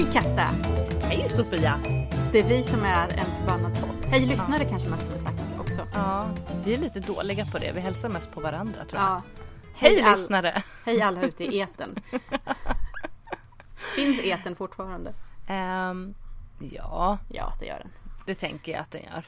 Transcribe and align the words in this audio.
Hej 0.00 0.08
Katta! 0.12 0.48
Hej 1.02 1.28
Sofia! 1.28 1.78
Det 2.32 2.38
är 2.38 2.44
vi 2.48 2.62
som 2.62 2.84
är 2.84 3.08
en 3.08 3.24
förbannad 3.38 3.80
podd. 3.80 4.04
Hej 4.10 4.26
lyssnare 4.26 4.64
kanske 4.64 4.88
man 4.90 4.98
skulle 4.98 5.18
sagt 5.18 5.42
också. 5.58 5.86
Ja, 5.94 6.28
vi 6.64 6.74
är 6.74 6.78
lite 6.78 7.00
dåliga 7.00 7.46
på 7.46 7.58
det. 7.58 7.72
Vi 7.72 7.80
hälsar 7.80 8.08
mest 8.08 8.32
på 8.32 8.40
varandra 8.40 8.84
tror 8.84 9.02
jag. 9.02 9.10
Ja. 9.10 9.22
Hej, 9.74 10.02
all- 10.02 10.10
lyssnare! 10.10 10.62
Hej 10.84 11.02
alla 11.02 11.22
ute 11.22 11.44
i 11.44 11.58
eten. 11.58 11.98
Finns 13.96 14.20
eten 14.20 14.56
fortfarande? 14.56 15.14
Ehm, 15.46 16.14
ja, 16.58 17.18
Ja, 17.28 17.52
det 17.60 17.66
gör 17.66 17.78
den. 17.78 17.90
det 18.26 18.34
tänker 18.34 18.72
jag 18.72 18.80
att 18.80 18.90
den 18.90 19.02
gör. 19.02 19.24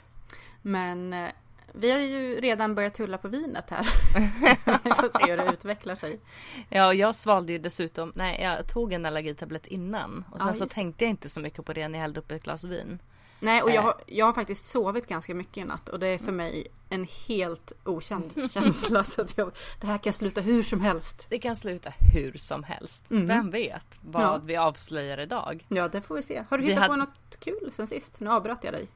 Men 0.62 1.12
eh, 1.12 1.28
vi 1.74 1.90
har 1.90 1.98
ju 1.98 2.40
redan 2.40 2.74
börjat 2.74 2.94
tulla 2.94 3.18
på 3.18 3.28
vinet 3.28 3.70
här. 3.70 3.88
vi 4.84 4.90
får 4.90 5.18
se 5.24 5.30
hur 5.30 5.36
det 5.36 5.52
utvecklar 5.52 5.94
sig. 5.94 6.20
Ja, 6.68 6.94
jag 6.94 7.14
svalde 7.14 7.52
ju 7.52 7.58
dessutom, 7.58 8.12
nej 8.14 8.40
jag 8.42 8.68
tog 8.68 8.92
en 8.92 9.06
allergitablett 9.06 9.66
innan 9.66 10.24
och 10.32 10.38
sen 10.38 10.48
Ja, 10.48 10.54
så 10.54 10.68
tänkte 10.68 11.04
jag 11.04 11.10
inte 11.10 11.28
så 11.28 11.40
mycket 11.40 11.64
på 11.64 11.72
det 11.72 11.88
när 11.88 11.98
jag 11.98 12.02
hällde 12.02 12.20
upp 12.20 12.30
ett 12.30 12.42
glas 12.42 12.64
vin. 12.64 12.98
Nej, 13.40 13.62
och 13.62 13.70
jag, 13.70 13.76
Eh. 13.76 13.82
har- 13.84 14.00
jag 14.06 14.26
har 14.26 14.32
faktiskt 14.32 14.66
sovit 14.66 15.06
ganska 15.06 15.34
mycket 15.34 15.56
i 15.56 15.64
natt 15.64 15.88
och 15.88 15.98
det 15.98 16.06
är 16.06 16.18
för 16.18 16.32
mig 16.32 16.66
en 16.88 17.06
helt 17.28 17.72
okänd 17.84 18.32
känsla. 18.52 19.04
Så 19.04 19.22
att 19.22 19.38
jag, 19.38 19.52
det 19.80 19.86
här 19.86 19.98
kan 19.98 20.12
sluta 20.12 20.40
hur 20.40 20.62
som 20.62 20.80
helst. 20.80 21.26
Det 21.30 21.38
kan 21.38 21.56
sluta 21.56 21.92
hur 22.14 22.32
som 22.36 22.62
helst. 22.64 23.10
Mm. 23.10 23.26
Vem 23.26 23.50
vet 23.50 23.98
vad 24.00 24.22
Ja. 24.22 24.40
vi 24.44 24.56
avslöjar 24.56 25.20
idag? 25.20 25.66
Ja, 25.68 25.88
det 25.88 26.02
får 26.02 26.14
vi 26.14 26.22
se. 26.22 26.44
Har 26.50 26.58
du 26.58 26.64
hittat 26.64 26.76
på 26.86 26.92
hade- 26.92 26.96
något 26.96 27.40
kul 27.40 27.70
sen 27.72 27.86
sist? 27.86 28.20
Nu 28.20 28.30
avbröt 28.30 28.64
jag 28.64 28.72
dig. 28.74 28.88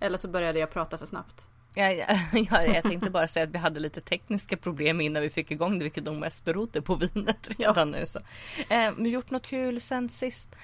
Eller 0.00 0.18
så 0.18 0.28
började 0.28 0.58
jag 0.58 0.70
prata 0.70 0.98
för 0.98 1.06
snabbt. 1.06 1.44
Ja, 1.76 1.92
ja, 1.92 2.06
ja, 2.50 2.62
jag 2.62 2.82
tänkte 2.82 3.10
bara 3.10 3.28
säga 3.28 3.44
att 3.44 3.50
vi 3.50 3.58
hade 3.58 3.80
lite 3.80 4.00
tekniska 4.00 4.56
problem 4.56 5.00
innan 5.00 5.22
vi 5.22 5.30
fick 5.30 5.50
igång 5.50 5.78
det, 5.78 5.84
vilket 5.84 6.04
nog 6.04 6.16
mest 6.16 6.44
berodde 6.44 6.82
på 6.82 6.94
vinet 6.94 7.48
redan 7.58 7.90
nu. 7.90 8.06
Så. 8.06 8.20
Eh, 8.68 8.92
gjort 8.98 9.30
något 9.30 9.46
kul 9.46 9.80
sen 9.80 10.08
sist? 10.08 10.54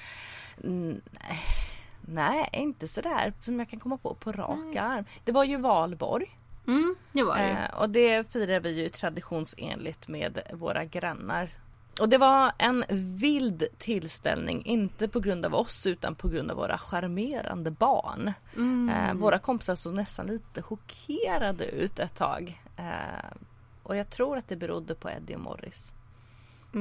Mm, 0.65 1.01
nej, 2.01 2.49
inte 2.53 2.89
sådär 2.89 3.33
som 3.45 3.59
jag 3.59 3.71
kan 3.71 3.81
komma 3.81 3.97
på 3.97 4.15
på 4.15 4.33
rak 4.33 4.77
arm. 4.77 5.05
Det 5.25 5.33
var 5.33 5.45
ju 5.45 5.57
valborg 5.57 6.37
Mm, 6.67 6.97
det 7.13 7.23
var 7.23 7.37
det 7.37 7.51
eh, 7.51 7.81
och 7.81 7.91
det 7.91 8.33
firar 8.33 8.61
vi 8.61 8.71
ju 8.71 8.89
traditionsenligt 8.89 10.09
med 10.09 10.41
våra 10.53 10.85
grannar. 10.85 11.51
Och 12.01 12.09
det 12.09 12.19
var 12.19 12.53
en 12.59 12.85
vild 13.19 13.65
tillställning, 13.79 14.65
inte 14.65 15.09
på 15.09 15.21
grund 15.21 15.47
av 15.47 15.55
oss 15.55 15.87
utan 15.87 16.15
på 16.15 16.29
grund 16.29 16.51
av 16.51 16.57
våra 16.57 16.79
charmerande 16.79 17.71
barn. 17.71 18.33
Eh, 18.91 19.15
våra 19.15 19.39
kompisar 19.39 19.75
såg 19.75 19.95
nästan 19.95 20.27
lite 20.27 20.63
chockerade 20.63 21.65
ut 21.65 21.99
ett 21.99 22.15
tag. 22.15 22.63
Eh, 22.77 23.31
och 23.83 23.97
jag 23.97 24.11
tror 24.11 24.37
att 24.37 24.49
det 24.49 24.57
berodde 24.57 24.95
på 24.95 25.11
Eddie 25.11 25.35
och 25.35 25.41
Morris. 25.41 25.93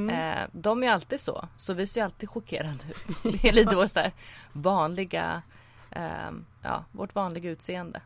Eh, 0.09 0.47
de 0.51 0.83
är 0.83 0.91
alltid 0.91 1.21
så, 1.21 1.47
så 1.57 1.73
vi 1.73 1.87
ser 1.87 2.03
alltid 2.03 2.29
chockerade 2.29 2.83
ut. 2.89 3.23
Det 3.41 3.49
är 3.49 3.53
lite 3.53 3.75
vår 3.75 3.87
så 3.87 4.11
vanliga, 4.53 5.41
eh, 5.91 6.31
ja, 6.61 6.85
vårt 6.91 7.15
vanliga 7.15 7.49
utseende. 7.49 8.01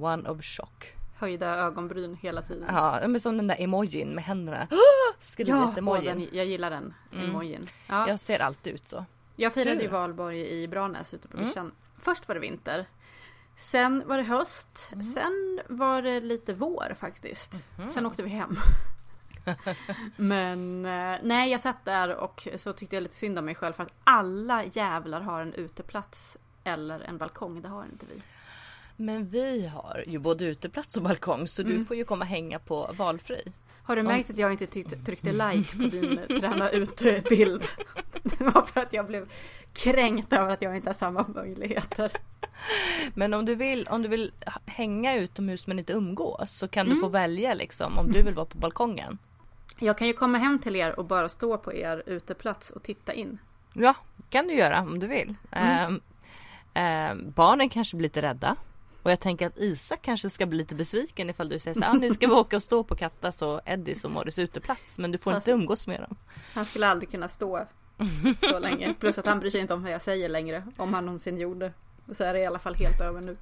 One 0.00 0.28
of 0.28 0.42
shock. 0.42 0.94
Höjda 1.20 1.46
ögonbryn 1.56 2.14
hela 2.22 2.42
tiden. 2.42 2.64
Ja, 2.68 3.00
men 3.08 3.20
som 3.20 3.36
den 3.36 3.46
där 3.46 3.56
emojin 3.60 4.14
med 4.14 4.24
händerna. 4.24 4.68
Skrivet 5.18 5.48
Ja, 5.48 5.68
och 5.68 5.78
emojin. 5.78 6.04
den, 6.04 6.28
jag 6.32 6.46
gillar 6.46 6.70
den 6.70 6.94
emojin. 7.12 7.68
Ja, 7.86 8.08
Jag 8.08 8.18
ser 8.20 8.38
alltid 8.38 8.74
ut 8.74 8.88
så. 8.88 9.04
jag 9.36 9.52
firade 9.54 9.76
du 9.76 9.82
ju 9.82 9.88
valborg 9.88 10.62
i 10.62 10.68
Branäs 10.68 11.14
ute 11.14 11.28
på 11.28 11.36
vischan. 11.38 11.72
Först 11.98 12.28
var 12.28 12.34
det 12.34 12.40
vinter. 12.40 12.86
Sen 13.58 14.02
var 14.06 14.16
det 14.16 14.22
höst. 14.22 14.90
Sen 15.14 15.60
var 15.68 16.02
det 16.02 16.20
lite 16.20 16.52
vår 16.54 16.94
faktiskt. 16.98 17.52
Sen 17.94 18.06
åkte 18.06 18.22
vi 18.22 18.28
hem. 18.30 18.56
Men 20.16 20.84
eh, 20.86 21.16
nej, 21.22 21.50
jag 21.50 21.60
satt 21.60 21.84
där 21.84 22.14
och 22.16 22.48
så 22.56 22.72
tyckte 22.72 22.96
jag 22.96 23.02
lite 23.02 23.14
synd 23.14 23.38
om 23.38 23.44
mig 23.44 23.54
själv 23.54 23.72
för 23.72 23.82
att 23.82 23.94
alla 24.04 24.64
jävlar 24.64 25.20
har 25.20 25.40
en 25.42 25.54
uteplats 25.54 26.36
eller 26.64 27.00
en 27.00 27.18
balkong. 27.18 27.62
Det 27.62 27.68
har 27.68 27.84
inte 27.84 28.06
vi. 28.14 28.22
Men 29.00 29.26
vi 29.26 29.66
har 29.66 30.04
ju 30.06 30.18
både 30.18 30.44
uteplats 30.44 30.96
och 30.96 31.02
balkong 31.02 31.48
så 31.48 31.62
du 31.62 31.84
får 31.84 31.96
ju 31.96 32.04
komma 32.04 32.24
hänga 32.24 32.58
på 32.58 32.94
valfri. 32.98 33.52
Har 33.82 33.96
du 33.96 34.02
märkt 34.02 34.30
att 34.30 34.38
jag 34.38 34.52
inte 34.52 34.66
tryckte 35.04 35.32
like 35.32 35.76
på 35.76 35.82
din 35.82 36.20
träna 36.40 36.70
ut-bild? 36.70 37.64
Det 38.22 38.40
var 38.40 38.62
för 38.62 38.80
att 38.80 38.92
jag 38.92 39.06
blev 39.06 39.32
kränkt 39.72 40.32
över 40.32 40.52
att 40.52 40.62
jag 40.62 40.76
inte 40.76 40.88
har 40.88 40.94
samma 40.94 41.26
möjligheter. 41.28 42.12
Men 43.14 43.34
om 43.34 43.44
du 43.44 43.54
vill, 43.54 43.86
om 43.90 44.02
du 44.02 44.08
vill 44.08 44.32
hänga 44.66 45.16
utomhus 45.16 45.66
men 45.66 45.78
inte 45.78 45.92
umgås 45.92 46.52
så 46.52 46.68
kan 46.68 46.88
du 46.88 47.00
få 47.00 47.08
välja 47.08 47.54
liksom 47.54 47.98
om 47.98 48.12
du 48.12 48.22
vill 48.22 48.34
vara 48.34 48.46
på 48.46 48.58
balkongen. 48.58 49.18
Jag 49.78 49.98
kan 49.98 50.06
ju 50.06 50.12
komma 50.12 50.38
hem 50.38 50.58
till 50.58 50.76
er 50.76 50.98
och 50.98 51.04
bara 51.04 51.28
stå 51.28 51.58
på 51.58 51.74
er 51.74 52.02
uteplats 52.06 52.70
och 52.70 52.82
titta 52.82 53.12
in. 53.12 53.38
Ja, 53.72 53.94
kan 54.30 54.48
du 54.48 54.54
göra 54.54 54.80
om 54.80 54.98
du 54.98 55.06
vill. 55.06 55.34
Ehm, 55.50 56.00
ehm, 56.74 57.30
barnen 57.30 57.68
kanske 57.68 57.96
blir 57.96 58.08
lite 58.08 58.22
rädda. 58.22 58.56
Och 59.02 59.10
jag 59.10 59.20
tänker 59.20 59.46
att 59.46 59.58
Isak 59.58 60.02
kanske 60.02 60.30
ska 60.30 60.46
bli 60.46 60.58
lite 60.58 60.74
besviken 60.74 61.30
ifall 61.30 61.48
du 61.48 61.58
säger 61.58 61.74
så 61.74 61.80
här, 61.84 61.90
ah, 61.90 61.94
nu 61.94 62.10
ska 62.10 62.26
vi 62.26 62.32
åka 62.32 62.56
och 62.56 62.62
stå 62.62 62.84
på 62.84 62.96
Kattas 62.96 63.42
och 63.42 63.60
Eddies 63.64 64.04
och 64.04 64.10
Morris 64.10 64.38
uteplats 64.38 64.98
men 64.98 65.12
du 65.12 65.18
får 65.18 65.34
inte 65.36 65.50
umgås 65.50 65.86
med 65.86 66.00
dem. 66.00 66.16
Han 66.54 66.64
skulle 66.64 66.86
aldrig 66.86 67.10
kunna 67.10 67.28
stå 67.28 67.66
så 68.40 68.58
länge. 68.58 68.94
Plus 68.94 69.18
att 69.18 69.26
han 69.26 69.40
bryr 69.40 69.50
sig 69.50 69.60
inte 69.60 69.74
om 69.74 69.82
vad 69.82 69.92
jag 69.92 70.02
säger 70.02 70.28
längre. 70.28 70.62
Om 70.76 70.94
han 70.94 71.04
någonsin 71.06 71.38
gjorde. 71.38 71.72
Och 72.06 72.16
så 72.16 72.24
är 72.24 72.32
det 72.34 72.40
i 72.40 72.46
alla 72.46 72.58
fall 72.58 72.74
helt 72.74 73.00
över 73.00 73.20
nu. 73.20 73.36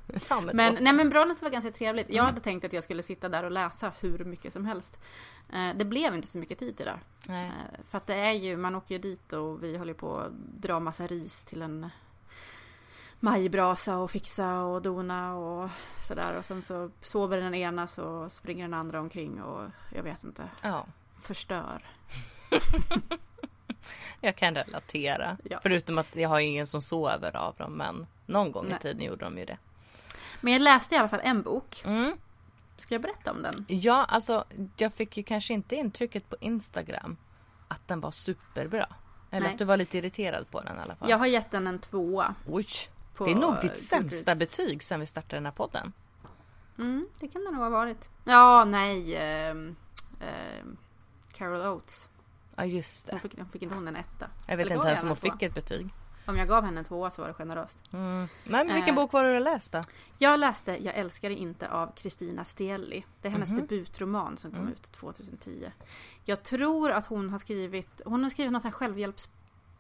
Men 0.52 0.76
nej 0.80 0.92
men 0.92 1.10
Brolens 1.10 1.42
var 1.42 1.50
ganska 1.50 1.70
trevligt. 1.70 2.06
Jag 2.10 2.22
hade 2.24 2.40
tänkt 2.40 2.64
att 2.64 2.72
jag 2.72 2.84
skulle 2.84 3.02
sitta 3.02 3.28
där 3.28 3.44
och 3.44 3.50
läsa 3.50 3.92
hur 4.00 4.24
mycket 4.24 4.52
som 4.52 4.64
helst. 4.66 4.96
Eh, 5.52 5.76
Det 5.76 5.84
blev 5.84 6.14
inte 6.14 6.28
så 6.28 6.38
mycket 6.38 6.58
tid 6.58 6.76
till 6.76 6.86
det. 6.86 6.98
Nej. 7.28 7.46
Eh, 7.46 7.80
För 7.90 7.98
att 7.98 8.06
det 8.06 8.14
är 8.14 8.32
ju, 8.32 8.56
man 8.56 8.74
åker 8.74 8.94
ju 8.94 9.00
dit 9.00 9.32
och 9.32 9.62
vi 9.62 9.76
håller 9.76 9.94
på 9.94 10.16
att 10.18 10.32
dra 10.62 10.80
massa 10.80 11.06
ris 11.06 11.44
till 11.44 11.62
en 11.62 11.86
majbrasa 13.20 13.96
och 13.98 14.10
fixa 14.10 14.62
och 14.62 14.82
dona 14.82 15.34
och 15.34 15.70
sådär. 16.02 16.36
Och 16.36 16.44
sen 16.44 16.62
så 16.62 16.90
sover 17.00 17.38
den 17.38 17.54
ena 17.54 17.86
så 17.86 18.28
springer 18.28 18.64
den 18.64 18.74
andra 18.74 19.00
omkring 19.00 19.42
och 19.42 19.70
jag 19.94 20.02
vet 20.02 20.24
inte, 20.24 20.48
Ja, 20.62 20.86
förstör. 21.22 21.82
jag 24.20 24.36
kan 24.36 24.54
relatera. 24.54 25.36
Ja. 25.44 25.58
Förutom 25.62 25.98
att 25.98 26.16
jag 26.16 26.28
har 26.28 26.40
ingen 26.40 26.66
som 26.66 26.82
sover 26.82 27.36
av 27.36 27.54
dem 27.54 27.72
men 27.72 28.06
någon 28.26 28.52
gång 28.52 28.66
Nej. 28.68 28.76
i 28.78 28.82
tiden 28.82 29.02
gjorde 29.02 29.24
de 29.24 29.38
ju 29.38 29.44
det. 29.44 29.58
Men 30.40 30.52
jag 30.52 30.62
läste 30.62 30.94
i 30.94 30.98
alla 30.98 31.08
fall 31.08 31.20
en 31.22 31.42
bok. 31.42 31.82
Mm. 31.84 32.16
Ska 32.76 32.94
jag 32.94 33.02
berätta 33.02 33.30
om 33.30 33.42
den? 33.42 33.64
Ja, 33.68 34.04
alltså 34.04 34.44
jag 34.76 34.92
fick 34.92 35.16
ju 35.16 35.22
kanske 35.22 35.54
inte 35.54 35.76
intrycket 35.76 36.30
på 36.30 36.36
Instagram 36.40 37.16
att 37.68 37.88
den 37.88 38.00
var 38.00 38.10
superbra. 38.10 38.86
Eller 39.30 39.44
Nej. 39.44 39.52
att 39.52 39.58
du 39.58 39.64
var 39.64 39.76
lite 39.76 39.98
irriterad 39.98 40.50
på 40.50 40.60
den 40.60 40.76
i 40.76 40.80
alla 40.80 40.96
fall. 40.96 41.10
Jag 41.10 41.18
har 41.18 41.26
gett 41.26 41.50
den 41.50 41.66
en 41.66 41.78
tvåa. 41.78 42.34
Oj, 42.46 42.66
det 43.24 43.30
är 43.30 43.34
nog 43.34 43.60
ditt 43.60 43.78
sämsta 43.78 44.34
betyg 44.34 44.82
sen 44.82 45.00
vi 45.00 45.06
startade 45.06 45.36
den 45.36 45.44
här 45.46 45.52
podden. 45.52 45.92
Mm, 46.78 47.08
det 47.20 47.28
kan 47.28 47.44
det 47.44 47.50
nog 47.50 47.60
ha 47.62 47.68
varit. 47.70 48.08
Ja, 48.24 48.64
nej. 48.64 49.16
ehm, 49.16 49.76
ehm, 50.20 50.76
Carol 51.32 51.60
Oates. 51.60 52.10
Ja 52.56 52.64
just 52.64 53.08
Hon 53.10 53.14
det. 53.22 53.28
fick, 53.28 53.38
hon 53.38 53.48
fick 53.48 53.62
inte 53.62 53.74
hon 53.74 53.88
en 53.88 53.96
etta? 53.96 54.26
Jag 54.46 54.56
vet 54.56 54.66
Eller 54.66 54.74
inte 54.76 54.88
ens 54.88 55.02
om 55.02 55.08
hon 55.08 55.16
fick 55.16 55.42
ett 55.42 55.54
betyg. 55.54 55.88
Om 56.26 56.36
jag 56.36 56.48
gav 56.48 56.64
henne 56.64 56.78
en 56.80 56.84
tvåa 56.84 57.10
så 57.10 57.22
var 57.22 57.28
det 57.28 57.34
generöst. 57.34 57.78
Mm. 57.92 58.28
Men 58.44 58.66
vilken 58.74 58.88
Eh. 58.88 58.94
bok 58.94 59.12
var 59.12 59.24
det 59.24 59.34
du 59.34 59.40
läste? 59.40 59.82
Jag 60.18 60.40
läste 60.40 60.84
Jag 60.84 60.94
älskar 60.94 61.28
dig 61.28 61.38
inte 61.38 61.68
av 61.70 61.92
Kristina 61.96 62.44
Steli. 62.44 63.04
Det 63.22 63.28
är 63.28 63.32
hennes 63.32 63.48
Mhm. 63.48 63.60
debutroman 63.60 64.36
som 64.36 64.50
kom 64.50 64.60
Mm. 64.60 64.72
ut 64.72 64.92
2010. 64.92 65.72
Jag 66.24 66.42
tror 66.42 66.90
att 66.90 67.06
hon 67.06 67.30
har 67.30 67.38
skrivit, 67.38 68.00
hon 68.04 68.22
har 68.22 68.30
skrivit 68.30 68.52
någon 68.52 68.60
sån 68.60 68.68
här 68.70 68.78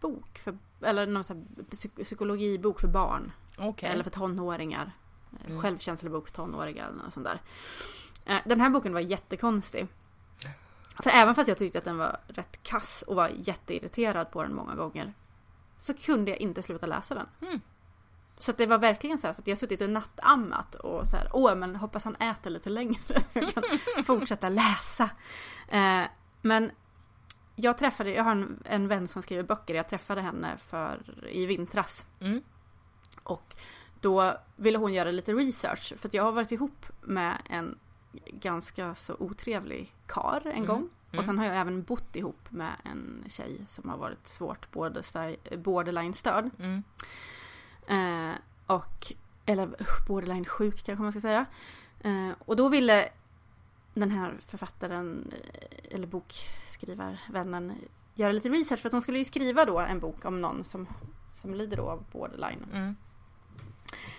självhjälpsbok 0.00 0.38
för, 0.38 0.58
eller 0.86 1.06
någon 1.06 1.24
sån 1.24 1.46
här 1.56 1.64
psyk- 1.64 2.04
psykologibok 2.04 2.80
för 2.80 2.88
barn. 2.88 3.32
Okej. 3.58 3.88
Eller 3.90 4.04
för 4.04 4.10
tonåringar. 4.10 4.92
Mm. 5.46 5.60
Självkänselsebok 5.60 6.28
för 6.28 6.34
tonåringar 6.34 6.88
eller 6.88 7.02
något 7.02 7.12
sånt 7.12 7.26
där. 7.26 7.42
Eh, 8.26 8.38
Den 8.44 8.60
här 8.60 8.70
boken 8.70 8.92
var 8.92 9.00
jättekonstig. 9.00 9.86
För 11.02 11.10
även 11.10 11.34
fast 11.34 11.48
jag 11.48 11.58
tyckte 11.58 11.78
att 11.78 11.84
den 11.84 11.98
var 11.98 12.20
rätt 12.28 12.62
kass 12.62 13.04
och 13.06 13.16
var 13.16 13.28
jätteirriterad 13.28 14.30
på 14.30 14.42
den 14.42 14.54
många 14.54 14.74
gånger. 14.74 15.14
Så 15.76 15.94
kunde 15.94 16.30
jag 16.30 16.40
inte 16.40 16.62
sluta 16.62 16.86
läsa 16.86 17.14
den. 17.14 17.26
Mm. 17.42 17.60
Så 18.36 18.52
det 18.52 18.66
var 18.66 18.78
verkligen 18.78 19.18
så, 19.18 19.26
här, 19.26 19.34
så 19.34 19.40
att 19.40 19.46
jag 19.46 19.58
suttit 19.58 19.80
och 19.80 19.90
nattammat 19.90 20.74
och 20.74 21.06
så 21.06 21.16
här, 21.16 21.28
åh 21.32 21.54
men 21.54 21.76
hoppas 21.76 22.04
han 22.04 22.16
äter 22.16 22.50
lite 22.50 22.70
längre 22.70 23.20
så 23.20 23.28
jag 23.32 23.48
kan 23.54 23.62
fortsätta 24.04 24.48
läsa. 24.48 25.10
Eh, 25.68 26.02
men 26.42 26.70
jag 27.60 27.78
träffade, 27.78 28.10
jag 28.10 28.24
har 28.24 28.32
en, 28.32 28.62
en 28.64 28.88
vän 28.88 29.08
som 29.08 29.22
skriver 29.22 29.42
böcker, 29.42 29.74
jag 29.74 29.88
träffade 29.88 30.20
henne 30.20 30.56
för 30.58 31.24
i 31.28 31.46
vintras. 31.46 32.06
Mm. 32.20 32.42
Och 33.22 33.56
då 34.00 34.36
ville 34.56 34.78
hon 34.78 34.92
göra 34.94 35.10
lite 35.10 35.32
research 35.32 35.92
för 35.98 36.10
jag 36.12 36.22
har 36.22 36.32
varit 36.32 36.52
ihop 36.52 36.86
med 37.00 37.36
en 37.50 37.78
ganska 38.26 38.94
så 38.94 39.16
otrevlig 39.18 39.94
kar 40.06 40.40
en 40.44 40.52
Mm. 40.52 40.66
gång. 40.66 40.78
Mm. 41.10 41.18
Och 41.18 41.24
sen 41.24 41.38
har 41.38 41.46
jag 41.46 41.56
även 41.56 41.82
bott 41.82 42.16
ihop 42.16 42.50
med 42.50 42.72
en 42.84 43.24
tjej 43.28 43.66
som 43.68 43.88
har 43.90 43.96
varit 43.96 44.28
svårt 44.28 44.72
border- 44.72 45.56
borderline-störd. 45.56 46.50
Mm. 46.58 46.82
Eh, 47.86 48.34
och, 48.66 49.12
eller 49.46 49.66
usch, 49.82 50.06
borderline 50.08 50.44
sjuk 50.44 50.84
kanske 50.84 51.02
man 51.02 51.12
ska 51.12 51.20
säga. 51.20 51.46
Eh, 52.00 52.30
och 52.38 52.56
då 52.56 52.68
ville 52.68 53.08
den 54.00 54.10
här 54.10 54.36
författaren, 54.46 55.32
eh, 55.32 55.94
eller 55.94 56.06
bokskrivarvännen, 56.06 57.72
göra 58.14 58.32
lite 58.32 58.48
research 58.48 58.80
för 58.80 58.88
att 58.88 58.92
hon 58.92 59.02
skulle 59.02 59.18
ju 59.18 59.24
skriva 59.24 59.64
då 59.64 59.78
en 59.78 60.00
bok 60.00 60.24
om 60.24 60.40
någon 60.40 60.64
som, 60.64 60.86
som 61.32 61.54
lider 61.54 61.76
då 61.76 61.90
av 61.90 62.04
borderline. 62.12 62.66
Mm. 62.72 62.96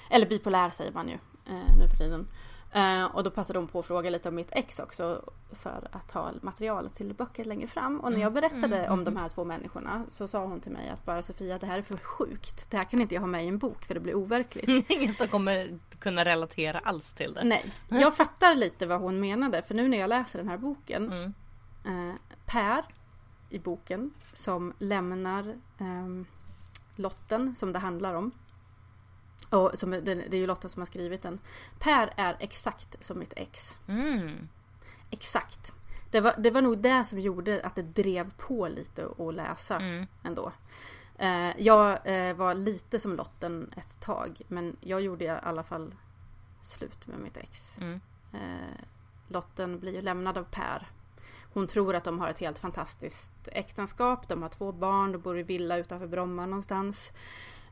Eller 0.09 0.29
bipolär 0.29 0.69
säger 0.69 0.91
man 0.91 1.07
ju 1.07 1.17
eh, 1.45 1.77
nu 1.77 1.87
för 1.87 1.97
tiden. 1.97 2.27
Eh, 2.73 3.05
och 3.05 3.23
då 3.23 3.31
passade 3.31 3.59
hon 3.59 3.67
på 3.67 3.79
att 3.79 3.85
fråga 3.85 4.09
lite 4.09 4.29
om 4.29 4.35
mitt 4.35 4.49
ex 4.51 4.79
också 4.79 5.21
för 5.51 5.87
att 5.91 6.11
ha 6.11 6.31
material 6.41 6.89
till 6.89 7.13
böcker 7.13 7.45
längre 7.45 7.67
fram. 7.67 7.99
Och 7.99 8.11
när 8.11 8.19
jag 8.19 8.33
berättade 8.33 8.77
Mm, 8.77 8.91
om 8.91 8.99
mm, 8.99 9.13
de 9.13 9.19
här 9.19 9.29
två 9.29 9.43
människorna 9.43 10.05
så 10.09 10.27
sa 10.27 10.45
hon 10.45 10.59
till 10.61 10.71
mig 10.71 10.89
att 10.89 11.05
bara 11.05 11.21
Sofia 11.21 11.57
det 11.57 11.65
här 11.67 11.77
är 11.77 11.81
för 11.81 11.97
sjukt. 11.97 12.65
Det 12.69 12.77
här 12.77 12.83
kan 12.83 13.01
inte 13.01 13.15
jag 13.15 13.21
ha 13.21 13.27
med 13.27 13.45
i 13.45 13.47
en 13.47 13.57
bok 13.57 13.85
för 13.85 13.93
det 13.93 13.99
blir 13.99 14.15
overkligt. 14.15 14.89
Ingen 14.91 15.13
som 15.13 15.27
kommer 15.27 15.79
kunna 15.99 16.25
relatera 16.25 16.79
alls 16.79 17.13
till 17.13 17.33
det. 17.33 17.43
Nej, 17.43 17.73
jag 17.89 18.15
fattar 18.15 18.55
lite 18.55 18.85
vad 18.87 18.99
hon 19.01 19.19
menade 19.19 19.61
för 19.61 19.75
nu 19.75 19.87
när 19.87 19.97
jag 19.99 20.09
läser 20.09 20.39
den 20.39 20.47
här 20.49 20.57
boken 20.57 21.11
Mm. 21.13 22.09
eh, 22.09 22.15
Per 22.45 22.85
i 23.49 23.59
boken 23.59 24.11
som 24.33 24.73
lämnar 24.79 25.55
ehm, 25.77 26.25
Lotten 26.95 27.55
som 27.55 27.73
det 27.73 27.79
handlar 27.79 28.13
om. 28.13 28.31
Och 29.49 29.71
som, 29.73 29.91
det, 29.91 30.01
det 30.01 30.33
är 30.33 30.39
ju 30.39 30.47
Lotta 30.47 30.69
som 30.69 30.81
har 30.81 30.85
skrivit 30.85 31.21
den. 31.21 31.39
Per 31.79 32.13
är 32.15 32.35
exakt 32.39 33.05
som 33.05 33.19
mitt 33.19 33.33
ex. 33.35 33.75
Mm. 33.87 34.47
Exakt. 35.09 35.73
Det 36.11 36.21
var, 36.21 36.35
det 36.37 36.51
var 36.51 36.61
nog 36.61 36.77
det 36.77 37.05
som 37.05 37.19
gjorde 37.19 37.61
att 37.63 37.75
det 37.75 37.81
drev 37.81 38.31
på 38.37 38.67
lite 38.67 39.07
att 39.17 39.33
läsa 39.33 39.75
Mm. 39.75 40.07
ändå. 40.23 40.51
Eh, 41.17 41.51
jag 41.57 41.99
eh, 42.03 42.35
var 42.35 42.53
lite 42.53 42.99
som 42.99 43.15
Lotten 43.15 43.73
ett 43.77 43.99
tag 43.99 44.41
men 44.47 44.75
jag 44.81 45.01
gjorde 45.01 45.25
i 45.25 45.29
alla 45.29 45.63
fall 45.63 45.95
slut 46.63 47.07
med 47.07 47.19
mitt 47.19 47.37
ex. 47.37 47.77
Mm. 47.77 48.01
Eh, 48.33 48.85
Lotten 49.27 49.79
blir 49.79 49.93
ju 49.93 50.01
lämnad 50.01 50.37
av 50.37 50.43
Per. 50.43 50.87
Hon 51.53 51.67
tror 51.67 51.95
att 51.95 52.03
de 52.03 52.19
har 52.19 52.27
ett 52.29 52.39
helt 52.39 52.59
fantastiskt 52.59 53.31
äktenskap. 53.45 54.27
De 54.27 54.41
har 54.41 54.49
två 54.49 54.71
barn, 54.71 55.11
de 55.11 55.17
bor 55.17 55.37
i 55.39 55.43
villa 55.43 55.77
utanför 55.77 56.07
Bromma 56.07 56.45
någonstans. 56.45 57.11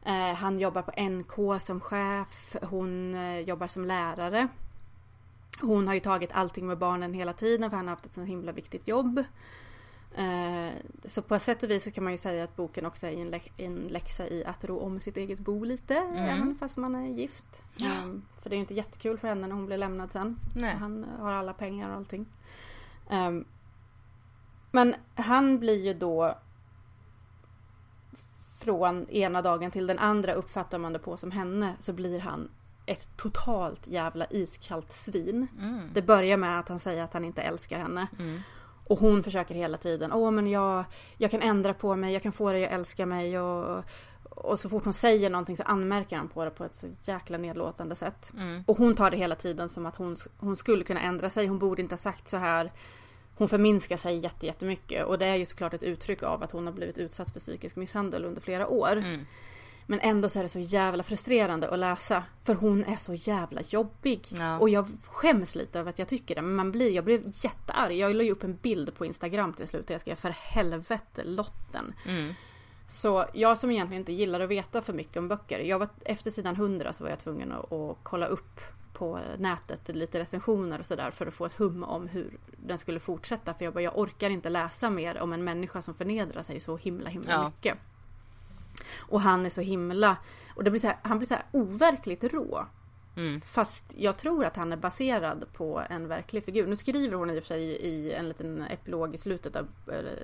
Eh, 0.07 0.33
han 0.35 0.59
jobbar 0.59 0.81
på 0.81 0.91
NK 1.09 1.61
som 1.61 1.79
chef. 1.79 2.55
Hon 2.61 3.15
eh, 3.15 3.39
jobbar 3.39 3.67
som 3.67 3.85
lärare. 3.85 4.47
Hon 5.61 5.87
har 5.87 5.93
ju 5.93 5.99
tagit 5.99 6.31
allting 6.33 6.67
med 6.67 6.77
barnen 6.77 7.13
hela 7.13 7.33
tiden 7.33 7.69
för 7.69 7.77
han 7.77 7.87
har 7.87 7.95
haft 7.95 8.05
ett 8.05 8.13
så 8.13 8.21
himla 8.21 8.51
viktigt 8.51 8.87
jobb. 8.87 9.23
Eh, 10.15 10.69
så 11.05 11.21
på 11.21 11.35
ett 11.35 11.41
sätt 11.41 11.63
och 11.63 11.69
vis 11.69 11.83
så 11.83 11.91
kan 11.91 12.03
man 12.03 12.13
ju 12.13 12.17
säga 12.17 12.43
att 12.43 12.55
boken 12.55 12.85
också 12.85 13.07
är 13.07 13.11
en, 13.11 13.29
lä- 13.31 13.39
en 13.57 13.75
läxa 13.75 14.27
i 14.27 14.45
att 14.45 14.65
ro 14.65 14.79
om 14.79 14.99
sitt 14.99 15.17
eget 15.17 15.39
bo 15.39 15.63
lite. 15.63 15.95
Även 15.95 16.55
fast 16.59 16.77
man 16.77 16.95
är 16.95 17.07
gift. 17.07 17.63
Eh, 17.81 18.13
för 18.41 18.49
det 18.49 18.53
är 18.53 18.57
ju 18.57 18.61
inte 18.61 18.73
jättekul 18.73 19.17
för 19.17 19.27
henne 19.27 19.47
när 19.47 19.55
hon 19.55 19.65
blir 19.65 19.77
lämnad 19.77 20.11
sen. 20.11 20.39
Han 20.79 21.05
har 21.19 21.31
alla 21.31 21.53
pengar 21.53 21.89
och 21.89 21.95
allting. 21.95 22.25
Ehm, 23.09 23.45
men 24.71 24.95
han 25.15 25.59
blir 25.59 25.85
ju 25.85 25.93
då 25.93 26.37
från 28.57 29.09
ena 29.09 29.41
dagen 29.41 29.71
till 29.71 29.87
den 29.87 29.99
andra 29.99 30.33
uppfattar 30.33 30.77
man 30.77 30.93
det 30.93 30.99
på 30.99 31.17
som 31.17 31.31
henne 31.31 31.75
så 31.79 31.93
blir 31.93 32.19
han 32.19 32.49
ett 32.85 33.17
totalt 33.17 33.87
jävla 33.87 34.25
iskallt 34.29 34.91
svin. 34.91 35.47
Mm. 35.59 35.89
Det 35.93 36.01
börjar 36.01 36.37
med 36.37 36.59
att 36.59 36.69
han 36.69 36.79
säger 36.79 37.03
att 37.03 37.13
han 37.13 37.25
inte 37.25 37.41
älskar 37.41 37.79
henne. 37.79 38.07
Mm. 38.19 38.41
Och 38.87 38.99
hon 38.99 39.23
försöker 39.23 39.55
hela 39.55 39.77
tiden. 39.77 40.13
Åh 40.13 40.31
men 40.31 40.47
jag, 40.47 40.85
jag 41.17 41.31
kan 41.31 41.41
ändra 41.41 41.73
på 41.73 41.95
mig, 41.95 42.13
jag 42.13 42.23
kan 42.23 42.31
få 42.31 42.51
dig 42.51 42.65
att 42.65 42.71
älska 42.71 43.05
mig. 43.05 43.39
Och, 43.39 43.83
och 44.29 44.59
så 44.59 44.69
fort 44.69 44.83
hon 44.83 44.93
säger 44.93 45.29
någonting 45.29 45.57
så 45.57 45.63
anmärker 45.63 46.17
han 46.17 46.27
på 46.27 46.45
det 46.45 46.51
på 46.51 46.63
ett 46.63 46.75
så 46.75 46.87
jäkla 47.01 47.37
nedlåtande 47.37 47.95
sätt. 47.95 48.33
Mm. 48.37 48.63
Och 48.67 48.77
hon 48.77 48.95
tar 48.95 49.11
det 49.11 49.17
hela 49.17 49.35
tiden 49.35 49.69
som 49.69 49.85
att 49.85 49.95
hon, 49.95 50.15
hon 50.37 50.55
skulle 50.55 50.83
kunna 50.83 51.01
ändra 51.01 51.29
sig. 51.29 51.47
Hon 51.47 51.59
borde 51.59 51.81
inte 51.81 51.93
ha 51.93 51.97
sagt 51.97 52.29
så 52.29 52.37
här. 52.37 52.71
Hon 53.37 53.49
förminskar 53.49 53.97
sig 53.97 54.17
jätte, 54.17 54.45
jättemycket. 54.45 55.05
Och 55.05 55.17
det 55.19 55.25
är 55.25 55.35
ju 55.35 55.45
såklart 55.45 55.73
ett 55.73 55.83
uttryck 55.83 56.23
av 56.23 56.43
att 56.43 56.51
hon 56.51 56.65
har 56.65 56.73
blivit 56.73 56.97
utsatt 56.97 57.33
för 57.33 57.39
psykisk 57.39 57.75
misshandel 57.75 58.25
under 58.25 58.41
flera 58.41 58.67
år. 58.67 58.91
Mm. 58.91 59.25
Men 59.89 59.99
ändå 59.99 60.29
så 60.29 60.39
är 60.39 60.43
det 60.43 60.49
så 60.49 60.59
jävla 60.59 61.03
frustrerande 61.03 61.69
att 61.69 61.79
läsa. 61.79 62.23
För 62.43 62.55
hon 62.55 62.83
är 62.83 62.95
så 62.95 63.13
jävla 63.13 63.61
jobbig. 63.61 64.21
Ja. 64.29 64.59
Och 64.59 64.69
jag 64.69 64.87
skäms 65.05 65.55
lite 65.55 65.79
över 65.79 65.89
att 65.89 65.99
jag 65.99 66.07
tycker 66.07 66.35
det. 66.35 66.41
Men 66.41 66.55
man 66.55 66.71
blir, 66.71 66.91
jag 66.91 67.03
blev 67.03 67.23
jättearg. 67.25 67.91
Jag 67.91 68.15
la 68.15 68.23
ju 68.23 68.31
upp 68.31 68.43
en 68.43 68.55
bild 68.55 68.95
på 68.95 69.05
Instagram 69.05 69.53
till 69.53 69.67
slut. 69.67 69.87
Där 69.87 69.93
jag 69.93 70.01
skrev 70.01 70.15
för 70.15 70.29
helvete 70.29 71.23
Lotten. 71.23 71.93
Mm. 72.05 72.33
Så 72.87 73.25
jag 73.33 73.57
som 73.57 73.71
egentligen 73.71 74.01
inte 74.01 74.13
gillar 74.13 74.39
att 74.39 74.49
veta 74.49 74.81
för 74.81 74.93
mycket 74.93 75.17
om 75.17 75.27
böcker. 75.27 75.59
Jag 75.59 75.79
var, 75.79 75.89
efter 76.05 76.31
sidan 76.31 76.55
100 76.55 76.93
så 76.93 77.03
var 77.03 77.09
jag 77.09 77.19
tvungen 77.19 77.51
att, 77.51 77.71
att 77.71 77.97
kolla 78.03 78.25
upp 78.25 78.61
på 78.97 79.19
nätet 79.37 79.87
lite 79.95 80.19
recensioner 80.19 80.79
och 80.79 80.85
sådär 80.85 81.11
för 81.11 81.27
att 81.27 81.33
få 81.33 81.45
ett 81.45 81.59
hum 81.59 81.83
om 81.83 82.07
hur 82.07 82.37
den 82.57 82.77
skulle 82.77 82.99
fortsätta. 82.99 83.53
För 83.53 83.65
jag 83.65 83.73
bara, 83.73 83.81
jag 83.83 83.97
orkar 83.97 84.29
inte 84.29 84.49
läsa 84.49 84.89
mer 84.89 85.19
om 85.21 85.33
en 85.33 85.43
människa 85.43 85.81
som 85.81 85.93
förnedrar 85.93 86.43
sig 86.43 86.59
så 86.59 86.77
himla 86.77 87.09
himla 87.09 87.31
Ja. 87.31 87.45
mycket. 87.45 87.77
Och 88.97 89.21
han 89.21 89.45
är 89.45 89.49
så 89.49 89.61
himla... 89.61 90.17
Och 90.55 90.63
det 90.63 90.71
blir 90.71 90.81
så 90.81 90.87
här, 90.87 90.97
han 91.01 91.17
blir 91.17 91.27
så 91.27 91.33
här 91.33 91.43
overkligt 91.51 92.23
rå. 92.23 92.65
Mm. 93.15 93.41
Fast 93.41 93.83
jag 93.97 94.17
tror 94.17 94.45
att 94.45 94.55
han 94.55 94.73
är 94.73 94.77
baserad 94.77 95.45
på 95.53 95.81
en 95.89 96.07
verklig 96.07 96.45
figur. 96.45 96.67
Nu 96.67 96.75
skriver 96.75 97.17
hon 97.17 97.29
i 97.29 97.39
och 97.39 97.43
för 97.43 97.47
sig 97.47 97.63
i 97.63 98.13
en 98.13 98.27
liten 98.29 98.61
epilog 98.61 99.15
i 99.15 99.17
slutet 99.17 99.55
av, 99.55 99.67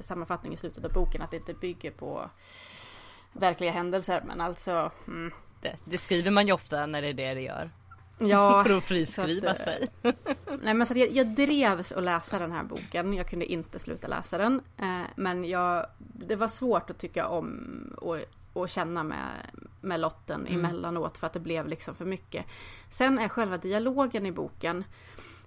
sammanfattning 0.01 0.53
i 0.53 0.57
slutet 0.57 0.85
av 0.85 0.91
boken 0.91 1.21
att 1.21 1.31
det 1.31 1.37
inte 1.37 1.53
bygger 1.53 1.91
på 1.91 2.29
verkliga 3.33 3.71
händelser. 3.71 4.23
Men 4.27 4.41
alltså... 4.41 4.91
Mm, 5.07 5.31
Det, 5.61 5.75
det 5.85 5.97
skriver 5.97 6.31
man 6.31 6.47
ju 6.47 6.53
ofta 6.53 6.85
när 6.85 7.01
det 7.01 7.07
är 7.07 7.13
det 7.13 7.33
det 7.33 7.41
gör. 7.41 7.69
Ja, 8.27 8.63
För 8.67 8.77
att 8.77 8.83
friskriva 8.83 9.51
att, 9.51 9.59
eh, 9.59 9.63
sig. 9.63 9.87
Nej 10.61 10.73
men 10.73 10.87
så 10.87 10.97
jag, 10.97 11.11
jag 11.11 11.27
drevs 11.27 11.91
att 11.91 12.03
läsa 12.03 12.39
den 12.39 12.51
här 12.51 12.63
boken. 12.63 13.13
Jag 13.13 13.27
kunde 13.27 13.45
inte 13.45 13.79
sluta 13.79 14.07
läsa 14.07 14.37
den. 14.37 14.61
Eh, 14.77 15.01
men 15.15 15.43
jag, 15.43 15.85
det 15.97 16.35
var 16.35 16.47
svårt 16.47 16.89
att 16.89 16.97
tycka 16.97 17.27
om 17.27 17.93
och, 17.97 18.17
och 18.53 18.69
känna 18.69 19.03
med, 19.03 19.29
med 19.81 19.99
Lotten 19.99 20.47
Mm. 20.47 20.65
emellanåt 20.65 21.17
för 21.17 21.27
att 21.27 21.33
det 21.33 21.39
blev 21.39 21.67
liksom 21.67 21.95
för 21.95 22.05
mycket. 22.05 22.45
Sen 22.89 23.19
är 23.19 23.29
själva 23.29 23.57
dialogen 23.57 24.25
i 24.25 24.31
boken 24.31 24.83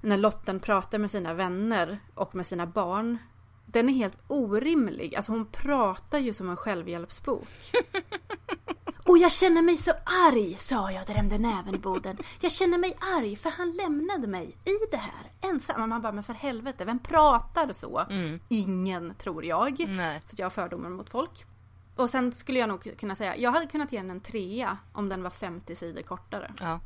när 0.00 0.16
Lotten 0.16 0.61
pratar 0.61 0.99
med 0.99 1.11
sina 1.11 1.35
vänner 1.35 1.99
och 2.14 2.35
med 2.35 2.47
sina 2.47 2.66
barn. 2.66 3.18
Den 3.66 3.88
är 3.88 3.92
helt 3.92 4.18
orimlig. 4.28 5.14
Alltså 5.16 5.33
hon 5.33 5.47
pratar 5.47 6.18
ju 6.18 6.33
som 6.35 6.50
en 6.50 6.56
självhjälpsbok. 6.56 7.49
Och 9.06 9.18
jag 9.18 9.32
känner 9.32 9.62
mig 9.62 9.76
så 9.76 9.92
arg, 10.04 10.56
sa 10.58 10.92
jag 10.92 11.00
och 11.00 11.06
drämde 11.14 11.38
näven 11.38 11.75
i 11.75 11.78
borden. 11.78 12.18
Jag 12.40 12.52
känner 12.52 12.78
mig 12.78 12.96
arg 13.00 13.36
för 13.36 13.50
han 13.50 13.72
lämnade 13.72 14.26
mig 14.26 14.56
i 14.64 14.90
det 14.90 14.96
här, 14.96 15.50
ensam. 15.50 15.82
Och 15.82 15.88
Man 15.88 16.02
bara, 16.02 16.12
men 16.12 16.25
för 16.25 16.32
helvete, 16.34 16.84
vem 16.84 16.98
pratar 16.98 17.72
så? 17.72 17.98
Mm. 18.10 18.40
Ingen, 18.48 19.14
tror 19.14 19.44
jag. 19.44 19.84
Nej. 19.88 20.22
För 20.28 20.36
jag 20.40 20.44
har 20.44 20.50
fördomar 20.50 20.90
mot 20.90 21.10
folk. 21.10 21.44
och 21.96 22.10
sen 22.10 22.32
skulle 22.32 22.58
jag 22.58 22.68
nog 22.68 22.98
kunna 22.98 23.14
säga, 23.14 23.36
jag 23.36 23.50
hade 23.52 23.66
kunnat 23.66 23.92
ge 23.92 23.98
den 23.98 24.10
en 24.10 24.20
trea 24.20 24.78
om 24.92 25.08
den 25.08 25.22
var 25.22 25.30
50 25.30 25.76
sidor 25.76 26.02
kortare. 26.02 26.52
Ja. 26.60 26.80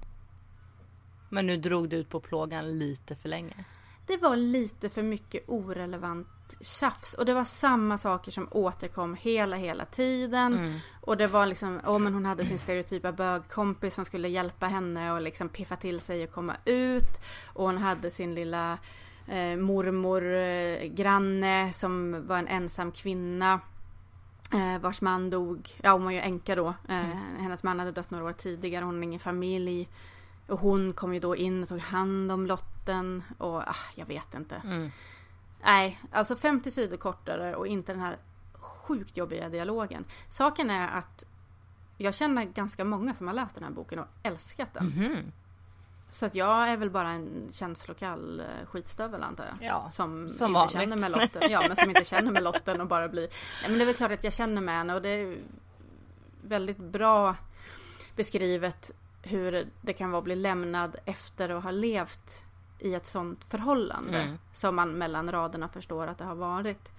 Men 1.29 1.47
nu 1.47 1.57
drog 1.57 1.89
du 1.89 1.97
ut 1.97 2.09
på 2.09 2.21
plågan 2.21 2.79
lite 2.79 3.17
för 3.17 3.29
länge. 3.29 3.65
Det 4.07 4.17
var 4.17 4.37
lite 4.37 4.89
för 4.89 5.03
mycket 5.03 5.45
orelevant 5.49 6.29
tjafs 6.61 7.15
och 7.15 7.25
det 7.25 7.35
var 7.35 7.45
samma 7.45 7.99
saker 7.99 8.33
som 8.33 8.49
återkom 8.51 9.15
hela, 9.15 9.57
hela 9.57 9.85
tiden. 9.85 10.59
Mm. 10.59 10.79
Och 11.01 11.17
det 11.17 11.27
var 11.27 11.47
liksom, 11.47 11.81
åh 11.87 11.99
men 11.99 12.15
hon 12.15 12.25
hade 12.25 12.45
sin 12.45 12.59
stereotypa 12.59 13.13
bögkompis 13.13 13.95
som 13.95 14.05
skulle 14.05 14.29
hjälpa 14.29 14.67
henne 14.67 15.13
och 15.13 15.21
liksom 15.21 15.49
piffa 15.49 15.77
till 15.77 16.01
sig 16.01 16.25
och 16.25 16.33
komma 16.33 16.57
ut. 16.65 17.21
Och 17.47 17.65
hon 17.65 17.79
hade 17.79 18.11
sin 18.11 18.35
lilla 18.35 18.79
eh, 19.27 19.57
mormor, 19.57 20.35
eh, 20.35 20.85
granne 20.85 21.73
som 21.73 22.27
var 22.27 22.39
en 22.39 22.49
ensam 22.49 22.93
kvinna. 22.93 23.61
Eh, 24.53 24.81
vars 24.81 25.01
man 25.01 25.31
dog, 25.31 25.79
ja 25.83 25.93
hon 25.93 26.05
var 26.05 26.13
ju 26.13 26.21
änka 26.21 26.55
då. 26.55 26.75
Eh, 26.89 27.17
Hennes 27.39 27.63
man 27.63 27.79
hade 27.79 27.91
dött 27.91 28.11
några 28.11 28.25
år 28.25 28.33
tidigare, 28.33 28.85
hon 28.85 28.97
har 28.97 29.03
ingen 29.03 29.21
familj. 29.21 29.89
Och 30.47 30.61
hon 30.61 30.93
kom 30.93 31.15
ju 31.15 31.21
då 31.21 31.37
in 31.37 31.63
och 31.63 31.69
tog 31.69 31.79
hand 31.79 32.33
om 32.33 32.47
lotten 32.47 33.23
och 33.39 33.57
ah, 33.57 33.87
jag 33.95 34.07
vet 34.07 34.35
inte. 34.35 34.57
Mm. 34.65 34.91
Nej, 35.63 36.01
alltså 36.13 36.37
50 36.37 36.71
sidor 36.71 36.97
kortare 36.97 37.55
och 37.55 37.67
inte 37.67 37.93
den 37.93 38.03
här 38.03 38.17
sjukt 38.53 39.17
jobbiga 39.17 39.49
dialogen. 39.49 40.05
Saken 40.29 40.71
är 40.71 40.89
att 40.99 41.25
jag 41.97 42.15
känner 42.15 42.45
ganska 42.45 42.85
många 42.85 43.15
som 43.15 43.27
har 43.27 43.35
läst 43.35 43.55
den 43.55 43.65
här 43.65 43.71
boken 43.71 43.99
och 43.99 44.07
älskat 44.23 44.75
den. 44.75 44.87
Mhm. 44.87 45.33
Så 46.11 46.27
att 46.27 46.35
jag 46.35 46.69
är 46.69 46.77
väl 46.77 46.91
bara 46.91 47.09
en 47.09 47.49
känslokall 47.53 48.41
eh, 48.41 48.67
skitstövel 48.67 49.23
antar 49.23 49.45
jag. 49.45 49.69
Ja, 49.69 49.91
som, 49.91 50.29
som 50.29 50.47
inte 50.47 50.55
vanligt. 50.55 50.73
känner 50.73 50.97
med 50.97 51.11
lotten. 51.11 51.51
Ja, 51.51 51.65
men 51.69 51.77
som 51.77 51.89
inte 51.89 52.05
känner 52.05 52.31
med 52.31 52.43
lotten 52.43 52.81
och 52.81 52.87
bara 52.87 53.09
blir... 53.09 53.29
Nej, 53.63 53.71
men 53.71 53.79
det 53.79 53.85
är 53.85 53.87
väl 53.87 53.95
klart 53.95 54.13
att 54.13 54.25
jag 54.25 54.33
känner 54.33 54.61
med 54.61 54.75
henne 54.75 54.95
och 54.95 55.03
det 55.03 55.09
är 55.09 55.39
väldigt 56.43 56.79
bra 56.79 57.37
beskrivet 58.17 58.91
hur 59.23 59.69
det 59.81 59.93
kan 59.93 60.11
vara 60.11 60.19
att 60.19 60.25
bli 60.25 60.37
lämnad 60.37 60.97
efter 61.05 61.49
att 61.49 61.63
ha 61.63 61.71
levt 61.71 62.45
i 62.81 62.95
ett 62.95 63.07
sånt 63.07 63.45
förhållande. 63.45 64.19
Mm. 64.19 64.39
Som 64.53 64.77
man 64.77 64.93
mellan 64.93 65.33
raderna 65.33 65.69
förstår 65.69 66.07
att 66.07 66.19
det 66.19 66.25
har 66.25 66.35
varit. 66.35 66.93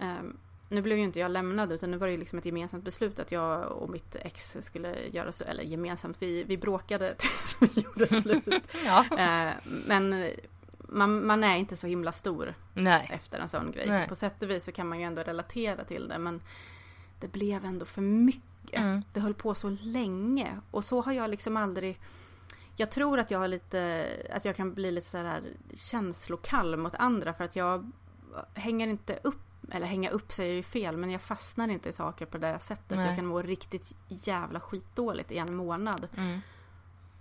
Ehm, 0.00 0.36
nu 0.68 0.82
blev 0.82 0.98
ju 0.98 1.04
inte 1.04 1.18
jag 1.18 1.30
lämnad 1.30 1.72
utan 1.72 1.90
nu 1.90 1.96
var 1.96 2.06
det 2.06 2.12
ju 2.12 2.18
liksom 2.18 2.38
ett 2.38 2.44
gemensamt 2.44 2.84
beslut 2.84 3.18
att 3.18 3.32
jag 3.32 3.72
och 3.72 3.90
mitt 3.90 4.14
ex 4.14 4.56
skulle 4.60 5.08
göra 5.08 5.32
så, 5.32 5.44
eller 5.44 5.62
gemensamt, 5.62 6.16
vi, 6.20 6.44
vi 6.44 6.56
bråkade 6.56 7.14
tills 7.18 7.56
vi 7.60 7.80
gjorde 7.80 8.06
slut. 8.06 8.74
Ja. 8.84 9.04
Ehm, 9.18 9.54
men 9.86 10.30
man, 10.78 11.26
man 11.26 11.44
är 11.44 11.56
inte 11.56 11.76
så 11.76 11.86
himla 11.86 12.12
stor 12.12 12.54
Nej. 12.74 13.10
efter 13.12 13.38
en 13.38 13.48
sån 13.48 13.72
grej. 13.72 13.86
Nej. 13.88 14.02
Så 14.02 14.08
på 14.08 14.14
sätt 14.14 14.42
och 14.42 14.50
vis 14.50 14.64
så 14.64 14.72
kan 14.72 14.88
man 14.88 14.98
ju 14.98 15.04
ändå 15.04 15.22
relatera 15.22 15.84
till 15.84 16.08
det. 16.08 16.18
Men 16.18 16.40
det 17.20 17.32
blev 17.32 17.64
ändå 17.64 17.86
för 17.86 18.02
mycket. 18.02 18.80
Mm. 18.80 19.02
Det 19.12 19.20
höll 19.20 19.34
på 19.34 19.54
så 19.54 19.76
länge. 19.82 20.60
Och 20.70 20.84
så 20.84 21.00
har 21.00 21.12
jag 21.12 21.30
liksom 21.30 21.56
aldrig... 21.56 21.98
Jag 22.80 22.90
tror 22.90 23.18
att 23.18 23.30
jag 23.30 23.38
har 23.38 23.48
lite... 23.48 24.08
Att 24.32 24.44
jag 24.44 24.56
kan 24.56 24.74
bli 24.74 24.90
lite 24.90 25.06
så 25.06 25.18
här 25.18 25.42
känslokall 25.74 26.76
mot 26.76 26.94
andra. 26.94 27.34
För 27.34 27.44
att 27.44 27.56
jag 27.56 27.90
hänger 28.54 28.88
inte 28.88 29.18
upp... 29.22 29.40
Eller 29.70 29.86
hänga 29.86 30.10
upp 30.10 30.32
säger 30.32 30.50
jag 30.50 30.56
ju 30.56 30.62
fel. 30.62 30.96
Men 30.96 31.10
jag 31.10 31.22
fastnar 31.22 31.68
inte 31.68 31.88
i 31.88 31.92
saker 31.92 32.26
på 32.26 32.38
det 32.38 32.58
sättet. 32.60 32.96
Nej. 32.96 33.06
Jag 33.06 33.16
kan 33.16 33.26
må 33.26 33.42
riktigt 33.42 33.92
jävla 34.08 34.60
skitdåligt 34.60 35.30
i 35.30 35.38
en 35.38 35.54
månad. 35.56 36.08
Mm. 36.16 36.40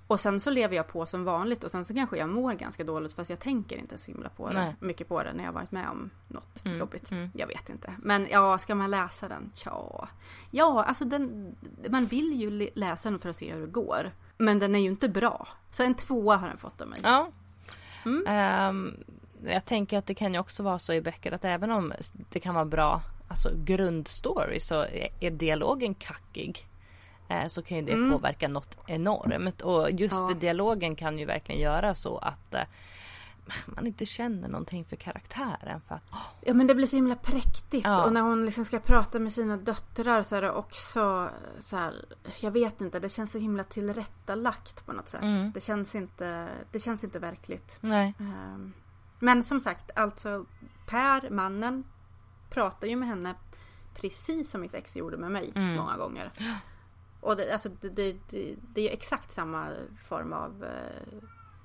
Och 0.08 0.20
sen 0.20 0.40
så 0.40 0.50
lever 0.50 0.76
jag 0.76 0.88
på 0.88 1.06
som 1.06 1.24
vanligt 1.24 1.64
och 1.64 1.72
sen 1.72 1.86
så 1.86 1.94
kanske 1.94 2.18
jag 2.18 2.30
mår 2.30 2.54
ganska 2.54 2.84
dåligt 2.84 3.14
fast 3.14 3.30
jag 3.30 3.40
tänker 3.40 3.78
inte 3.78 3.98
så 3.98 4.12
himla 4.12 4.30
på 4.30 4.50
det, 4.50 4.76
mycket 4.80 5.08
på 5.08 5.24
det 5.24 5.34
när 5.34 5.44
jag 5.44 5.52
varit 5.52 5.72
med 5.72 5.90
om 5.90 6.10
något 6.28 6.66
Mm, 6.66 6.78
jobbigt. 6.80 7.12
mm. 7.12 7.30
Jag 7.34 7.48
vet 7.48 7.70
inte. 7.70 7.94
Men 8.04 8.28
ja, 8.32 8.58
ska 8.58 8.76
man 8.76 8.92
läsa 8.92 9.28
den? 9.28 9.52
Tja. 9.56 10.08
Ja, 10.52 10.84
alltså 10.84 11.06
den, 11.06 11.56
man 11.90 12.06
vill 12.06 12.42
ju 12.42 12.70
läsa 12.74 13.10
den 13.10 13.20
för 13.20 13.30
att 13.30 13.36
se 13.36 13.54
hur 13.54 13.62
det 13.62 13.72
går. 13.72 14.12
Men 14.40 14.60
den 14.60 14.76
är 14.76 14.80
ju 14.80 14.86
inte 14.90 15.10
bra. 15.10 15.48
Så 15.72 15.84
en 15.84 15.94
tvåa 15.94 16.36
har 16.38 16.48
den 16.48 16.58
fått 16.58 16.82
av 16.82 16.88
mig. 16.88 17.00
Ja. 17.04 17.30
Mm. 18.06 18.24
Ehm, 18.28 18.98
jag 19.46 19.66
tänker 19.66 19.98
att 19.98 20.06
det 20.06 20.14
kan 20.16 20.34
ju 20.34 20.40
också 20.40 20.64
vara 20.64 20.80
så 20.80 20.94
i 20.94 21.02
böcker 21.02 21.32
att 21.32 21.46
även 21.46 21.72
om 21.72 21.94
det 22.30 22.40
kan 22.40 22.56
vara 22.56 22.66
bra 22.66 23.02
alltså 23.28 23.50
grundstory 23.56 24.60
så 24.60 24.76
är 24.82 25.10
är 25.20 25.32
dialogen 25.32 25.94
kackig. 25.96 26.66
eh, 27.30 27.48
Så 27.48 27.62
kan 27.62 27.78
ju 27.78 27.84
det 27.84 27.92
Mm. 27.92 28.12
påverka 28.12 28.48
något 28.48 28.78
enormt 28.88 29.62
och 29.62 29.92
just 29.92 30.16
Ja. 30.16 30.34
dialogen 30.40 30.96
kan 30.96 31.20
ju 31.20 31.26
verkligen 31.26 31.62
göra 31.62 31.94
så 31.96 32.18
att 32.18 32.54
eh, 32.54 32.62
man 33.66 33.88
inte 33.88 34.06
känner 34.06 34.48
någonting 34.48 34.86
för 34.86 34.96
karaktären 34.96 35.82
för 35.82 35.96
att 35.96 36.04
Ja 36.42 36.54
men 36.54 36.68
det 36.68 36.76
blir 36.76 36.86
så 36.86 36.96
himla 36.96 37.16
präktigt 37.16 37.86
Ja. 37.86 38.06
och 38.06 38.14
när 38.14 38.22
hon 38.22 38.46
liksom 38.46 38.66
ska 38.66 38.80
prata 38.80 39.20
med 39.20 39.34
sina 39.34 39.58
döttrar 39.58 40.24
så 40.24 40.36
är 40.36 40.42
det 40.42 40.52
också 40.52 41.30
så 41.60 41.78
här, 41.78 42.06
Jag 42.42 42.52
vet 42.52 42.82
inte, 42.82 43.00
det 43.00 43.10
känns 43.10 43.32
så 43.32 43.38
himla 43.38 43.64
tillrättalagt 43.64 44.86
på 44.86 44.94
något 44.94 45.08
sätt. 45.08 45.22
Mm. 45.22 45.52
Det, 45.52 45.62
känns 45.62 45.96
inte, 45.96 46.48
det 46.72 46.80
känns 46.80 47.04
inte 47.04 47.20
verkligt. 47.20 47.78
nej. 47.82 48.14
Ehm, 48.20 48.74
Men 49.20 49.44
som 49.44 49.62
sagt, 49.62 49.92
alltså 49.96 50.46
Per, 50.86 51.30
mannen, 51.30 51.84
pratar 52.50 52.88
ju 52.88 52.96
med 52.96 53.08
henne 53.10 53.36
precis 53.96 54.52
som 54.52 54.62
mitt 54.62 54.74
ex 54.74 54.96
gjorde 54.96 55.18
med 55.18 55.32
mig 55.32 55.52
Mm. 55.56 55.76
många 55.76 55.98
gånger. 55.98 56.32
Och 57.22 57.36
det, 57.38 57.52
alltså, 57.54 57.70
det, 57.82 57.90
det, 57.90 58.16
det, 58.74 58.90
är 58.90 58.94
exakt 58.94 59.32
samma 59.32 59.68
form 60.08 60.34
av 60.34 60.66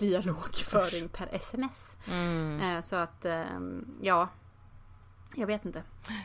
dialogföring 0.05 1.09
per 1.09 1.29
sms. 1.33 1.97
Mm. 2.07 2.61
Eh, 2.61 2.83
så 2.83 2.97
att, 2.97 3.25
ehm, 3.25 3.87
ja. 4.01 4.29
Jag 5.35 5.47
vet 5.47 5.65
inte. 5.65 5.83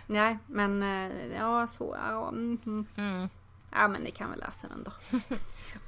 Nej, 0.07 0.37
men 0.47 0.83
eh, 0.83 1.37
ja, 1.37 1.67
så. 1.67 1.97
Ja, 2.09 2.29
mm. 2.29 2.85
Mm. 2.95 3.29
ja 3.71 3.87
men 3.87 4.01
ni 4.01 4.11
kan 4.11 4.29
väl 4.29 4.39
läsa 4.39 4.67
den 4.67 4.83
då. 4.83 4.91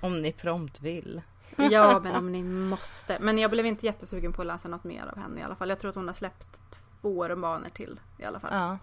Om 0.07 0.21
ni 0.21 0.33
prompt 0.33 0.81
vill. 0.81 1.21
Ja, 1.55 1.99
men 2.03 2.15
om 2.15 2.31
ni 2.31 2.43
måste. 2.43 3.17
Men 3.19 3.37
jag 3.37 3.51
blev 3.51 3.65
inte 3.65 3.85
jättesugen 3.85 4.33
på 4.33 4.41
att 4.41 4.47
läsa 4.47 4.67
något 4.67 4.83
mer 4.83 5.05
av 5.05 5.17
henne 5.17 5.39
i 5.39 5.43
alla 5.43 5.55
fall. 5.55 5.69
Jag 5.69 5.79
tror 5.79 5.89
att 5.89 5.95
hon 5.95 6.07
har 6.07 6.13
släppt 6.13 6.61
två 7.01 7.27
romaner 7.27 7.69
till 7.69 7.99
i 8.17 8.23
alla 8.23 8.39
fall. 8.39 8.53
Ja. 8.53 8.77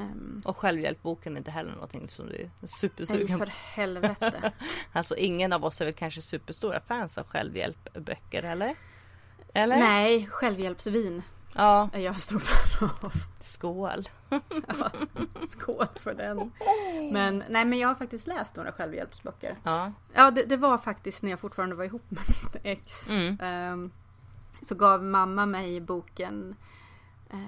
Ehm, 0.00 0.42
Och 0.44 0.56
självhjälpboken 0.56 1.32
är 1.32 1.38
inte 1.38 1.50
heller 1.50 1.72
någonting 1.72 2.08
som 2.08 2.26
du 2.26 2.34
är 2.34 2.50
supersugen 2.66 3.38
för 3.38 3.46
på. 3.46 3.52
helvete. 3.54 4.52
Alltså 4.92 5.16
ingen 5.16 5.52
av 5.52 5.64
oss 5.64 5.80
är 5.80 5.84
väl 5.84 5.94
kanske 5.94 6.22
superstora 6.22 6.80
fans 6.80 7.18
av 7.18 7.26
självhjälpböcker 7.26 8.42
eller? 8.42 8.74
Eller? 9.54 9.76
nej, 9.76 10.26
självhjälpsvin 10.26 11.22
Ja, 11.58 11.88
är 11.92 12.00
jag 12.00 12.20
stor 12.20 12.38
fan 12.38 12.90
av. 13.02 13.12
skål. 13.40 14.04
Ja, 14.68 14.90
skål 15.48 15.86
för 16.00 16.14
den. 16.14 16.52
Men 17.12 17.44
nej, 17.48 17.64
men 17.64 17.78
jag 17.78 17.88
har 17.88 17.94
faktiskt 17.94 18.26
läst 18.26 18.56
några 18.56 18.72
självhjälpsböcker. 18.72 19.56
Ja. 19.62 19.92
Ja, 20.14 20.30
det, 20.30 20.42
det 20.44 20.56
var 20.56 20.78
faktiskt 20.78 21.22
när 21.22 21.30
jag 21.30 21.40
fortfarande 21.40 21.74
var 21.74 21.84
ihop 21.84 22.10
med 22.10 22.22
mitt 22.28 22.56
ex. 22.64 23.08
Mm. 23.08 23.38
Ehm, 23.40 23.90
så 24.68 24.74
gav 24.74 25.04
mamma 25.04 25.46
mig 25.46 25.80
boken 25.80 26.56
eh, 27.30 27.38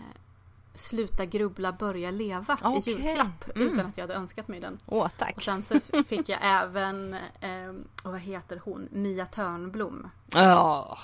Sluta 0.79 1.25
grubbla, 1.25 1.73
börja 1.73 2.11
leva 2.11 2.57
Okej. 2.63 2.95
i 2.95 2.97
julklapp. 2.97 3.57
Mm. 3.57 3.69
Utan 3.69 3.87
att 3.87 3.97
jag 3.97 4.03
hade 4.03 4.15
önskat 4.15 4.49
mig 4.49 4.61
den. 4.61 4.79
Åh 4.87 5.05
Och 5.05 5.11
tack. 5.17 5.43
sen 5.43 5.63
så 5.63 5.81
fick 6.07 6.29
jag 6.29 6.39
även, 6.43 7.15
eh, 7.41 7.69
och 8.03 8.13
vad 8.13 8.21
heter 8.21 8.61
hon, 8.65 8.89
Mia 8.93 9.27
Törnblom. 9.27 10.11
Ja. 10.31 10.99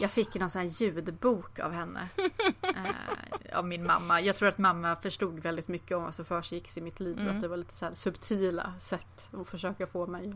Jag 0.00 0.10
fick 0.10 0.34
någon 0.34 0.50
sån 0.50 0.60
här 0.60 0.68
ljudbok 0.68 1.58
av 1.58 1.72
henne. 1.72 2.08
Eh, 2.62 3.58
av 3.58 3.66
min 3.66 3.86
mamma. 3.86 4.20
Jag 4.20 4.36
tror 4.36 4.48
att 4.48 4.58
mamma 4.58 4.96
förstod 4.96 5.38
väldigt 5.38 5.68
mycket 5.68 5.96
om 5.96 6.02
vad 6.02 6.14
som 6.14 6.24
försiggick 6.24 6.76
i 6.76 6.80
mitt 6.80 7.00
liv. 7.00 7.18
Mm. 7.18 7.36
Att 7.36 7.42
det 7.42 7.48
var 7.48 7.56
lite 7.56 7.74
så 7.74 7.90
subtila 7.94 8.72
sätt 8.80 9.28
att 9.40 9.48
försöka 9.48 9.86
få 9.86 10.06
mig 10.06 10.28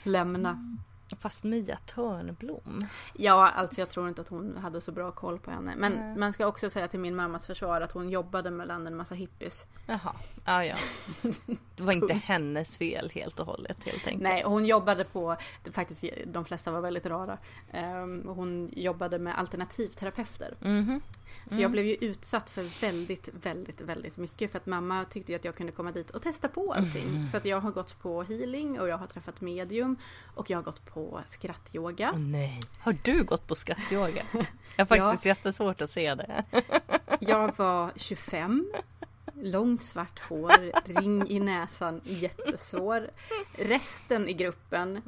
att 0.00 0.06
lämna. 0.06 0.78
Fast 1.18 1.44
Mia 1.44 1.76
Törnblom. 1.76 2.86
Ja, 3.14 3.50
alltså 3.50 3.80
jag 3.80 3.88
tror 3.88 4.08
inte 4.08 4.20
att 4.20 4.28
hon 4.28 4.56
hade 4.56 4.80
så 4.80 4.92
bra 4.92 5.10
koll 5.10 5.38
på 5.38 5.50
henne. 5.50 5.74
Men 5.76 5.92
Nej. 5.92 6.16
man 6.16 6.32
ska 6.32 6.46
också 6.46 6.70
säga 6.70 6.88
till 6.88 7.00
min 7.00 7.16
mammas 7.16 7.46
försvar 7.46 7.80
att 7.80 7.92
hon 7.92 8.10
jobbade 8.10 8.50
mellan 8.50 8.86
en 8.86 8.96
massa 8.96 9.14
hippies. 9.14 9.64
Jaha. 9.86 10.12
Ja, 10.44 10.64
ja. 10.64 10.76
Det 11.76 11.82
var 11.82 11.92
inte 11.92 12.14
hennes 12.14 12.76
fel 12.76 13.10
helt 13.14 13.40
och 13.40 13.46
hållet 13.46 13.84
helt 13.84 14.06
enkelt. 14.06 14.22
Nej, 14.22 14.42
hon 14.46 14.64
jobbade 14.64 15.04
på, 15.04 15.36
faktiskt 15.70 16.04
de 16.26 16.44
flesta 16.44 16.70
var 16.70 16.80
väldigt 16.80 17.06
rara. 17.06 17.38
Ehm, 17.72 18.22
hon 18.28 18.70
jobbade 18.76 19.18
med 19.18 19.38
alternativterapeuter. 19.38 20.54
Mhm. 20.60 21.00
Så 21.50 21.60
jag 21.60 21.70
blev 21.70 21.86
ju 21.86 21.94
utsatt 21.94 22.50
för 22.50 22.80
väldigt, 22.80 23.28
väldigt, 23.42 23.80
väldigt 23.80 24.16
mycket. 24.16 24.50
För 24.50 24.58
att 24.58 24.66
mamma 24.66 25.04
tyckte 25.04 25.32
ju 25.32 25.36
att 25.36 25.44
jag 25.44 25.54
kunde 25.54 25.72
komma 25.72 25.92
dit 25.92 26.10
och 26.10 26.22
testa 26.22 26.48
på 26.48 26.72
allting. 26.72 27.26
Så 27.26 27.36
att 27.36 27.44
jag 27.44 27.60
har 27.60 27.70
gått 27.70 28.02
på 28.02 28.22
healing 28.22 28.80
och 28.80 28.88
jag 28.88 28.98
har 28.98 29.06
träffat 29.06 29.40
medium. 29.40 29.96
Och 30.34 30.50
jag 30.50 30.58
har 30.58 30.62
gått 30.62 30.86
på 30.86 30.95
skrattyoga. 31.26 32.10
Åh 32.12 32.18
nej. 32.18 32.60
Har 32.80 32.96
du 33.02 33.24
gått 33.24 33.46
på 33.46 33.54
skrattyoga? 33.54 34.22
Jag 34.76 34.86
har 34.86 34.96
faktiskt 34.96 35.26
jättesvårt 35.26 35.80
att 35.80 35.90
se 35.90 36.14
det. 36.14 36.44
Jag 37.20 37.56
var 37.56 37.90
25. 37.96 38.72
Långt 39.42 39.84
svart 39.84 40.18
hår, 40.28 40.72
ring 41.00 41.30
i 41.30 41.40
näsan, 41.40 42.00
jättesvår. 42.04 43.10
Resten 43.58 44.28
i 44.28 44.32
gruppen 44.32 45.02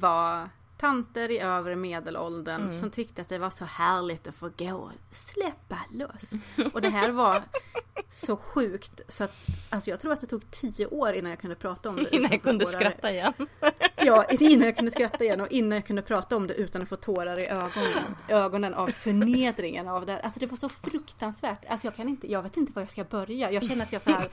var 0.00 0.48
tanter 0.80 1.30
i 1.30 1.38
övre 1.38 1.76
medelåldern 1.76 2.80
som 2.80 2.90
tyckte 2.90 3.22
att 3.22 3.28
det 3.28 3.38
var 3.38 3.50
så 3.50 3.64
härligt 3.64 4.26
att 4.26 4.34
få 4.34 4.50
gå 4.58 4.74
och 4.74 4.90
släppa 5.10 5.78
loss. 5.92 6.30
Och 6.72 6.80
det 6.80 6.88
här 6.88 7.10
var 7.10 7.42
så 8.08 8.36
sjukt 8.36 9.00
så 9.08 9.24
att 9.24 9.34
alltså 9.70 9.90
jag 9.90 10.00
tror 10.00 10.12
att 10.12 10.20
det 10.20 10.26
tog 10.26 10.50
tio 10.50 10.86
år 10.86 11.12
innan 11.12 11.30
jag 11.30 11.40
kunde 11.40 11.56
prata 11.56 11.88
om 11.88 11.96
det. 11.96 12.16
Innan 12.16 12.30
jag 12.30 12.42
kunde 12.42 12.66
skratta 12.66 13.10
igen. 13.12 13.32
Ja, 13.96 14.24
innan 14.30 14.64
jag 14.64 14.76
kunde 14.76 14.90
skratta 14.90 15.24
igen 15.24 15.40
och 15.40 15.50
innan 15.50 15.76
jag 15.76 15.86
kunde 15.86 16.02
prata 16.02 16.36
om 16.36 16.46
det 16.46 16.54
utan 16.54 16.82
att 16.82 16.88
få 16.88 16.96
tårar 16.96 17.38
i 17.38 17.46
ögonen, 17.46 18.16
ögonen 18.28 18.74
av 18.74 18.86
förnedringen 18.86 19.88
av 19.88 20.06
det. 20.06 20.20
Alltså 20.20 20.40
det 20.40 20.46
var 20.46 20.56
så 20.56 20.68
fruktansvärt. 20.68 21.64
Alltså 21.68 21.86
jag 21.86 21.96
kan 21.96 22.08
inte, 22.08 22.32
jag 22.32 22.42
vet 22.42 22.56
inte 22.56 22.72
var 22.72 22.82
jag 22.82 22.90
ska 22.90 23.04
börja. 23.04 23.50
Jag 23.52 23.64
känner 23.64 23.84
att 23.84 23.92
jag 23.92 24.02
så 24.02 24.10
här 24.10 24.28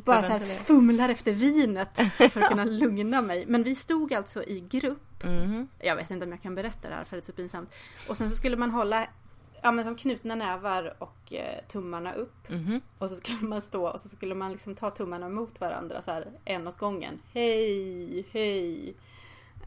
bara 0.00 0.22
så 0.22 0.28
här 0.28 0.38
fumlar 0.38 1.08
efter 1.08 1.32
vinet 1.32 2.00
för 2.32 2.40
att 2.40 2.48
kunna 2.48 2.64
lugna 2.64 3.22
mig. 3.22 3.44
Men 3.46 3.62
vi 3.62 3.74
stod 3.74 4.14
alltså 4.14 4.44
i 4.44 4.60
grupp. 4.60 5.07
Mhm. 5.24 5.68
Jag 5.78 5.96
vet 5.96 6.10
inte 6.10 6.26
om 6.26 6.32
jag 6.32 6.42
kan 6.42 6.54
berätta 6.54 6.88
det 6.88 6.94
här 6.94 7.04
för 7.04 7.16
det 7.16 7.20
är 7.20 7.24
så 7.24 7.32
pinsamt. 7.32 7.74
Och 8.08 8.18
sen 8.18 8.30
så 8.30 8.36
skulle 8.36 8.56
man 8.56 8.70
hålla 8.70 9.06
Ja 9.62 9.72
men 9.72 9.84
som 9.84 9.96
knutna 9.96 10.34
nävar 10.34 10.94
och 10.98 11.32
eh, 11.32 11.64
tummarna 11.68 12.12
upp. 12.12 12.48
Mhm. 12.48 12.80
Och 12.98 13.10
så 13.10 13.16
skulle 13.16 13.48
man 13.48 13.62
stå 13.62 13.88
och 13.88 14.00
så 14.00 14.08
skulle 14.08 14.34
man 14.34 14.52
liksom 14.52 14.74
ta 14.74 14.90
tummarna 14.90 15.28
mot 15.28 15.60
varandra 15.60 16.02
så 16.02 16.10
här 16.10 16.28
en 16.44 16.68
åt 16.68 16.78
gången. 16.78 17.20
Hej, 17.32 18.26
hej. 18.32 18.94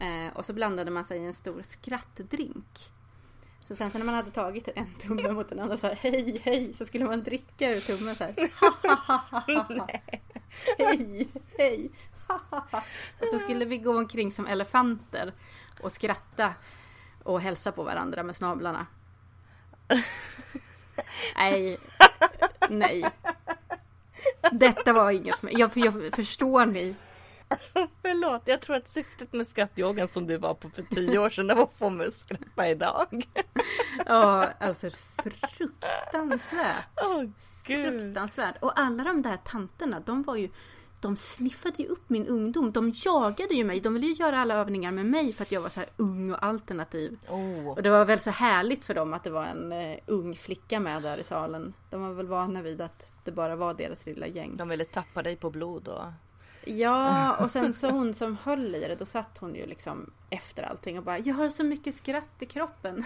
Eh, 0.00 0.36
och 0.36 0.44
så 0.44 0.52
blandade 0.52 0.90
man 0.90 1.04
sig 1.04 1.18
i 1.18 1.24
en 1.24 1.34
stor 1.34 1.62
skrattdrink. 1.62 2.90
Så 3.64 3.76
sen 3.76 3.90
så 3.90 3.98
när 3.98 4.04
man 4.04 4.14
hade 4.14 4.30
tagit 4.30 4.68
en 4.74 4.94
tumme 4.94 5.32
mot 5.32 5.48
den 5.48 5.60
andra 5.60 5.76
så 5.76 5.86
här 5.86 5.94
hej, 5.94 6.40
hej. 6.44 6.74
Så 6.74 6.84
skulle 6.84 7.04
man 7.04 7.22
dricka 7.22 7.70
ur 7.70 7.80
tummen 7.80 8.14
så 8.14 8.24
här. 8.24 8.34
hej, 10.78 11.28
hej. 11.58 11.90
Och 13.20 13.26
så 13.30 13.38
skulle 13.38 13.64
vi 13.64 13.78
gå 13.78 13.98
omkring 13.98 14.32
som 14.32 14.46
elefanter 14.46 15.32
och 15.80 15.92
skratta 15.92 16.54
och 17.22 17.40
hälsa 17.40 17.72
på 17.72 17.82
varandra 17.82 18.22
med 18.22 18.36
snablarna. 18.36 18.86
Nej, 21.36 21.78
nej. 22.70 23.04
Detta 24.52 24.92
var 24.92 25.10
inget. 25.10 25.38
Jag, 25.42 25.70
jag 25.74 26.14
förstår 26.14 26.66
ni? 26.66 26.94
Förlåt, 28.02 28.42
jag 28.44 28.60
tror 28.60 28.76
att 28.76 28.88
syftet 28.88 29.32
med 29.32 29.46
skrattyogan 29.46 30.08
som 30.08 30.26
du 30.26 30.36
var 30.36 30.54
på 30.54 30.70
för 30.70 30.82
tio 30.82 31.18
år 31.18 31.30
sedan 31.30 31.46
det 31.46 31.54
var 31.54 31.62
att 31.62 31.74
få 31.74 31.90
mig 31.90 32.06
att 32.06 32.14
skratta 32.14 32.68
idag. 32.68 33.26
Ja, 34.06 34.48
alltså 34.60 34.90
fruktansvärt. 35.22 36.88
Åh 36.96 37.24
gud. 37.64 38.00
Fruktansvärt. 38.00 38.54
Och 38.60 38.78
alla 38.80 39.04
de 39.04 39.22
där 39.22 39.36
tanterna, 39.36 40.00
de 40.00 40.22
var 40.22 40.36
ju 40.36 40.50
de 41.02 41.16
sniffade 41.16 41.82
ju 41.82 41.88
upp 41.88 42.10
min 42.10 42.26
ungdom. 42.26 42.72
De 42.72 42.92
jagade 42.94 43.54
ju 43.54 43.64
mig. 43.64 43.80
De 43.80 43.94
ville 43.94 44.06
ju 44.06 44.12
göra 44.12 44.38
alla 44.38 44.54
övningar 44.54 44.92
med 44.92 45.06
mig 45.06 45.32
för 45.32 45.42
att 45.42 45.52
jag 45.52 45.60
var 45.60 45.68
så 45.68 45.80
här 45.80 45.88
ung 45.96 46.32
och 46.32 46.42
alternativ. 46.44 47.18
Oh. 47.28 47.68
Och 47.68 47.82
det 47.82 47.90
var 47.90 48.04
väl 48.04 48.20
så 48.20 48.30
härligt 48.30 48.84
för 48.84 48.94
dem 48.94 49.14
att 49.14 49.24
det 49.24 49.30
var 49.30 49.44
en 49.44 49.72
eh, 49.72 49.98
ung 50.06 50.36
flicka 50.36 50.80
med 50.80 51.02
där 51.02 51.18
i 51.18 51.24
salen. 51.24 51.74
De 51.90 52.02
var 52.02 52.12
väl 52.12 52.26
vana 52.26 52.62
vid 52.62 52.80
att 52.80 53.12
det 53.24 53.32
bara 53.32 53.56
var 53.56 53.74
deras 53.74 54.06
lilla 54.06 54.26
gäng. 54.26 54.56
De 54.56 54.68
ville 54.68 54.84
tappa 54.84 55.22
dig 55.22 55.36
på 55.36 55.50
blod 55.50 55.88
och... 55.88 56.04
Ja, 56.64 57.36
och 57.40 57.50
sen 57.50 57.74
så 57.74 57.90
hon 57.90 58.14
som 58.14 58.36
höll 58.42 58.74
i 58.74 58.88
det, 58.88 58.94
då 58.94 59.06
satt 59.06 59.38
hon 59.38 59.54
ju 59.54 59.66
liksom 59.66 60.10
efter 60.30 60.62
allting 60.62 60.98
och 60.98 61.04
bara 61.04 61.18
Jag 61.18 61.34
har 61.34 61.48
så 61.48 61.64
mycket 61.64 61.94
skratt 61.94 62.36
i 62.40 62.46
kroppen. 62.46 63.04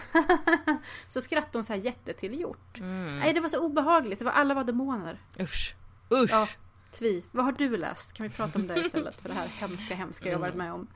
så 1.08 1.20
skrattade 1.20 1.58
hon 1.58 1.64
så 1.64 1.72
här 1.72 1.80
jättetillgjort. 1.80 2.80
Nej, 2.80 3.32
det 3.32 3.40
var 3.40 3.48
så 3.48 3.64
obehagligt. 3.64 4.18
Det 4.18 4.24
var 4.24 4.32
alla 4.32 4.54
var 4.54 4.64
demoner. 4.64 5.18
Usch. 5.40 5.74
Usch. 6.10 6.30
Ja, 6.30 6.46
tvi. 6.92 7.24
Vad 7.32 7.44
har 7.44 7.52
du 7.52 7.76
läst? 7.76 8.12
Kan 8.12 8.28
vi 8.28 8.34
prata 8.36 8.58
om 8.58 8.66
det 8.66 8.80
istället 8.80 9.20
för 9.20 9.28
det 9.28 9.34
här 9.34 9.46
hemska, 9.46 9.94
hemska 9.94 10.28
jag 10.30 10.38
varit 10.38 10.54
med 10.54 10.72
om? 10.72 10.86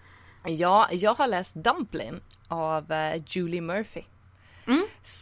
Ja, 0.44 0.88
jag 0.92 1.14
har 1.14 1.26
läst 1.26 1.54
Dumpling 1.54 2.20
av 2.48 2.92
eh, 2.92 3.22
Julie 3.26 3.60
Murphy. 3.60 4.02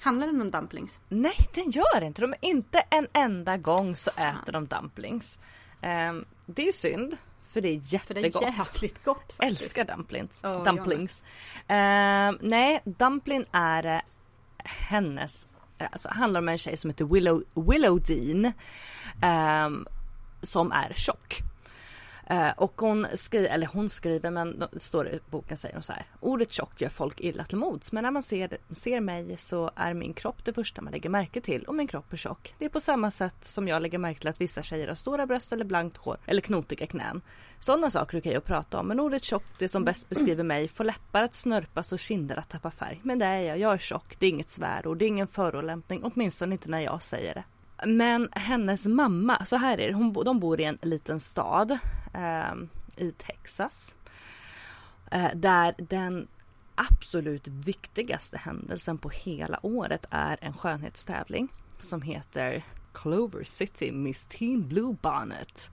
Handlar 0.04 0.26
den 0.26 0.40
om 0.40 0.50
dumplings? 0.50 1.00
Nej, 1.08 1.36
den 1.54 1.70
gör 1.70 2.00
inte. 2.02 2.20
De 2.20 2.32
är 2.32 2.38
inte 2.40 2.78
en 2.90 3.06
enda 3.12 3.56
gång 3.56 3.96
så 3.96 4.10
äter 4.10 4.52
de 4.52 4.66
dumplings. 4.66 5.38
Ehm, 5.80 6.24
det 6.46 6.62
är 6.62 6.66
ju 6.66 6.72
synd, 6.72 7.16
för 7.52 7.60
det 7.60 7.68
är 7.68 7.98
För 7.98 8.14
det 8.14 8.20
är 8.20 8.24
jättegott. 8.24 8.42
jävligt 8.74 9.04
gott 9.04 9.32
faktiskt. 9.32 9.62
Älskar 9.62 9.84
dumplings. 9.84 10.40
Jag 10.42 10.64
dumplings. 10.64 11.22
Ehm, 11.68 12.38
nej, 12.40 12.80
dumpling 12.84 13.44
är 13.52 13.84
eh, 13.84 14.00
hennes, 14.64 15.48
alltså 15.92 16.08
handlar 16.08 16.40
om 16.40 16.48
en 16.48 16.58
tjej 16.58 16.76
som 16.76 16.90
heter 16.90 17.04
Willow, 17.04 17.44
Willow 17.54 18.02
Dean. 18.02 18.52
ehm, 19.22 19.86
som 20.42 20.72
är 20.72 20.92
tjock. 20.92 21.42
Eh, 22.30 22.50
och 22.56 22.80
hon 22.80 23.06
skriver, 23.14 23.48
eller 23.48 23.66
hon 23.66 23.88
skriver 23.88 24.30
men 24.30 24.64
det 24.72 24.80
står 24.80 25.08
i 25.08 25.20
boken 25.30 25.56
säger 25.56 25.74
hon 25.74 25.82
så 25.82 25.92
här. 25.92 26.06
Ordet 26.20 26.52
tjock 26.52 26.80
gör 26.80 26.88
folk 26.88 27.20
illa 27.20 27.44
till 27.44 27.58
mods 27.58 27.92
men 27.92 28.02
när 28.02 28.10
man 28.10 28.22
ser, 28.22 28.58
ser 28.70 29.00
mig 29.00 29.36
så 29.38 29.70
är 29.76 29.94
min 29.94 30.14
kropp 30.14 30.44
det 30.44 30.52
första 30.52 30.82
man 30.82 30.92
lägger 30.92 31.10
märke 31.10 31.40
till 31.40 31.64
och 31.64 31.74
min 31.74 31.86
kropp 31.86 32.12
är 32.12 32.16
tjock. 32.16 32.54
Det 32.58 32.64
är 32.64 32.68
på 32.68 32.80
samma 32.80 33.10
sätt 33.10 33.44
som 33.44 33.68
jag 33.68 33.82
lägger 33.82 33.98
märke 33.98 34.20
till 34.20 34.28
att 34.28 34.40
vissa 34.40 34.62
tjejer 34.62 34.88
har 34.88 34.94
stora 34.94 35.26
bröst 35.26 35.52
eller 35.52 35.64
blankt 35.64 35.96
hår 35.96 36.16
eller 36.26 36.40
knotiga 36.40 36.86
knän. 36.86 37.20
Sådana 37.58 37.90
saker 37.90 38.16
är 38.16 38.20
okej 38.20 38.36
att 38.36 38.44
prata 38.44 38.80
om 38.80 38.88
men 38.88 39.00
ordet 39.00 39.24
tjock, 39.24 39.44
det 39.58 39.68
som 39.68 39.84
bäst 39.84 40.08
beskriver 40.08 40.44
mig, 40.44 40.68
får 40.68 40.84
läppar 40.84 41.22
att 41.22 41.34
snörpas 41.34 41.92
och 41.92 41.98
kinder 41.98 42.36
att 42.36 42.48
tappa 42.48 42.70
färg. 42.70 43.00
Men 43.02 43.18
det 43.18 43.26
är 43.26 43.40
jag, 43.40 43.58
jag 43.58 43.74
är 43.74 43.78
tjock, 43.78 44.16
det 44.18 44.26
är 44.26 44.30
inget 44.30 44.50
svärord, 44.50 44.98
det 44.98 45.04
är 45.04 45.08
ingen 45.08 45.26
förolämpning, 45.26 46.00
åtminstone 46.04 46.54
inte 46.54 46.70
när 46.70 46.80
jag 46.80 47.02
säger 47.02 47.34
det. 47.34 47.44
Men 47.86 48.28
hennes 48.32 48.86
mamma, 48.86 49.46
så 49.46 49.56
här 49.56 49.78
är 49.78 49.88
det, 49.88 49.94
hon, 49.94 50.12
de 50.12 50.40
bor 50.40 50.60
i 50.60 50.64
en 50.64 50.78
liten 50.82 51.20
stad 51.20 51.78
eh, 52.14 52.54
i 52.96 53.12
Texas. 53.12 53.96
Eh, 55.10 55.30
där 55.34 55.74
den 55.78 56.28
absolut 56.74 57.48
viktigaste 57.48 58.38
händelsen 58.38 58.98
på 58.98 59.08
hela 59.08 59.66
året 59.66 60.06
är 60.10 60.38
en 60.40 60.52
skönhetstävling 60.52 61.48
som 61.80 62.02
heter 62.02 62.64
Clover 62.92 63.42
City 63.42 63.92
Miss 63.92 64.26
Teen 64.26 64.68
Blue 64.68 64.96
Bonnet. 65.02 65.70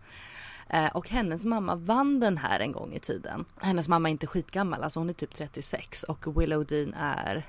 Eh, 0.69 0.87
och 0.87 1.09
hennes 1.09 1.45
mamma 1.45 1.75
vann 1.75 2.19
den 2.19 2.37
här 2.37 2.59
en 2.59 2.71
gång 2.71 2.93
i 2.93 2.99
tiden. 2.99 3.45
Hennes 3.61 3.87
mamma 3.87 4.09
är 4.09 4.11
inte 4.11 4.27
skitgammal, 4.27 4.83
alltså 4.83 4.99
hon 4.99 5.09
är 5.09 5.13
typ 5.13 5.35
36 5.35 6.03
och 6.03 6.41
Willow 6.41 6.65
Dean 6.65 6.93
är 6.93 7.47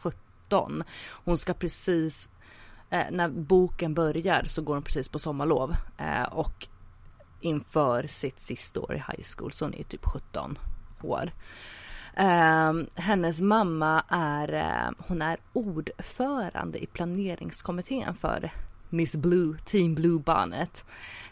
17. 0.00 0.84
Hon 1.24 1.36
ska 1.36 1.54
precis 1.54 2.28
eh, 2.90 3.06
när 3.10 3.28
boken 3.28 3.94
börjar 3.94 4.44
så 4.46 4.62
går 4.62 4.74
hon 4.74 4.82
precis 4.82 5.08
på 5.08 5.18
sommarlov 5.18 5.76
eh, 5.98 6.22
och 6.22 6.68
inför 7.40 8.06
sitt 8.06 8.40
sista 8.40 8.80
år 8.80 8.94
i 8.94 8.98
high 8.98 9.24
school 9.36 9.52
så 9.52 9.64
hon 9.64 9.74
är 9.74 9.84
typ 9.84 10.04
17 10.04 10.58
år. 11.02 11.32
Eh, 12.14 12.72
hennes 12.94 13.40
mamma 13.40 14.04
är, 14.08 14.52
eh, 14.52 14.90
hon 14.98 15.22
är 15.22 15.38
ordförande 15.52 16.82
i 16.82 16.86
planeringskommittén 16.86 18.14
för 18.14 18.50
Miss 18.90 19.16
Blue, 19.16 19.58
Team 19.64 19.94
Blue 19.94 20.18
Bonnet. 20.20 20.84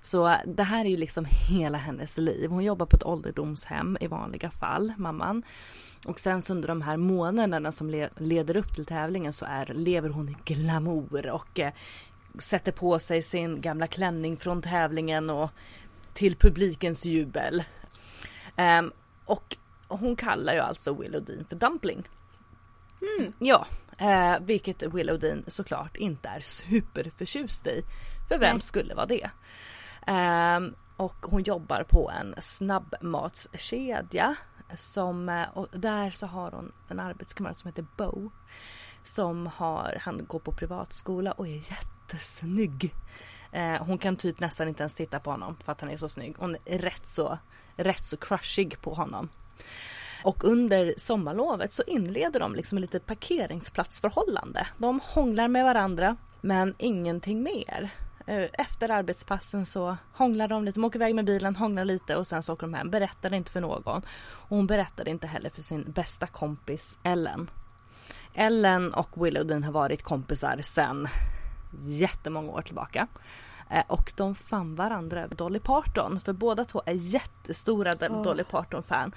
Så 0.02 0.28
eh, 0.28 0.38
det 0.46 0.62
här 0.62 0.84
är 0.84 0.88
ju 0.88 0.96
liksom 0.96 1.26
hela 1.48 1.78
hennes 1.78 2.18
liv. 2.18 2.50
Hon 2.50 2.64
jobbar 2.64 2.86
på 2.86 2.96
ett 2.96 3.04
ålderdomshem 3.04 3.96
i 4.00 4.06
vanliga 4.06 4.50
fall, 4.50 4.92
mamman. 4.96 5.42
Och 6.06 6.20
sen 6.20 6.42
så 6.42 6.52
under 6.52 6.68
de 6.68 6.82
här 6.82 6.96
månaderna 6.96 7.72
som 7.72 7.90
le- 7.90 8.10
leder 8.16 8.56
upp 8.56 8.74
till 8.74 8.86
tävlingen 8.86 9.32
så 9.32 9.44
är, 9.48 9.66
lever 9.74 10.08
hon 10.08 10.28
i 10.28 10.36
glamour 10.44 11.30
och 11.30 11.58
eh, 11.60 11.72
sätter 12.38 12.72
på 12.72 12.98
sig 12.98 13.22
sin 13.22 13.60
gamla 13.60 13.86
klänning 13.86 14.36
från 14.36 14.62
tävlingen 14.62 15.30
och 15.30 15.50
till 16.14 16.36
publikens 16.36 17.06
jubel. 17.06 17.64
Ehm, 18.56 18.92
och 19.24 19.56
hon 19.88 20.16
kallar 20.16 20.52
ju 20.52 20.58
alltså 20.60 20.94
Willow 20.94 21.24
Dean 21.24 21.44
för 21.48 21.56
Dumpling. 21.56 22.08
Ja, 23.38 23.66
eh, 23.98 24.34
vilket 24.40 24.82
Willow 24.82 25.18
Dean 25.18 25.44
såklart 25.46 25.96
inte 25.96 26.28
är 26.28 26.40
superförtjust 26.40 27.66
i. 27.66 27.82
För 28.28 28.38
vem 28.38 28.56
Nej. 28.56 28.60
skulle 28.60 28.94
vara 28.94 29.06
det? 29.06 29.30
Ehm, 30.06 30.74
och 30.96 31.16
hon 31.22 31.42
jobbar 31.42 31.84
på 31.88 32.10
en 32.10 32.34
snabbmatskedja 32.38 34.34
som, 34.74 35.28
eh, 35.28 35.48
och 35.54 35.68
där 35.70 36.10
så 36.10 36.26
har 36.26 36.50
hon 36.50 36.72
en 36.88 37.00
arbetskamrat 37.00 37.58
som 37.58 37.68
heter 37.68 37.86
Bo. 37.96 38.30
Som 39.02 39.46
har, 39.46 39.98
han 40.00 40.26
går 40.26 40.38
på 40.38 40.52
privatskola 40.52 41.32
och 41.32 41.48
är 41.48 41.70
jättesnygg. 41.70 42.94
Eh, 43.52 43.84
hon 43.84 43.98
kan 43.98 44.16
typ 44.16 44.40
nästan 44.40 44.68
inte 44.68 44.82
ens 44.82 44.94
titta 44.94 45.20
på 45.20 45.30
honom 45.30 45.56
för 45.64 45.72
att 45.72 45.80
han 45.80 45.90
är 45.90 45.96
så 45.96 46.08
snygg. 46.08 46.34
Hon 46.38 46.56
är 46.64 46.78
rätt 46.78 47.06
så, 47.06 47.38
rätt 47.76 48.04
så 48.04 48.16
crushig 48.16 48.80
på 48.80 48.94
honom. 48.94 49.28
Och 50.24 50.44
under 50.44 50.94
sommarlovet 50.96 51.72
så 51.72 51.82
inleder 51.86 52.40
de 52.40 52.54
liksom 52.54 52.78
litet 52.78 53.06
parkeringsplatsförhållande. 53.06 54.66
De 54.78 55.00
hånglar 55.04 55.48
med 55.48 55.64
varandra 55.64 56.16
men 56.40 56.74
ingenting 56.78 57.42
mer. 57.42 57.90
Eh, 58.26 58.48
Efter 58.52 58.88
arbetspassen 58.90 59.66
så 59.66 59.96
hånglar 60.12 60.48
de 60.48 60.64
lite, 60.64 60.80
de 60.80 60.84
åker 60.84 60.98
iväg 60.98 61.14
med 61.14 61.24
bilen, 61.24 61.56
hånglar 61.56 61.84
lite 61.84 62.16
och 62.16 62.26
sen 62.26 62.42
så 62.42 62.52
åker 62.52 62.66
de 62.66 62.74
hem. 62.74 62.90
Berättar 62.90 63.34
inte 63.34 63.50
för 63.50 63.60
någon. 63.60 64.02
Och 64.28 64.56
hon 64.56 64.66
berättade 64.66 65.10
inte 65.10 65.26
heller 65.26 65.50
för 65.50 65.62
sin 65.62 65.84
bästa 65.92 66.26
kompis 66.26 66.98
Ellen. 67.02 67.50
Ellen 68.34 68.94
och 68.94 69.24
Willowden 69.26 69.64
har 69.64 69.72
varit 69.72 70.02
kompisar 70.02 70.60
sedan 70.62 71.08
jättemånga 71.84 72.52
år 72.52 72.62
tillbaka. 72.62 73.06
Eh, 73.70 73.82
Och 73.86 74.12
de 74.16 74.34
fann 74.34 74.74
varandra 74.74 75.22
över 75.22 75.34
Dolly 75.36 75.58
Parton 75.58 76.20
för 76.20 76.32
båda 76.32 76.64
två 76.64 76.82
är 76.86 76.92
jättestora 76.92 77.92
Dolly 77.92 78.44
Parton-fan. 78.44 79.12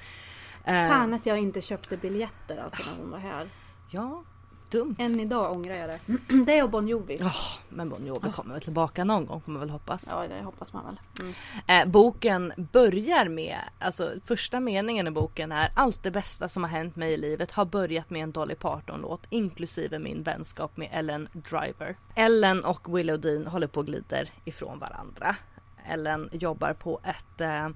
Eh, 0.63 0.87
Fan 0.89 1.13
att 1.13 1.25
jag 1.25 1.37
inte 1.37 1.61
köpte 1.61 1.97
biljetter 1.97 2.57
alltså 2.57 2.91
när 2.91 2.97
hon 2.97 3.11
var 3.11 3.19
här. 3.19 3.49
Ja, 3.89 4.23
dumt. 4.69 4.95
Än 4.99 5.19
idag 5.19 5.51
ångrar 5.51 5.75
jag 5.75 5.89
det. 5.89 5.99
Det 6.45 6.63
och 6.63 6.69
Bon 6.69 6.87
Jovi. 6.87 7.17
Ja, 7.19 7.31
men 7.69 7.89
Bon 7.89 8.05
Jovi 8.05 8.31
kommer 8.31 8.53
väl 8.53 8.61
tillbaka 8.61 9.03
någon 9.03 9.25
gång 9.25 9.41
får 9.41 9.51
man 9.51 9.59
väl 9.59 9.69
hoppas. 9.69 10.07
Ja, 10.11 10.27
det 10.27 10.41
hoppas 10.43 10.73
man 10.73 10.85
väl. 10.85 10.99
Mm. 11.19 11.33
Eh, 11.67 11.91
boken 11.91 12.53
börjar 12.71 13.27
med, 13.27 13.57
alltså 13.79 14.11
första 14.25 14.59
meningen 14.59 15.07
i 15.07 15.11
boken 15.11 15.51
är 15.51 15.71
allt 15.73 16.03
det 16.03 16.11
bästa 16.11 16.49
som 16.49 16.63
har 16.63 16.69
hänt 16.69 16.95
mig 16.95 17.13
i 17.13 17.17
livet 17.17 17.51
har 17.51 17.65
börjat 17.65 18.09
med 18.09 18.23
en 18.23 18.31
Dolly 18.31 18.55
Parton 18.55 19.01
låt 19.01 19.21
inklusive 19.29 19.99
min 19.99 20.23
vänskap 20.23 20.77
med 20.77 20.89
Ellen 20.91 21.29
Driver. 21.33 21.95
Ellen 22.15 22.65
och 22.65 22.97
Willow 22.97 23.19
Dean 23.19 23.47
håller 23.47 23.67
på 23.67 23.79
och 23.79 23.85
glider 23.85 24.31
ifrån 24.45 24.79
varandra. 24.79 25.35
Ellen 25.85 26.29
jobbar 26.31 26.73
på 26.73 26.99
ett 27.03 27.41
eh, 27.41 27.69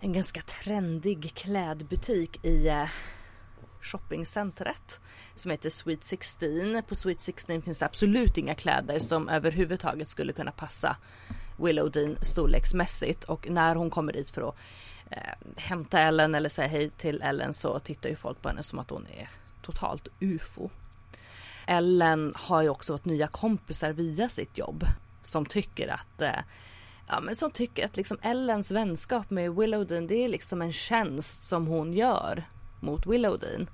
en 0.00 0.12
ganska 0.12 0.42
trendig 0.42 1.34
klädbutik 1.34 2.44
i 2.44 2.68
eh, 2.68 2.88
shoppingcentret 3.80 5.00
som 5.34 5.50
heter 5.50 5.70
Sweet 5.70 6.04
16. 6.04 6.82
På 6.88 6.94
Sweet 6.94 7.20
16 7.20 7.62
finns 7.62 7.78
det 7.78 7.86
absolut 7.86 8.38
inga 8.38 8.54
kläder 8.54 8.98
som 8.98 9.28
överhuvudtaget 9.28 10.08
skulle 10.08 10.32
kunna 10.32 10.52
passa 10.52 10.96
Willow 11.56 11.90
Dean 11.90 12.16
storleksmässigt 12.22 13.24
och 13.24 13.50
när 13.50 13.74
hon 13.74 13.90
kommer 13.90 14.12
dit 14.12 14.30
för 14.30 14.48
att 14.48 14.56
eh, 15.10 15.34
hämta 15.56 16.00
Ellen 16.00 16.34
eller 16.34 16.48
säga 16.48 16.68
hej 16.68 16.90
till 16.90 17.22
Ellen 17.22 17.52
så 17.52 17.78
tittar 17.78 18.08
ju 18.08 18.16
folk 18.16 18.42
på 18.42 18.48
henne 18.48 18.62
som 18.62 18.78
att 18.78 18.90
hon 18.90 19.06
är 19.06 19.28
totalt 19.62 20.08
ufo. 20.20 20.70
Ellen 21.66 22.32
har 22.36 22.62
ju 22.62 22.68
också 22.68 22.94
fått 22.94 23.04
nya 23.04 23.26
kompisar 23.26 23.92
via 23.92 24.28
sitt 24.28 24.58
jobb 24.58 24.84
som 25.22 25.46
tycker 25.46 25.88
att 25.88 26.22
eh, 26.22 26.40
ja, 27.08 27.20
men 27.20 27.36
som 27.36 27.50
tycker 27.50 27.84
att 27.84 27.96
liksom 27.96 28.18
Ellens 28.22 28.70
vänskap 28.70 29.30
med 29.30 29.54
Willowdean 29.54 30.06
det 30.06 30.24
är 30.24 30.28
liksom 30.28 30.62
en 30.62 30.72
tjänst 30.72 31.44
som 31.44 31.66
hon 31.66 31.92
gör 31.92 32.44
mot 32.80 33.06
Willowdean. 33.06 33.70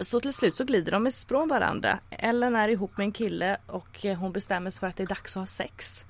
Så 0.00 0.20
till 0.20 0.32
slut 0.32 0.56
så 0.56 0.64
glider 0.64 0.92
de 0.92 1.06
ifrån 1.06 1.48
varandra. 1.48 1.98
Ellen 2.10 2.56
är 2.56 2.68
ihop 2.68 2.96
med 2.96 3.04
en 3.04 3.12
kille 3.12 3.56
och 3.66 4.06
eh, 4.06 4.18
hon 4.18 4.32
bestämmer 4.32 4.70
sig 4.70 4.80
för 4.80 4.86
att 4.86 4.96
det 4.96 5.02
är 5.02 5.06
dags 5.06 5.36
att 5.36 5.40
ha 5.40 5.46
sex 5.46 6.04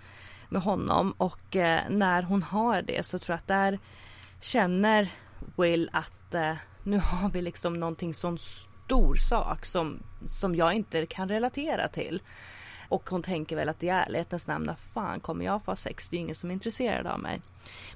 med 0.48 0.62
honom 0.62 1.14
och 1.16 1.56
eh, 1.56 1.80
när 1.90 2.22
hon 2.22 2.42
har 2.42 2.82
det 2.82 3.06
så 3.06 3.18
tror 3.18 3.34
jag 3.34 3.38
att 3.38 3.48
där 3.48 3.78
känner 4.40 5.08
Will 5.56 5.90
att 5.92 6.34
eh, 6.34 6.54
nu 6.82 6.98
har 6.98 7.30
vi 7.30 7.42
liksom 7.42 7.80
någonting 7.80 8.14
sån 8.14 8.38
stor 8.38 9.14
sak 9.14 9.66
som, 9.66 10.02
som 10.28 10.54
jag 10.54 10.74
inte 10.74 11.06
kan 11.06 11.28
relatera 11.28 11.88
till. 11.88 12.22
Och 12.90 13.11
hon 13.11 13.22
tänker 13.22 13.57
väl 13.57 13.68
att 13.68 13.83
i 13.83 13.88
ärlighetens 13.88 14.46
namn, 14.46 14.66
när 14.66 14.76
fan 14.94 15.20
kommer 15.20 15.44
jag 15.44 15.64
få 15.64 15.70
ha 15.70 15.76
sex? 15.76 16.09
Det 16.09 16.16
är 16.16 16.18
ju 16.18 16.22
ingen 16.22 16.35
som 16.35 16.50
är 16.50 16.55
intresserad 16.55 17.07
av 17.07 17.20
mig. 17.20 17.40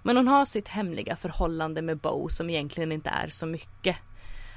Men 0.03 0.17
hon 0.17 0.29
har 0.29 0.45
sitt 0.45 0.69
hemliga 0.69 1.17
förhållande 1.17 1.83
med 1.83 1.99
Bo 1.99 2.29
som 2.29 2.51
egentligen 2.51 2.93
inte 2.93 3.11
är 3.11 3.29
så 3.29 3.47
mycket 3.47 3.97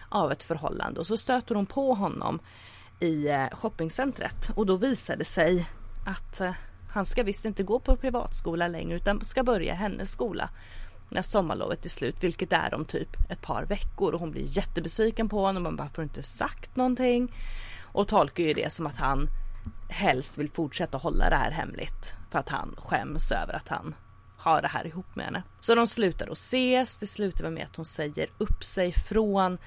av 0.10 0.32
ett 0.32 0.44
förhållande. 0.44 1.00
Och 1.00 1.08
så 1.08 1.18
stöter 1.18 1.56
hon 1.56 1.66
på 1.66 1.94
honom 1.94 2.40
i 3.00 3.28
eh, 3.28 3.48
shoppingcentret 3.52 4.50
och 4.56 4.66
då 4.66 4.76
visar 4.76 5.16
det 5.16 5.26
sig 5.26 5.66
att 6.06 6.42
eh, 6.42 6.52
han 6.90 7.06
ska 7.06 7.24
visst 7.24 7.46
inte 7.46 7.64
gå 7.64 7.80
på 7.80 7.96
privatskola 7.96 8.68
längre 8.68 8.96
utan 8.96 9.26
ska 9.26 9.44
börja 9.44 9.74
hennes 9.74 10.12
skola 10.12 10.50
när 11.10 11.22
sommarlovet 11.22 11.86
är 11.86 11.90
slut, 11.90 12.24
vilket 12.24 12.54
är 12.54 12.74
om 12.74 12.86
typ 12.86 13.10
ett 13.30 13.42
par 13.42 13.66
veckor 13.66 14.14
och 14.14 14.20
hon 14.20 14.32
blir 14.32 14.58
jättebesviken 14.58 15.30
på 15.30 15.40
honom. 15.40 15.64
Man 15.64 15.76
bara 15.76 15.90
får 15.90 16.04
inte 16.04 16.24
sagt 16.24 16.76
någonting 16.76 17.32
och 17.84 18.08
tolkar 18.08 18.44
ju 18.44 18.54
det 18.54 18.74
som 18.74 18.88
att 18.88 18.98
han 18.98 19.30
helst 19.90 20.38
vill 20.38 20.52
fortsätta 20.52 20.98
hålla 20.98 21.30
det 21.30 21.36
här 21.36 21.52
hemligt 21.52 22.16
för 22.32 22.40
att 22.40 22.50
han 22.50 22.76
skäms 22.78 23.32
över 23.32 23.54
att 23.54 23.68
han 23.68 23.96
har 24.38 24.62
det 24.62 24.68
här 24.68 24.88
ihop 24.88 25.16
med 25.16 25.26
henne. 25.26 25.44
Så 25.60 25.76
de 25.76 25.88
slutar 25.88 26.28
att 26.28 26.38
ses. 26.38 26.98
Det 26.98 27.08
slutar 27.08 27.50
med 27.50 27.66
att 27.66 27.76
hon 27.76 27.86
säger 27.86 28.30
upp 28.38 28.64
sig 28.64 28.92
från 28.92 29.58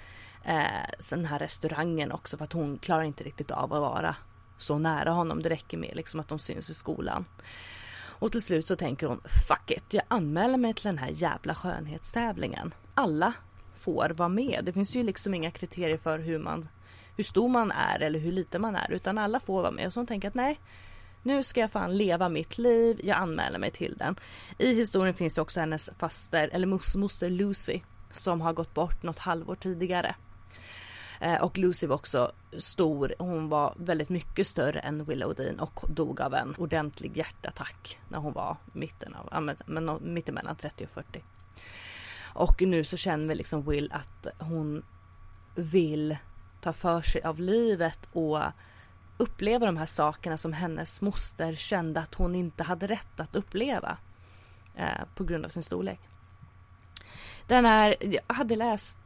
eh, 0.45 1.09
den 1.11 1.25
här 1.25 1.39
restaurangen 1.39 2.13
också 2.13 2.37
för 2.37 2.45
att 2.45 2.53
hon 2.53 2.79
klarar 2.79 3.03
inte 3.03 3.25
riktigt 3.25 3.51
av 3.51 3.73
att 3.73 3.81
vara 3.81 4.17
så 4.59 4.79
nära 4.79 5.11
honom. 5.11 5.43
Det 5.43 5.49
räcker 5.49 5.79
med 5.79 5.97
liksom 5.97 6.21
att 6.21 6.29
de 6.29 6.39
syns 6.39 6.71
i 6.71 6.75
skolan. 6.75 7.25
Och 8.21 8.33
till 8.33 8.43
slut 8.43 8.67
så 8.67 8.77
tänker 8.77 9.07
hon 9.07 9.21
fuck 9.49 9.71
it, 9.71 9.95
jag 9.95 10.05
anmäler 10.09 10.57
mig 10.57 10.75
till 10.75 10.85
den 10.85 10.99
här 10.99 11.11
jävla 11.13 11.55
skönhetstävlingen. 11.55 12.75
Alla 12.95 13.33
får 13.79 14.11
vara 14.11 14.29
med. 14.29 14.63
Det 14.65 14.73
finns 14.73 14.97
ju 14.97 15.03
liksom 15.03 15.35
inga 15.35 15.51
kriterier 15.51 15.99
för 15.99 16.19
hur 16.19 16.39
man 16.39 16.69
hur 17.21 17.25
stor 17.25 17.49
man 17.49 17.73
är 17.73 18.01
eller 18.03 18.19
hur 18.19 18.33
liten 18.33 18.61
man 18.61 18.77
är 18.77 18.93
utan 18.93 19.19
alla 19.19 19.41
får 19.41 19.63
vara 19.63 19.71
med. 19.71 19.87
Och 19.87 19.93
så 19.93 20.01
hon 20.01 20.07
tänker 20.07 20.29
att 20.29 20.35
nej, 20.35 20.61
nu 21.23 21.43
ska 21.43 21.61
jag 21.61 21.71
fan 21.71 21.97
leva 21.97 22.29
mitt 22.29 22.59
liv, 22.59 23.01
jag 23.05 23.19
anmäler 23.19 23.59
mig 23.59 23.71
till 23.71 23.97
den. 23.99 24.17
I 24.59 24.75
historien 24.75 25.15
finns 25.15 25.39
också 25.39 25.61
hennes 25.61 25.91
faster, 25.99 26.51
eller 26.53 26.99
moster 26.99 27.31
Lucy, 27.31 27.81
som 28.11 28.41
har 28.41 28.53
gått 28.53 28.75
bort 28.75 29.03
något 29.03 29.19
halvår 29.19 29.55
tidigare. 29.55 30.15
Eh, 31.21 31.43
och 31.43 31.59
Lucy 31.59 31.87
var 31.87 31.95
också 31.97 32.33
stor, 32.59 33.15
hon 33.19 33.49
var 33.49 33.75
väldigt 33.77 34.09
mycket 34.09 34.47
större 34.47 34.81
än 34.81 35.05
Willow 35.05 35.35
Dean 35.35 35.61
och 35.61 35.85
dog 35.89 36.21
av 36.21 36.35
en 36.35 36.55
ordentlig 36.59 37.17
hjärtattack 37.17 37.99
när 38.09 38.19
hon 38.19 38.33
var 38.33 38.57
mitten 38.73 39.15
av, 39.15 39.57
men, 39.67 39.99
mittemellan 40.01 40.57
30 40.57 40.85
och 40.85 40.91
40. 40.91 41.23
Och 42.35 42.63
nu 42.63 42.85
så 42.85 42.97
känner 42.97 43.29
vi 43.29 43.35
liksom 43.35 43.63
Will 43.63 43.93
att 43.93 44.27
hon 44.39 44.83
vill 45.55 46.17
ta 46.61 46.73
för 46.73 47.03
sig 47.03 47.23
av 47.23 47.41
livet 47.41 48.09
och 48.13 48.43
uppleva 49.17 49.67
de 49.67 49.77
här 49.77 49.87
sakerna 49.87 50.37
som 50.37 50.53
hennes 50.53 51.01
moster 51.01 51.55
kände 51.55 52.01
att 52.01 52.15
hon 52.15 52.35
inte 52.35 52.63
hade 52.63 52.87
rätt 52.87 53.21
att 53.21 53.37
uppleva 53.37 53.99
eh, 54.77 55.05
på 55.15 55.25
grund 55.25 55.45
av 55.45 55.49
sin 55.49 55.63
storlek. 55.63 56.01
Den 57.47 57.67
är, 57.67 57.97
jag 58.01 58.35
hade 58.35 58.57
läst 58.57 58.99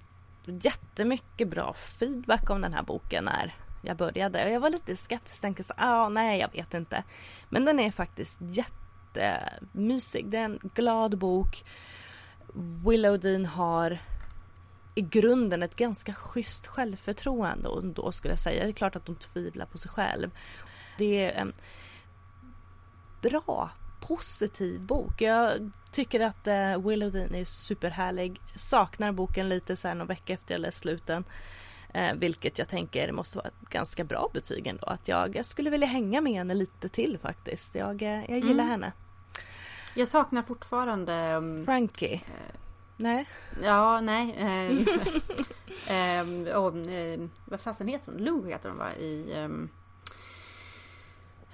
jättemycket 0.47 1.49
bra 1.49 1.73
feedback 1.73 2.51
om 2.51 2.61
den 2.61 2.75
här 2.75 2.83
boken 2.83 3.25
när 3.25 3.55
jag 3.83 3.97
började. 3.97 4.51
Jag 4.51 4.61
var 4.61 4.71
lite 4.71 4.97
skeptisk, 4.97 5.41
tänkte 5.41 5.65
så 5.65 5.75
ah, 5.77 6.09
nej 6.09 6.41
jag 6.41 6.53
vet 6.53 6.75
inte. 6.75 7.05
Men 7.49 7.65
den 7.65 7.81
är 7.81 7.91
faktiskt 7.91 8.39
jättemysig. 8.41 10.27
Det 10.31 10.39
är 10.39 10.45
en 10.45 10.59
glad 10.75 11.19
bok. 11.19 11.65
Willow 12.87 13.21
Dean 13.21 13.47
har 13.47 13.99
i 14.95 15.01
grunden 15.01 15.63
ett 15.63 15.77
ganska 15.77 16.15
schysst 16.15 16.67
självförtroende 16.67 17.69
och 17.69 17.85
då 17.85 18.13
skulle 18.13 18.33
jag 18.33 18.39
säga. 18.39 18.65
Det 18.65 18.71
är 18.71 18.73
klart 18.73 18.97
att 18.97 19.07
de 19.07 19.17
tvivlar 19.17 19.67
på 19.67 19.79
sig 19.79 19.91
själv. 19.91 20.31
Det 20.99 21.25
är 21.25 21.41
en 21.41 21.53
bra, 23.23 23.71
positiv 24.01 24.81
bok. 24.81 25.21
Jag 25.21 25.71
tycker 25.93 26.21
att 26.21 26.47
uh, 26.47 26.89
Willow 26.89 27.13
Dean 27.13 27.35
är 27.35 27.45
superhärlig. 27.45 28.41
Saknar 28.57 29.13
boken 29.13 29.49
lite 29.49 29.77
så 29.77 29.89
här 29.89 29.95
någon 29.95 30.07
vecka 30.07 30.33
efter 30.33 30.55
jag 30.55 30.61
läst 30.61 30.79
sluten. 30.79 31.25
Uh, 31.97 32.13
vilket 32.15 32.59
jag 32.59 32.69
tänker 32.69 33.13
måste 33.13 33.39
vara 33.39 33.49
ett 33.49 33.69
ganska 33.71 34.05
bra 34.05 34.31
betyg 34.33 34.67
ändå. 34.67 34.87
Att 34.87 35.09
jag, 35.09 35.37
jag 35.37 35.47
skulle 35.47 35.71
vilja 35.71 35.87
hänga 35.87 36.21
med 36.21 36.33
henne 36.33 36.55
lite 36.55 36.89
till 36.89 37.19
faktiskt. 37.19 37.75
Jag, 37.75 38.03
uh, 38.03 38.31
jag 38.31 38.39
gillar 38.39 38.65
mm. 38.65 38.69
henne. 38.69 38.93
Jag 39.95 40.09
saknar 40.09 40.43
fortfarande 40.43 41.35
um, 41.35 41.65
Frankie. 41.65 42.21
Nej. 42.97 43.29
Ja, 43.63 44.01
nej. 44.01 44.35
Eh, 44.39 44.71
eh, 46.49 46.57
och, 46.57 46.77
eh, 46.77 47.21
vad 47.45 47.61
fasen 47.61 47.89
heter 47.89 48.13
hon? 48.13 48.25
Lou 48.25 48.49
heter 48.49 48.69
hon 48.69 48.79
va? 48.79 48.95
I 48.95 49.33
ehm, 49.35 49.69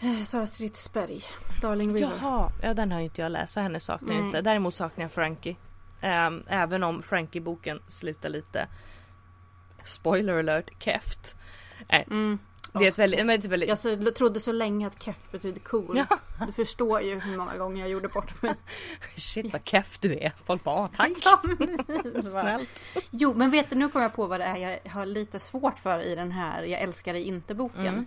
eh, 0.00 0.24
Sara 0.24 0.46
Stridsberg. 0.46 1.22
Darling 1.62 1.94
River. 1.94 2.12
Jaha, 2.22 2.52
ja 2.62 2.74
den 2.74 2.92
har 2.92 3.00
inte 3.00 3.20
jag 3.20 3.32
läst 3.32 3.52
så 3.52 3.60
henne 3.60 3.80
saknar 3.80 4.14
jag 4.14 4.26
inte. 4.26 4.40
Däremot 4.40 4.74
saknar 4.74 5.04
jag 5.04 5.12
Frankie. 5.12 5.56
Um, 6.02 6.44
även 6.48 6.82
om 6.82 7.02
Frankie-boken 7.02 7.82
slutar 7.88 8.28
lite 8.28 8.68
spoiler 9.84 10.38
alert, 10.38 10.70
keft. 10.78 11.36
Nej, 11.88 12.06
mm. 12.10 12.38
Det 12.72 12.84
är 12.84 12.88
ett 12.88 12.98
väldigt, 12.98 13.26
men 13.26 13.38
ett 13.38 13.44
väldigt... 13.44 13.68
Jag 13.68 13.78
så, 13.78 14.10
trodde 14.10 14.40
så 14.40 14.52
länge 14.52 14.86
att 14.86 15.02
keff 15.02 15.30
betyder 15.30 15.60
cool. 15.60 16.04
Ja. 16.08 16.18
Du 16.46 16.52
förstår 16.52 17.00
ju 17.00 17.20
hur 17.20 17.38
många 17.38 17.56
gånger 17.56 17.80
jag 17.80 17.90
gjorde 17.90 18.08
bort 18.08 18.42
mig. 18.42 18.54
Shit 19.16 19.52
vad 19.52 19.60
keff 19.64 19.98
du 19.98 20.18
är. 20.18 20.32
Folk 20.44 20.64
bara, 20.64 20.88
tack. 20.88 21.12
Ja, 21.24 21.42
Snällt. 22.22 22.80
Jo, 23.10 23.34
men 23.34 23.50
vet 23.50 23.70
du, 23.70 23.76
nu 23.76 23.88
kommer 23.88 24.04
jag 24.04 24.14
på 24.14 24.26
vad 24.26 24.40
det 24.40 24.44
är 24.44 24.56
jag 24.56 24.90
har 24.90 25.06
lite 25.06 25.38
svårt 25.38 25.78
för 25.78 26.00
i 26.00 26.14
den 26.14 26.32
här 26.32 26.62
Jag 26.62 26.80
älskar 26.80 27.12
dig 27.12 27.22
inte 27.22 27.54
boken. 27.54 27.86
Mm. 27.86 28.06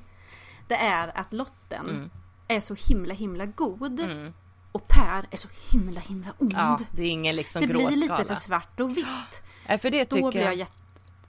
Det 0.68 0.76
är 0.76 1.18
att 1.20 1.34
Lotten 1.34 1.90
mm. 1.90 2.10
är 2.48 2.60
så 2.60 2.76
himla 2.88 3.14
himla 3.14 3.46
god. 3.46 4.00
Mm. 4.00 4.34
Och 4.72 4.88
Per 4.88 5.26
är 5.32 5.38
så 5.38 5.48
himla 5.72 6.00
himla 6.00 6.34
ond. 6.38 6.54
Ja, 6.56 6.80
det 6.92 7.02
är 7.02 7.10
ingen 7.10 7.36
liksom 7.36 7.62
Det 7.62 7.68
blir 7.68 7.90
lite 7.90 8.26
för 8.26 8.36
svart 8.36 8.80
och 8.80 8.98
vitt. 8.98 9.42
Ja, 9.68 9.78
för 9.78 9.90
det 9.90 10.10
Då 10.10 10.32
blir 10.32 10.42
jag 10.42 10.56
jätte 10.56 10.83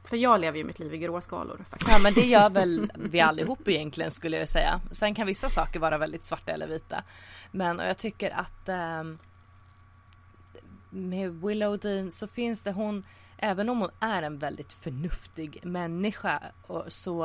för 0.04 0.16
jag 0.16 0.40
lever 0.40 0.58
ju 0.58 0.64
mitt 0.64 0.78
liv 0.78 0.94
i 0.94 0.98
gråskalor. 0.98 1.64
Faktiskt. 1.70 1.90
Ja 1.90 1.98
men 1.98 2.14
det 2.14 2.26
gör 2.26 2.50
väl 2.50 2.92
vi 2.94 3.20
allihop 3.20 3.68
egentligen 3.68 4.10
skulle 4.10 4.36
jag 4.36 4.48
säga. 4.48 4.80
Sen 4.90 5.14
kan 5.14 5.26
vissa 5.26 5.48
saker 5.48 5.80
vara 5.80 5.98
väldigt 5.98 6.24
svarta 6.24 6.52
eller 6.52 6.66
vita. 6.66 7.02
Men 7.50 7.80
och 7.80 7.86
jag 7.86 7.98
tycker 7.98 8.30
att 8.30 8.68
eh, 8.68 9.04
med 10.90 11.40
Willow 11.40 11.78
Dean 11.78 12.12
så 12.12 12.26
finns 12.26 12.62
det 12.62 12.72
hon, 12.72 13.04
även 13.38 13.68
om 13.68 13.80
hon 13.80 13.90
är 14.00 14.22
en 14.22 14.38
väldigt 14.38 14.72
förnuftig 14.72 15.60
människa 15.62 16.42
och 16.66 16.92
så 16.92 17.24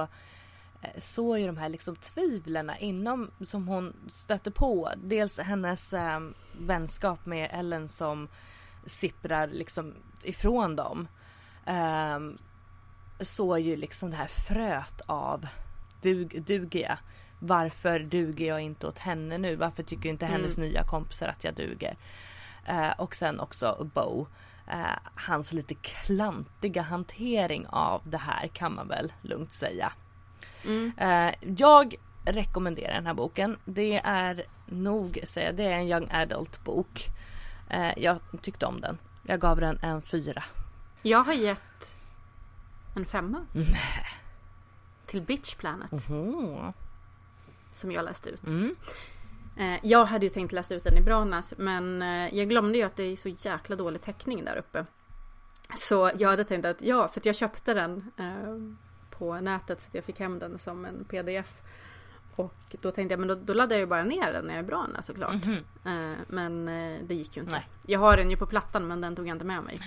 eh, 0.81 0.89
så 0.97 1.37
är 1.37 1.47
de 1.47 1.57
här 1.57 1.69
liksom 1.69 1.95
tvivlen 1.95 2.71
inom 2.79 3.31
som 3.45 3.67
hon 3.67 3.93
stöter 4.11 4.51
på. 4.51 4.91
Dels 4.97 5.39
hennes 5.39 5.93
eh, 5.93 6.19
vänskap 6.59 7.25
med 7.25 7.49
Ellen 7.53 7.87
som 7.87 8.27
sipprar 8.85 9.47
liksom 9.47 9.93
ifrån 10.23 10.75
dem. 10.75 11.07
Um, 11.67 12.37
så 13.21 13.57
ju 13.57 13.75
liksom 13.75 14.09
det 14.11 14.17
här 14.17 14.27
fröet 14.27 15.01
av 15.05 15.47
dug, 16.01 16.43
duger 16.43 16.79
jag? 16.81 16.97
Varför 17.39 17.99
duger 17.99 18.47
jag 18.47 18.61
inte 18.61 18.87
åt 18.87 18.97
henne 18.97 19.37
nu? 19.37 19.55
Varför 19.55 19.83
tycker 19.83 20.09
inte 20.09 20.25
hennes 20.25 20.57
Mm. 20.57 20.69
nya 20.69 20.83
kompisar 20.83 21.27
att 21.27 21.43
jag 21.43 21.53
duger? 21.53 21.97
Eh, 22.65 22.89
och 22.97 23.15
sen 23.15 23.39
också 23.39 23.89
Bo. 23.93 24.27
Eh, 24.67 24.97
hans 25.15 25.53
lite 25.53 25.73
klantiga 25.73 26.81
hantering 26.81 27.67
av 27.67 28.01
det 28.05 28.17
här 28.17 28.47
kan 28.47 28.75
man 28.75 28.87
väl 28.87 29.13
lugnt 29.21 29.53
säga. 29.53 29.91
Mm. 30.65 30.91
Eh, 30.97 31.33
jag 31.57 31.95
rekommenderar 32.25 32.93
den 32.93 33.05
här 33.05 33.13
boken. 33.13 33.57
Det 33.65 34.01
är 34.03 34.43
nog, 34.65 35.19
säga, 35.23 35.51
det 35.51 35.63
är 35.63 35.71
en 35.73 35.87
young 35.87 36.07
adult 36.11 36.63
bok. 36.63 37.05
Eh, 37.69 37.91
jag 37.97 38.19
tyckte 38.41 38.65
om 38.65 38.81
den. 38.81 38.97
Jag 39.27 39.39
gav 39.39 39.59
den 39.59 39.79
en 39.81 40.01
fyra. 40.01 40.43
Jag 41.01 41.23
har 41.23 41.33
gett 41.33 41.95
en 42.95 43.05
femma. 43.05 43.45
Till 45.05 45.21
Bitch 45.21 45.55
Planet. 45.55 45.91
Mhm. 45.91 46.73
Som 47.75 47.91
jag 47.91 48.05
läste 48.05 48.29
ut. 48.29 48.47
Mm. 48.47 48.75
Eh, 49.59 49.79
jag 49.83 50.05
hade 50.05 50.25
ju 50.25 50.29
tänkt 50.29 50.51
läsa 50.51 50.75
ut 50.75 50.83
den 50.83 50.97
i 50.97 51.01
Branas 51.01 51.53
men 51.57 52.01
eh, 52.01 52.35
jag 52.35 52.49
glömde 52.49 52.77
ju 52.77 52.83
att 52.83 52.95
det 52.95 53.03
är 53.03 53.15
så 53.15 53.29
jäkla 53.29 53.75
dålig 53.75 54.01
täckning 54.01 54.45
där 54.45 54.55
uppe. 54.55 54.85
Så 55.77 56.11
jag 56.17 56.29
hade 56.29 56.43
tänkt 56.43 56.65
att 56.65 56.81
ja, 56.81 57.07
för 57.07 57.19
att 57.19 57.25
jag 57.25 57.35
köpte 57.35 57.73
den 57.73 58.11
eh, 58.17 58.77
på 59.17 59.39
nätet 59.39 59.81
så 59.81 59.87
att 59.87 59.95
jag 59.95 60.03
fick 60.03 60.19
hem 60.19 60.39
den 60.39 60.59
som 60.59 60.85
en 60.85 61.05
pdf. 61.05 61.61
Och 62.35 62.75
då 62.81 62.91
tänkte 62.91 63.13
jag 63.13 63.19
men 63.19 63.27
då, 63.27 63.35
då 63.35 63.53
laddar 63.53 63.75
jag 63.75 63.79
ju 63.79 63.85
bara 63.85 64.03
ner 64.03 64.33
den 64.33 64.45
när 64.45 64.53
jag 64.53 64.59
är 64.59 64.63
i 64.63 64.67
Brana 64.67 65.01
såklart. 65.01 65.45
Mhm. 65.45 65.57
Eh, 65.85 66.17
men 66.27 66.65
det 67.07 67.15
gick 67.15 67.37
ju 67.37 67.41
inte. 67.41 67.53
Nej. 67.53 67.67
Jag 67.85 67.99
har 67.99 68.17
den 68.17 68.29
ju 68.29 68.37
på 68.37 68.45
plattan 68.45 68.87
men 68.87 69.01
den 69.01 69.15
tog 69.15 69.27
jag 69.27 69.35
inte 69.35 69.45
med 69.45 69.63
mig. 69.63 69.79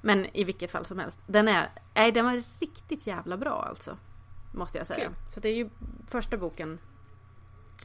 Men 0.00 0.26
i 0.36 0.44
vilket 0.44 0.70
fall 0.70 0.86
som 0.86 0.98
helst. 0.98 1.18
Den 1.26 1.48
är, 1.48 1.68
nej 1.94 2.12
den 2.12 2.24
var 2.24 2.42
riktigt 2.60 3.06
jävla 3.06 3.36
bra 3.36 3.62
alltså. 3.68 3.98
Måste 4.52 4.78
jag 4.78 4.86
säga. 4.86 5.06
Kul. 5.06 5.14
Så 5.34 5.40
det 5.40 5.48
är 5.48 5.54
ju 5.54 5.70
första 6.08 6.36
boken 6.36 6.78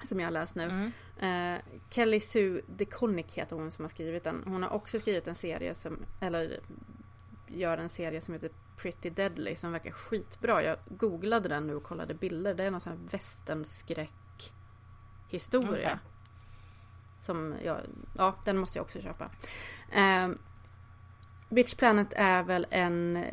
som 0.08 0.20
jag 0.20 0.28
har 0.28 0.32
läst 0.32 0.56
nu. 0.56 0.64
Mm. 0.64 0.92
Eh, 1.56 1.62
Kelly 1.90 2.20
Sue 2.20 2.62
DeConnick 2.68 3.38
heter 3.38 3.56
hon 3.56 3.72
som 3.72 3.86
har 3.86 3.90
skrivit 3.90 4.24
den. 4.24 4.44
Hon 4.46 4.64
har 4.64 4.70
också 4.70 5.00
skrivit 5.00 5.28
en 5.28 5.36
serie 5.36 5.76
som, 5.76 6.06
eller 6.20 6.60
gör 7.48 7.78
en 7.78 7.90
serie 7.90 8.22
som 8.22 8.34
heter 8.34 8.50
Pretty 8.78 9.10
Deadly 9.10 9.56
som 9.56 9.72
verkar 9.72 9.92
skitbra. 9.92 10.64
Jag 10.64 10.78
googlade 10.88 11.50
den 11.50 11.68
nu 11.68 11.76
och 11.76 11.84
kollade 11.84 12.14
bilder. 12.14 12.54
Det 12.54 12.64
är 12.64 12.72
någon 12.72 12.82
sån 12.82 12.92
här 12.92 13.00
västernskräck 13.12 14.54
historia. 15.30 15.70
Okej. 15.70 15.98
Som 17.20 17.56
jag, 17.64 17.78
ja 18.18 18.36
den 18.46 18.58
måste 18.58 18.78
jag 18.78 18.84
också 18.84 19.02
köpa. 19.02 19.30
Eh, 19.92 20.30
Bitch 21.50 21.76
Planet 21.76 22.08
är 22.16 22.44
väl 22.44 22.68
en, 22.70 23.26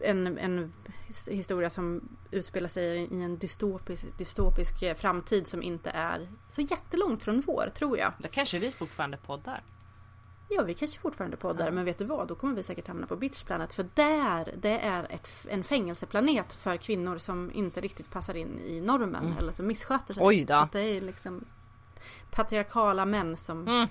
en, 0.00 0.38
en 0.38 0.72
his- 1.08 1.30
historia 1.30 1.70
som 1.70 2.08
utspelar 2.30 2.68
sig 2.68 2.98
i 2.98 3.22
en 3.22 3.38
dystopisk, 3.38 4.18
dystopisk 4.18 4.98
framtid 4.98 5.46
som 5.46 5.62
inte 5.62 5.90
är 5.90 6.28
så 6.48 6.60
jättelångt 6.60 7.22
från 7.22 7.40
vår, 7.40 7.70
tror 7.74 7.98
jag. 7.98 8.12
Då 8.18 8.28
kanske 8.28 8.58
vi 8.58 8.72
fortfarande 8.72 9.16
poddar. 9.16 9.62
Ja, 10.50 10.62
vi 10.62 10.74
kanske 10.74 11.00
fortfarande 11.00 11.36
poddar, 11.36 11.66
Ja. 11.66 11.72
men 11.72 11.84
vet 11.84 11.98
du 11.98 12.04
vad? 12.04 12.28
Då 12.28 12.34
kommer 12.34 12.54
vi 12.54 12.62
säkert 12.62 12.88
hamna 12.88 13.06
på 13.06 13.16
Bitch 13.16 13.42
Planet. 13.44 13.72
För 13.72 13.86
där, 13.94 14.54
det 14.56 14.78
är 14.78 15.06
ett, 15.10 15.30
en 15.48 15.64
fängelseplanet 15.64 16.52
för 16.52 16.76
kvinnor 16.76 17.18
som 17.18 17.50
inte 17.54 17.80
riktigt 17.80 18.10
passar 18.10 18.34
in 18.34 18.58
i 18.58 18.80
normen 18.80 19.34
eller 19.38 19.52
som 19.52 19.66
missköter 19.66 20.14
sig. 20.14 20.20
Mm. 20.22 20.28
Oj 20.28 20.44
då. 20.44 20.54
Så 20.54 20.68
det 20.72 20.80
är 20.80 21.00
liksom 21.00 21.44
patriarkala 22.30 23.04
män 23.04 23.36
som 23.36 23.68
Mm. 23.68 23.88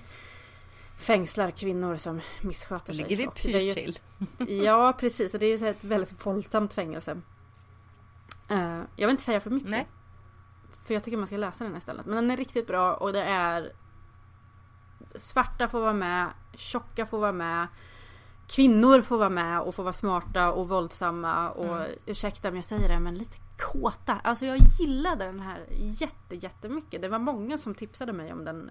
Fängslar 0.98 1.50
kvinnor 1.50 1.96
som 1.96 2.20
missköter 2.42 2.92
sig. 2.92 3.04
Ligger 3.04 3.16
vi 3.16 3.52
det 3.52 3.58
ju 3.58 3.74
pyrt 3.74 3.88
ett- 3.88 4.02
till? 4.38 4.64
Ja, 4.64 4.92
precis. 5.00 5.34
Och 5.34 5.40
det 5.40 5.46
är 5.46 5.50
ju 5.50 5.58
så 5.58 5.64
ett 5.64 5.84
väldigt 5.84 6.26
våldsamt 6.26 6.74
fängelse. 6.74 7.20
Eh, 8.48 8.80
jag 8.96 9.06
vill 9.06 9.10
inte 9.10 9.22
säga 9.22 9.40
för 9.40 9.50
mycket. 9.50 9.70
Nej. 9.70 9.86
För 10.84 10.94
jag 10.94 11.04
tycker 11.04 11.16
man 11.18 11.26
ska 11.26 11.36
läsa 11.36 11.64
den 11.64 11.76
istället. 11.76 12.06
Men 12.06 12.14
den 12.16 12.30
är 12.30 12.36
riktigt 12.36 12.66
bra 12.66 12.94
och 12.94 13.12
det 13.12 13.22
är 13.22 13.72
Svarta 15.14 15.68
får 15.68 15.80
vara 15.80 15.92
med, 15.92 16.28
tjocka 16.54 17.06
får 17.06 17.18
vara 17.18 17.32
med, 17.32 17.66
kvinnor 18.48 19.02
får 19.02 19.18
vara 19.18 19.28
med 19.28 19.60
och 19.60 19.74
får 19.74 19.82
vara 19.82 19.92
smarta 19.92 20.52
och 20.52 20.68
våldsamma 20.68 21.50
och 21.50 21.76
Mm. 21.76 21.88
ursäkta 22.06 22.48
om 22.48 22.56
jag 22.56 22.64
säger 22.64 22.88
det 22.88 23.00
men 23.00 23.14
lite 23.14 23.36
kåta. 23.58 24.20
Alltså 24.24 24.46
jag 24.46 24.58
gillade 24.80 25.24
den 25.24 25.40
här 25.40 25.66
jätte, 25.70 26.34
jättemycket. 26.34 27.02
Det 27.02 27.08
var 27.08 27.18
många 27.18 27.58
som 27.58 27.74
tipsade 27.74 28.12
mig 28.12 28.32
om 28.32 28.44
den 28.44 28.70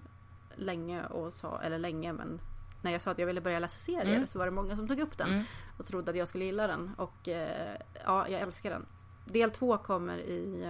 länge 0.57 1.05
och 1.05 1.33
sa, 1.33 1.61
eller 1.61 1.77
länge 1.79 2.13
men 2.13 2.39
när 2.81 2.91
jag 2.91 3.01
sa 3.01 3.11
att 3.11 3.19
jag 3.19 3.25
ville 3.27 3.41
börja 3.41 3.59
läsa 3.59 3.79
serier 3.79 4.15
Mm. 4.15 4.27
så 4.27 4.39
var 4.39 4.45
det 4.45 4.51
många 4.51 4.75
som 4.75 4.87
tog 4.87 4.99
upp 4.99 5.17
den 5.17 5.29
Mm. 5.29 5.43
och 5.77 5.85
trodde 5.85 6.11
att 6.11 6.17
jag 6.17 6.27
skulle 6.27 6.45
gilla 6.45 6.67
den 6.67 6.91
och 6.97 7.27
eh, 7.27 7.77
ja, 8.05 8.27
jag 8.29 8.41
älskar 8.41 8.69
den. 8.69 8.85
Del 9.25 9.51
två 9.51 9.77
kommer 9.77 10.17
i 10.17 10.63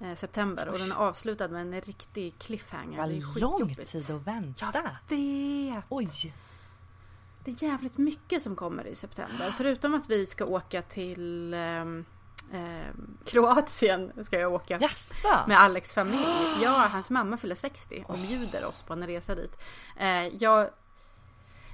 eh, 0.00 0.14
september 0.14 0.68
och 0.68 0.78
den 0.78 0.92
är 0.92 0.96
avslutad 0.96 1.48
med 1.48 1.60
en 1.60 1.80
riktig 1.80 2.38
cliffhanger. 2.38 3.06
det 3.08 3.14
är 3.16 3.22
Vad 3.26 3.40
lång 3.60 3.74
tid 3.74 4.10
att 4.10 4.26
vänta. 4.26 4.70
Jag 4.74 5.16
vet! 5.16 5.84
Oj. 5.88 6.34
Det 7.44 7.50
är 7.62 7.68
jävligt 7.68 7.98
mycket 7.98 8.42
som 8.42 8.56
kommer 8.56 8.86
i 8.86 8.94
september. 8.94 9.50
Förutom 9.56 9.94
att 9.94 10.10
vi 10.10 10.26
ska 10.26 10.44
åka 10.44 10.82
till 10.82 11.54
ehm, 11.54 12.04
ehm, 12.52 13.18
Kroatien 13.24 14.12
ska 14.24 14.38
jag 14.38 14.52
åka. 14.52 14.78
Jaså? 14.80 15.38
Med 15.46 15.60
Alex 15.60 15.94
familj. 15.94 16.24
Ja, 16.62 16.70
hans 16.92 17.10
mamma 17.10 17.36
fyller 17.36 17.54
60 17.54 18.04
och 18.08 18.18
bjuder 18.18 18.64
oss 18.64 18.82
på 18.82 18.92
en 18.92 19.06
resa 19.06 19.34
dit. 19.34 19.52
Eh, 19.96 20.26
jag, 20.26 20.70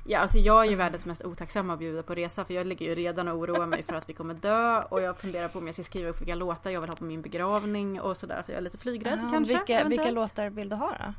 ja, 0.06 0.18
alltså 0.18 0.38
jag 0.38 0.64
är 0.66 0.70
ju 0.70 0.76
världens 0.76 1.06
mest 1.06 1.24
otacksamma 1.24 1.72
att 1.72 1.78
bjuda 1.78 2.02
på 2.02 2.14
resa 2.14 2.44
för 2.44 2.54
jag 2.54 2.66
ligger 2.66 2.86
ju 2.86 2.94
redan 2.94 3.28
och 3.28 3.38
oroar 3.38 3.66
mig 3.66 3.82
för 3.82 3.94
att 3.94 4.08
vi 4.08 4.12
kommer 4.12 4.34
dö 4.34 4.82
och 4.82 5.02
jag 5.02 5.18
funderar 5.18 5.48
på 5.48 5.58
om 5.58 5.66
jag 5.66 5.74
ska 5.74 5.84
skriva 5.84 6.08
upp 6.08 6.20
vilka 6.20 6.34
låtar 6.34 6.70
jag 6.70 6.80
vill 6.80 6.90
ha 6.90 6.96
på 6.96 7.04
min 7.04 7.22
begravning 7.22 8.00
och 8.00 8.16
sådär 8.16 8.42
för 8.46 8.52
jag 8.52 8.58
är 8.58 8.62
lite 8.62 8.78
flygrädd 8.78 9.18
Ja, 9.24 9.30
kanske. 9.32 9.54
vilka, 9.54 9.84
vilka 9.88 10.10
låtar 10.10 10.50
vill 10.50 10.68
du 10.68 10.76
ha 10.76 10.90
då? 10.90 11.12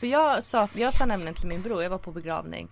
För 0.00 0.06
jag 0.06 0.44
sa, 0.44 0.68
jag 0.74 0.94
sa 0.94 1.06
nämligen 1.06 1.34
till 1.34 1.48
min 1.48 1.62
bror, 1.62 1.82
jag 1.82 1.90
var 1.90 1.98
på 1.98 2.12
begravning. 2.12 2.68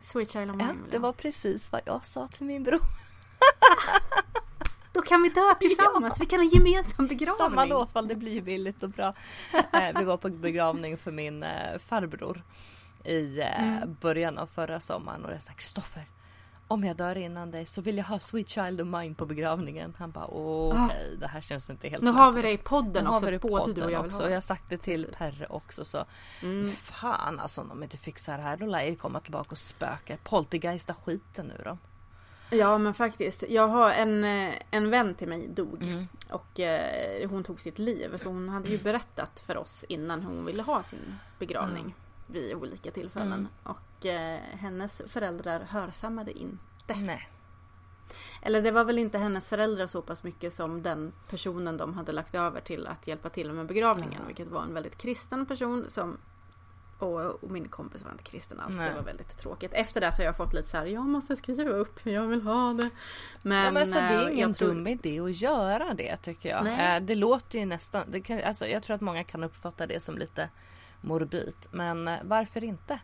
Sweet 0.00 0.30
Child 0.30 0.50
of 0.50 0.56
Ja, 0.60 0.66
Mine 0.66 0.82
vill 0.82 0.90
det 0.90 0.98
var 0.98 1.12
precis 1.12 1.72
vad 1.72 1.80
jag 1.84 2.04
sa 2.04 2.26
till 2.26 2.46
min 2.46 2.62
bror. 2.62 2.80
Kan 5.10 5.22
vi 5.22 5.28
dö 5.28 5.54
tillsammans, 5.60 6.20
vi 6.20 6.26
kan 6.26 6.38
ha 6.40 6.46
gemensam 6.46 7.06
begravning. 7.06 7.36
Samma 7.38 7.64
låtval, 7.64 8.08
det 8.08 8.14
blir 8.16 8.40
billigt 8.42 8.82
och 8.82 8.90
bra. 8.90 9.14
Eh, 9.72 9.98
vi 9.98 10.04
var 10.04 10.16
på 10.16 10.28
begravning 10.28 10.98
för 10.98 11.10
min 11.12 11.42
eh, 11.42 11.78
farbror 11.78 12.42
i 13.04 13.40
eh, 13.40 13.62
Mm. 13.82 13.96
början 14.00 14.38
av 14.38 14.46
förra 14.46 14.80
sommaren 14.80 15.24
och 15.24 15.32
jag 15.32 15.42
sa 15.42 15.52
Kristoffer 15.52 16.04
om 16.68 16.84
jag 16.84 16.96
dör 16.96 17.16
innan 17.16 17.50
dig 17.50 17.66
så 17.66 17.80
vill 17.82 17.98
jag 17.98 18.04
ha 18.04 18.18
Sweet 18.18 18.48
Child 18.48 18.80
of 18.80 18.86
Mine 18.86 19.14
på 19.14 19.26
begravningen. 19.26 19.94
Han 19.98 20.10
bara 20.10 20.26
okej, 20.26 21.16
det 21.20 21.26
här 21.26 21.40
känns 21.40 21.70
inte 21.70 21.88
helt 21.88 22.02
Ah. 22.02 22.04
Nu 22.04 22.10
har 22.10 22.32
vi 22.32 22.42
lämpligt." 22.42 22.58
det 22.58 22.64
i 22.64 22.68
podden 22.68 23.04
Nu 23.04 23.10
har 23.10 23.16
också, 23.16 23.26
vi 23.26 23.30
det 23.30 23.36
i 23.36 23.40
du 23.48 23.54
och 23.54 23.58
podden 23.66 23.90
jag 23.92 24.06
också 24.06 24.22
och 24.22 24.30
jag 24.30 24.36
har 24.36 24.40
sagt 24.40 24.70
det 24.70 24.78
till 24.78 25.02
Precis. 25.04 25.18
Perre 25.18 25.46
också 25.46 25.84
så 25.84 26.04
Mm. 26.42 26.70
fan 26.70 27.40
alltså 27.40 27.60
om 27.60 27.68
de 27.68 27.82
inte 27.82 27.96
fixar 27.96 28.36
det 28.36 28.42
här 28.42 28.56
då 28.56 28.66
lär 28.66 28.82
jag 28.82 28.98
komma 28.98 29.20
tillbaka 29.20 29.50
och 29.50 29.58
spöka. 29.58 30.16
Poltergeista 30.24 30.94
skiten 30.94 31.46
nu 31.46 31.60
då. 31.64 31.78
Ja 32.50 32.78
men 32.78 32.94
faktiskt. 32.94 33.44
Jag 33.48 33.68
har 33.68 33.90
en, 33.92 34.24
eh, 34.24 34.54
en 34.70 34.90
vän 34.90 35.14
till 35.14 35.28
mig 35.28 35.48
dog. 35.48 35.82
Mm. 35.82 36.06
Och 36.30 36.60
eh, 36.60 37.30
hon 37.30 37.44
tog 37.44 37.60
sitt 37.60 37.78
liv. 37.78 38.18
Så 38.18 38.28
hon 38.28 38.48
hade 38.48 38.68
ju 38.68 38.78
berättat 38.78 39.40
för 39.40 39.56
oss 39.56 39.84
innan 39.88 40.22
hon 40.22 40.44
ville 40.44 40.62
ha 40.62 40.82
sin 40.82 41.18
begravning. 41.38 41.94
Vid 42.26 42.54
olika 42.54 42.90
tillfällen. 42.90 43.32
Mm. 43.32 43.48
Och 43.62 44.06
eh, 44.06 44.38
hennes 44.52 45.02
föräldrar 45.06 45.60
hörsammade 45.60 46.38
inte. 46.38 46.94
Nej. 46.96 47.28
Eller 48.42 48.62
det 48.62 48.70
var 48.70 48.84
väl 48.84 48.98
inte 48.98 49.18
hennes 49.18 49.48
föräldrar 49.48 49.86
så 49.86 50.02
pass 50.02 50.22
mycket 50.22 50.54
som 50.54 50.82
den 50.82 51.12
personen 51.28 51.76
de 51.76 51.94
hade 51.94 52.12
lagt 52.12 52.34
över 52.34 52.60
till 52.60 52.86
att 52.86 53.06
hjälpa 53.06 53.28
till 53.28 53.52
med 53.52 53.66
begravningen. 53.66 54.26
Vilket 54.26 54.48
var 54.48 54.62
en 54.62 54.74
väldigt 54.74 54.98
kristen 54.98 55.46
person 55.46 55.84
som 55.88 56.18
och, 57.02 57.44
och 57.44 57.50
min 57.50 57.68
kompis 57.68 58.04
var 58.04 58.10
inte 58.12 58.24
kristen 58.24 58.60
alls. 58.60 58.76
Nej. 58.76 58.88
Det 58.90 58.94
var 58.96 59.02
väldigt 59.02 59.38
tråkigt. 59.38 59.70
Efter 59.74 60.00
det 60.00 60.12
så 60.12 60.22
har 60.22 60.26
jag 60.26 60.36
fått 60.36 60.52
lite 60.52 60.68
så 60.68 60.76
här, 60.76 60.86
jag 60.86 61.04
måste 61.04 61.36
skriva 61.36 61.70
upp, 61.70 62.00
jag 62.06 62.26
vill 62.26 62.42
ha 62.42 62.72
det. 62.72 62.90
Men, 63.42 63.64
ja, 63.64 63.70
men 63.72 63.76
alltså, 63.82 63.98
det 63.98 64.04
eh, 64.06 64.12
är 64.18 64.22
jag 64.22 64.32
ingen 64.32 64.54
tror- 64.54 64.68
dum 64.68 64.86
idé 64.86 65.20
att 65.20 65.40
göra 65.40 65.94
det 65.94 66.16
tycker 66.16 66.48
jag. 66.48 66.64
Nej. 66.64 66.96
Eh, 66.96 67.02
det 67.02 67.14
låter 67.14 67.58
ju 67.58 67.64
nästan, 67.64 68.10
det 68.10 68.20
kan, 68.20 68.40
alltså, 68.42 68.66
jag 68.66 68.82
tror 68.82 68.94
att 68.94 69.00
många 69.00 69.24
kan 69.24 69.44
uppfatta 69.44 69.86
det 69.86 70.00
som 70.00 70.18
lite 70.18 70.48
morbid. 71.00 71.54
Men 71.70 72.08
eh, 72.08 72.18
varför 72.22 72.64
inte? 72.64 72.98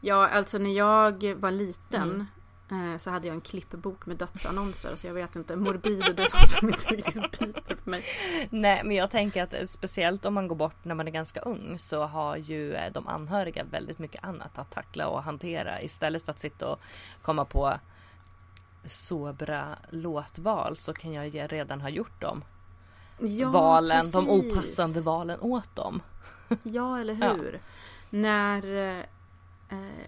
Ja, 0.00 0.28
alltså 0.28 0.58
när 0.58 0.76
jag 0.76 1.34
var 1.34 1.50
liten 1.50 2.02
Mm. 2.02 2.26
Eh, 2.72 2.98
så 2.98 3.10
hade 3.10 3.26
jag 3.26 3.34
en 3.34 3.40
klippbok 3.40 4.06
med 4.06 4.16
dödsannonser. 4.16 4.96
Så 4.96 5.06
jag 5.06 5.14
vet 5.14 5.36
inte, 5.36 5.56
morbid 5.56 6.04
det 6.16 6.22
är 6.22 6.26
sånt 6.26 6.50
som 6.50 6.68
inte 6.68 6.88
riktigt 6.88 7.40
biter 7.40 7.74
på 7.84 7.90
mig. 7.90 8.04
Nej 8.50 8.80
men 8.84 8.96
jag 8.96 9.10
tänker 9.10 9.42
att 9.42 9.54
eh, 9.54 9.64
speciellt 9.64 10.24
om 10.24 10.34
man 10.34 10.48
går 10.48 10.56
bort 10.56 10.84
när 10.84 10.94
man 10.94 11.08
är 11.08 11.12
ganska 11.12 11.40
ung 11.40 11.78
så 11.78 12.04
har 12.04 12.36
ju 12.36 12.74
eh, 12.74 12.92
de 12.92 13.08
anhöriga 13.08 13.64
väldigt 13.64 13.98
mycket 13.98 14.24
annat 14.24 14.58
att 14.58 14.70
tackla 14.70 15.08
och 15.08 15.22
hantera 15.22 15.82
istället 15.82 16.24
för 16.24 16.32
att 16.32 16.38
sitta 16.40 16.68
och 16.68 16.80
komma 17.22 17.44
på 17.44 17.72
sobra 18.84 19.76
låtval 19.90 20.76
så 20.76 20.92
kan 20.94 21.12
jag 21.12 21.52
redan 21.52 21.80
ha 21.80 21.88
gjort 21.88 22.20
dem. 22.20 22.44
Ja, 23.18 23.50
valen, 23.50 24.10
de 24.10 24.26
precis. 24.26 24.52
opassande 24.52 25.00
valen 25.00 25.40
åt 25.40 25.76
dem. 25.76 26.02
Ja, 26.62 27.00
eller 27.00 27.14
Ja. 27.20 27.32
hur? 27.34 27.60
När 28.10 28.88
eh, 28.98 29.04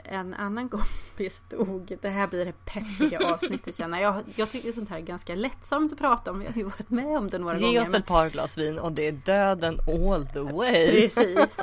en 0.04 0.34
annan 0.34 0.68
kompis 0.68 1.42
dog. 1.50 1.98
Det 2.02 2.08
här 2.08 2.26
blir 2.28 2.44
det 2.44 2.64
peppiga 2.64 3.26
avsnittet 3.34 3.76
känner 3.76 3.98
jag. 4.02 4.22
Jag 4.36 4.50
tycker 4.50 4.72
sånt 4.72 4.90
här 4.90 4.96
är 4.96 5.00
ganska 5.02 5.34
lättsamt 5.34 5.92
att 5.92 5.98
prata 5.98 6.30
om. 6.30 6.42
Jag 6.42 6.50
har 6.50 6.56
ju 6.58 6.64
varit 6.64 6.90
med 6.90 7.18
om 7.18 7.30
det 7.30 7.38
några 7.38 7.56
Ge 7.58 7.64
gånger. 7.66 7.80
oss 7.82 7.92
men- 7.92 8.00
ett 8.00 8.06
par 8.06 8.30
glas 8.30 8.58
vin 8.58 8.78
och 8.78 8.92
det 8.92 9.08
är 9.08 9.12
döden 9.12 9.78
all 9.88 10.26
the 10.26 10.40
way. 10.40 10.86
Precis. 10.90 11.60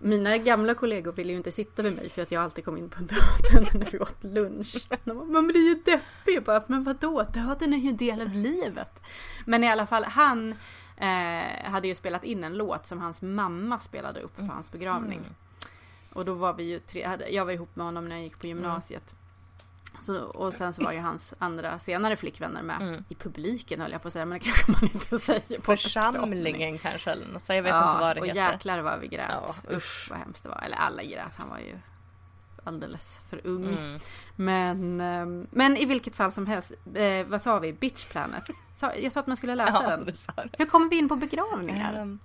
Mina 0.00 0.38
gamla 0.38 0.74
kollegor 0.74 1.12
ville 1.12 1.30
ju 1.32 1.36
inte 1.36 1.52
sitta 1.52 1.82
med 1.82 1.92
mig 1.96 2.08
för 2.10 2.22
att 2.22 2.30
jag 2.30 2.42
alltid 2.44 2.64
kom 2.64 2.76
in 2.76 2.90
på 2.90 3.00
döden 3.00 3.68
när 3.80 3.90
vi 3.90 3.98
åt 3.98 4.24
lunch. 4.24 4.88
Man 5.04 5.46
blir 5.46 5.68
ju 5.68 5.74
deppig. 5.74 6.36
Jag 6.36 6.42
bara, 6.42 6.62
men 6.66 6.82
vadå? 6.84 7.22
Döden 7.22 7.72
är 7.74 7.78
ju 7.78 7.88
en 7.88 7.96
del 7.96 8.20
av 8.20 8.28
livet. 8.28 9.02
Men 9.46 9.64
i 9.64 9.68
alla 9.70 9.86
fall, 9.86 10.04
han 10.04 10.54
eh, 10.96 11.70
hade 11.70 11.88
ju 11.88 11.94
spelat 11.94 12.24
in 12.24 12.44
en 12.44 12.54
låt 12.56 12.86
som 12.86 12.98
hans 13.00 13.22
mamma 13.22 13.78
spelade 13.80 14.20
upp 14.20 14.36
på 14.36 14.42
hans 14.42 14.72
begravning. 14.72 15.20
Och 16.16 16.24
då 16.24 16.34
var 16.34 16.52
vi 16.52 16.62
ju 16.62 16.78
tre, 16.78 17.18
jag 17.30 17.44
var 17.44 17.52
ihop 17.52 17.76
med 17.76 17.86
honom 17.86 18.08
när 18.08 18.16
jag 18.16 18.22
gick 18.24 18.40
på 18.40 18.46
gymnasiet. 18.46 19.14
Så, 20.02 20.18
och 20.22 20.54
sen 20.54 20.72
så 20.72 20.82
var 20.84 20.92
ju 20.92 20.98
hans 20.98 21.34
andra 21.38 21.78
senare 21.78 22.16
flickvänner 22.16 22.62
med 22.62 23.04
i 23.08 23.14
publiken 23.14 23.80
höll 23.80 23.92
jag 23.92 24.02
på 24.02 24.08
att 24.08 24.12
säga, 24.12 24.24
men 24.24 24.38
det 24.38 24.44
kanske 24.44 24.72
man 24.72 24.84
inte 24.84 25.18
säger 25.20 25.56
på. 25.56 25.62
Församlingen 25.62 26.78
kanske 26.78 27.10
eller 27.10 27.26
något 27.26 27.42
så 27.42 27.52
jag 27.52 27.62
vet 27.62 27.74
inte 27.74 27.96
vad 28.00 28.16
det 28.16 28.20
och 28.20 28.26
heter. 28.26 28.52
jäklar 28.52 28.78
vad 28.80 29.00
vi 29.00 29.08
grät. 29.08 29.30
Ja, 29.30 29.54
usch 29.76 30.06
vad 30.10 30.18
hemskt 30.18 30.42
det 30.42 30.48
var. 30.48 30.62
Eller 30.64 30.76
alla 30.76 31.02
grät, 31.02 31.32
han 31.36 31.48
var 31.48 31.58
ju 31.58 31.78
alldeles 32.64 33.18
för 33.30 33.46
ung. 33.46 33.68
Mm. 33.68 34.00
Men, 34.36 35.00
ehm, 35.00 35.46
men 35.50 35.76
i 35.76 35.84
vilket 35.84 36.16
fall 36.16 36.32
som 36.32 36.46
helst, 36.46 36.72
eh, 36.94 37.26
vad 37.26 37.42
sa 37.42 37.58
vi? 37.58 37.72
Bitch 37.72 38.04
Planet. 38.04 38.44
Jag 38.80 39.12
sa 39.12 39.20
att 39.20 39.26
man 39.26 39.36
skulle 39.36 39.54
läsa 39.54 39.82
Ja, 39.82 39.96
den. 39.96 40.50
Hur 40.58 40.66
kommer 40.66 40.90
vi 40.90 40.98
in 40.98 41.08
på 41.08 41.16
begravningar? 41.16 41.94
Ehm, 41.94 42.18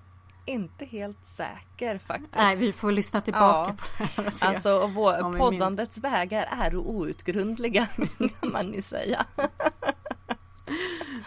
inte 0.45 0.86
helt 0.86 1.25
säker 1.25 1.97
faktiskt. 1.97 2.36
Nej, 2.36 2.56
vi 2.58 2.71
får 2.71 2.91
lyssna 2.91 3.21
tillbaka 3.21 3.71
Ja. 3.71 3.75
på 3.77 4.04
det 4.04 4.10
här 4.21 4.27
och 4.27 4.34
se. 4.34 4.45
Alltså 4.45 4.88
vår, 4.88 5.38
poddandets 5.38 5.97
vägar 5.97 6.47
är 6.51 6.75
outgrundliga 6.75 7.88
kan 8.41 8.51
man 8.51 8.73
ju 8.73 8.82
säga. 8.82 9.25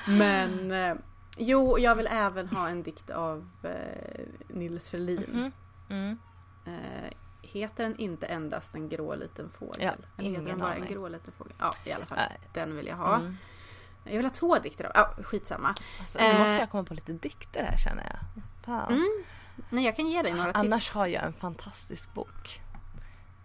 Men 0.06 0.72
eh, 0.72 0.94
jo, 1.36 1.78
jag 1.78 1.94
vill 1.96 2.06
även 2.10 2.48
ha 2.48 2.68
en 2.68 2.82
dikt 2.82 3.10
av 3.10 3.48
eh, 3.62 4.24
Nils 4.48 4.90
Ferlin. 4.90 5.52
Mm. 5.90 6.18
Eh, 6.66 7.10
heter 7.42 7.84
den 7.84 7.96
inte 7.96 8.26
endast 8.26 8.74
en 8.74 8.88
grå 8.88 9.14
liten 9.14 9.50
fågel? 9.58 9.74
Ja, 9.82 9.90
Eller 9.92 10.02
heter 10.16 10.22
ingen 10.24 10.44
den 10.44 10.58
bara 10.58 10.70
aning. 10.70 10.82
en 10.86 10.92
grå 10.92 11.08
liten 11.08 11.32
fågel? 11.38 11.54
Ja, 11.58 11.74
i 11.84 11.92
alla 11.92 12.04
fall. 12.04 12.18
Den 12.52 12.76
vill 12.76 12.86
jag 12.86 12.96
ha. 12.96 13.14
Mm. 13.16 13.36
Jag 14.04 14.12
vill 14.16 14.24
ha 14.26 14.30
två 14.30 14.58
dikter 14.58 14.84
av. 14.84 14.92
Ja, 14.94 15.22
skitsamma. 15.24 15.74
Alltså, 16.00 16.18
nu 16.18 16.24
Eh. 16.24 16.38
måste 16.38 16.54
jag 16.54 16.70
komma 16.70 16.84
på 16.84 16.94
lite 16.94 17.12
dikter 17.12 17.64
här 17.70 17.76
känner 17.76 18.02
jag. 18.10 18.42
Fan. 18.64 18.92
Mm. 18.92 19.22
Nej, 19.70 19.84
jag 19.84 19.96
kan 19.96 20.06
ge 20.06 20.22
dig 20.22 20.32
några 20.34 20.50
Annars 20.52 20.84
tips. 20.84 20.94
har 20.94 21.06
jag 21.06 21.24
en 21.24 21.32
fantastisk 21.32 22.14
bok. 22.14 22.60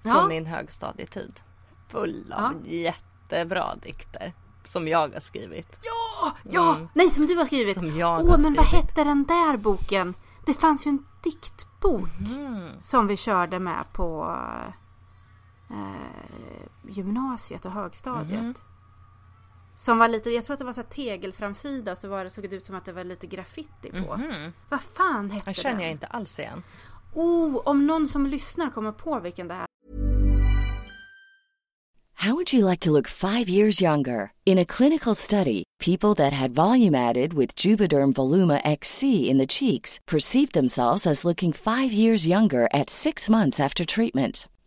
Från 0.02 0.12
Ja. 0.12 0.28
min 0.28 0.46
högstadietid. 0.46 1.40
Full 1.88 2.34
av 2.38 2.54
jättebra 2.68 3.76
dikter. 3.76 4.34
Som 4.64 4.88
jag 4.88 5.14
har 5.14 5.20
skrivit. 5.20 5.80
Ja, 5.82 6.32
ja! 6.44 6.76
Mm. 6.76 6.88
Nej, 6.94 7.10
som 7.10 7.26
du 7.26 7.36
har 7.36 7.46
skrivit. 7.46 7.76
Som 7.76 7.98
jag 8.00 8.22
Åh, 8.22 8.30
har 8.32 8.38
men 8.38 8.54
vad 8.54 8.66
hette 8.66 9.04
den 9.04 9.24
där 9.26 9.58
boken? 9.58 10.14
Det 10.46 10.54
fanns 10.54 10.88
ju 10.88 10.90
en 10.90 11.06
diktbok 11.24 12.10
Mm. 12.38 12.70
som 12.80 13.08
vi 13.08 13.18
körde 13.18 13.60
med 13.60 13.86
på 13.94 14.38
eh, 15.70 16.04
gymnasiet 16.88 17.66
och 17.66 17.72
högstadiet. 17.72 18.58
Som 19.80 19.98
var 19.98 20.08
lite, 20.08 20.30
jag 20.30 20.46
tror 20.46 20.54
att 20.54 20.60
det 20.60 20.66
var 20.66 20.74
så 20.74 20.82
här 20.82 20.88
tegelframsida 20.88 21.96
så 21.96 22.08
var 22.08 22.24
det, 22.24 22.30
såg 22.30 22.50
det 22.50 22.56
ut 22.56 22.66
som 22.66 22.76
att 22.76 22.86
det 22.86 22.92
var 22.94 23.04
lite 23.04 23.28
graffiti 23.28 23.92
på. 23.92 24.18
Mhm. 24.18 24.54
Vad 24.70 24.82
fan 24.82 25.32
hette 25.32 25.50
Jag 25.50 25.56
känner 25.56 25.76
den? 25.76 25.82
jag 25.84 25.92
inte 25.92 26.06
alls 26.08 26.40
igen. 26.40 26.64
Oh, 27.14 27.56
om 27.56 27.88
någon 27.88 28.08
som 28.08 28.26
lyssnar 28.26 28.70
kommer 28.70 28.92
på 28.92 29.20
vilken 29.20 29.48
det 29.48 29.54
är. 29.54 29.66
How 32.14 32.34
would 32.34 32.54
you 32.54 32.70
like 32.70 32.80
to 32.86 32.92
look 32.92 33.08
five 33.08 33.50
years 33.50 33.82
younger? 33.82 34.32
In 34.46 34.60
a 34.60 34.66
clinical 34.66 35.16
study, 35.16 35.64
people 35.86 36.14
that 36.16 36.34
had 36.34 36.52
volume 36.52 36.98
added 37.10 37.34
with 37.34 37.56
Juvederm 37.68 38.14
Voluma 38.14 38.60
XC 38.80 39.04
in 39.04 39.38
the 39.40 39.48
cheeks 39.48 40.00
perceived 40.06 40.54
themselves 40.54 41.08
as 41.08 41.24
looking 41.26 41.54
five 41.54 41.94
years 41.94 42.28
younger 42.28 42.68
at 42.74 42.90
six 42.90 43.30
months 43.30 43.60
after 43.60 43.86
treatment. 43.86 44.48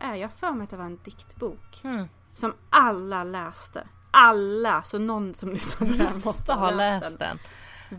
Är. 0.00 0.14
Jag 0.14 0.32
för 0.32 0.50
mig 0.52 0.64
att 0.64 0.70
det 0.70 0.76
var 0.76 0.84
en 0.84 0.98
diktbok. 1.04 1.80
Mm. 1.84 2.08
Som 2.34 2.54
alla 2.70 3.24
läste. 3.24 3.86
Alla! 4.10 4.82
Så 4.82 4.98
någon 4.98 5.34
som 5.34 5.50
lyssnar 5.50 5.86
på 5.88 5.92
det 5.94 6.04
här 6.04 6.14
Måste 6.14 6.52
ha 6.52 6.70
läst 6.70 7.18
den. 7.18 7.38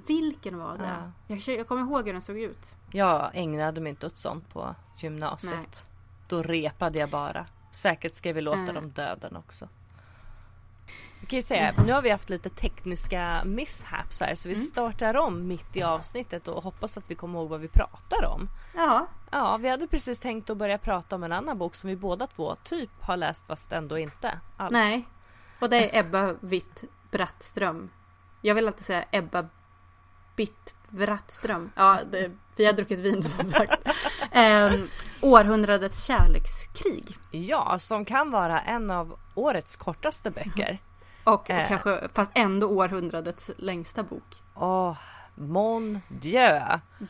Vilken 0.07 0.57
var 0.57 0.77
det? 0.77 1.11
Ja. 1.27 1.35
Jag, 1.35 1.57
jag 1.57 1.67
kommer 1.67 1.81
ihåg 1.81 2.05
hur 2.05 2.13
den 2.13 2.21
såg 2.21 2.39
ut. 2.39 2.75
Jag 2.91 3.31
ägnade 3.33 3.81
mig 3.81 3.89
inte 3.89 4.05
åt 4.07 4.17
sånt 4.17 4.53
på 4.53 4.75
gymnasiet. 4.97 5.53
Nej. 5.59 5.67
Då 6.27 6.43
repade 6.43 6.99
jag 6.99 7.09
bara. 7.09 7.45
Säkert 7.71 8.15
ska 8.15 8.33
vi 8.33 8.41
låta 8.41 8.59
Eh. 8.67 8.73
dem 8.73 8.89
döden 8.91 9.35
också. 9.35 9.67
Jag 11.19 11.29
kan 11.29 11.37
ju 11.37 11.43
säga, 11.43 11.73
nu 11.85 11.93
har 11.93 12.01
vi 12.01 12.09
haft 12.09 12.29
lite 12.29 12.49
tekniska 12.49 13.41
mishaps 13.45 14.19
här 14.19 14.35
så 14.35 14.49
vi 14.49 14.55
Mm. 14.55 14.65
startar 14.65 15.17
om 15.17 15.47
mitt 15.47 15.75
i 15.77 15.83
avsnittet 15.83 16.47
och 16.47 16.63
hoppas 16.63 16.97
att 16.97 17.11
vi 17.11 17.15
kommer 17.15 17.39
ihåg 17.39 17.49
vad 17.49 17.59
vi 17.59 17.67
pratar 17.67 18.25
om. 18.25 18.49
Ja. 18.75 19.07
Ja, 19.31 19.57
vi 19.57 19.69
hade 19.69 19.87
precis 19.87 20.19
tänkt 20.19 20.49
att 20.49 20.57
börja 20.57 20.77
prata 20.77 21.15
om 21.15 21.23
en 21.23 21.31
annan 21.31 21.57
bok 21.57 21.75
som 21.75 21.89
vi 21.89 21.95
båda 21.95 22.27
två 22.27 22.55
typ 22.63 22.89
har 23.01 23.17
läst 23.17 23.47
fast 23.47 23.71
ändå 23.71 23.97
inte 23.97 24.39
alls. 24.57 24.71
Nej. 24.71 25.05
Och 25.59 25.69
det 25.69 25.95
är 25.95 25.99
Ebba 25.99 26.35
Witt 26.39 26.83
Brattström. 27.11 27.89
Jag 28.41 28.55
vill 28.55 28.67
alltid 28.67 28.85
säga 28.85 29.05
Ebba 29.11 29.45
Bitt 30.35 30.73
Brattström. 30.89 31.71
Ja, 31.75 31.99
det, 32.11 32.31
vi 32.55 32.65
har 32.65 32.73
druckit 32.73 32.99
vin 32.99 33.23
som 33.23 33.45
sagt. 33.49 33.87
Ehm, 34.31 34.87
århundradets 35.21 36.03
kärlekskrig. 36.05 37.17
Ja, 37.31 37.79
som 37.79 38.05
kan 38.05 38.31
vara 38.31 38.61
en 38.61 38.91
av 38.91 39.19
årets 39.35 39.75
kortaste 39.75 40.31
böcker. 40.31 40.79
Och 41.23 41.49
Eh. 41.49 41.67
kanske, 41.67 42.07
fast 42.13 42.31
ändå 42.33 42.67
århundradets 42.67 43.51
längsta 43.57 44.03
bok. 44.03 44.41
Åh, 44.55 44.97
Mon 45.41 45.99
Dieu. 46.07 46.61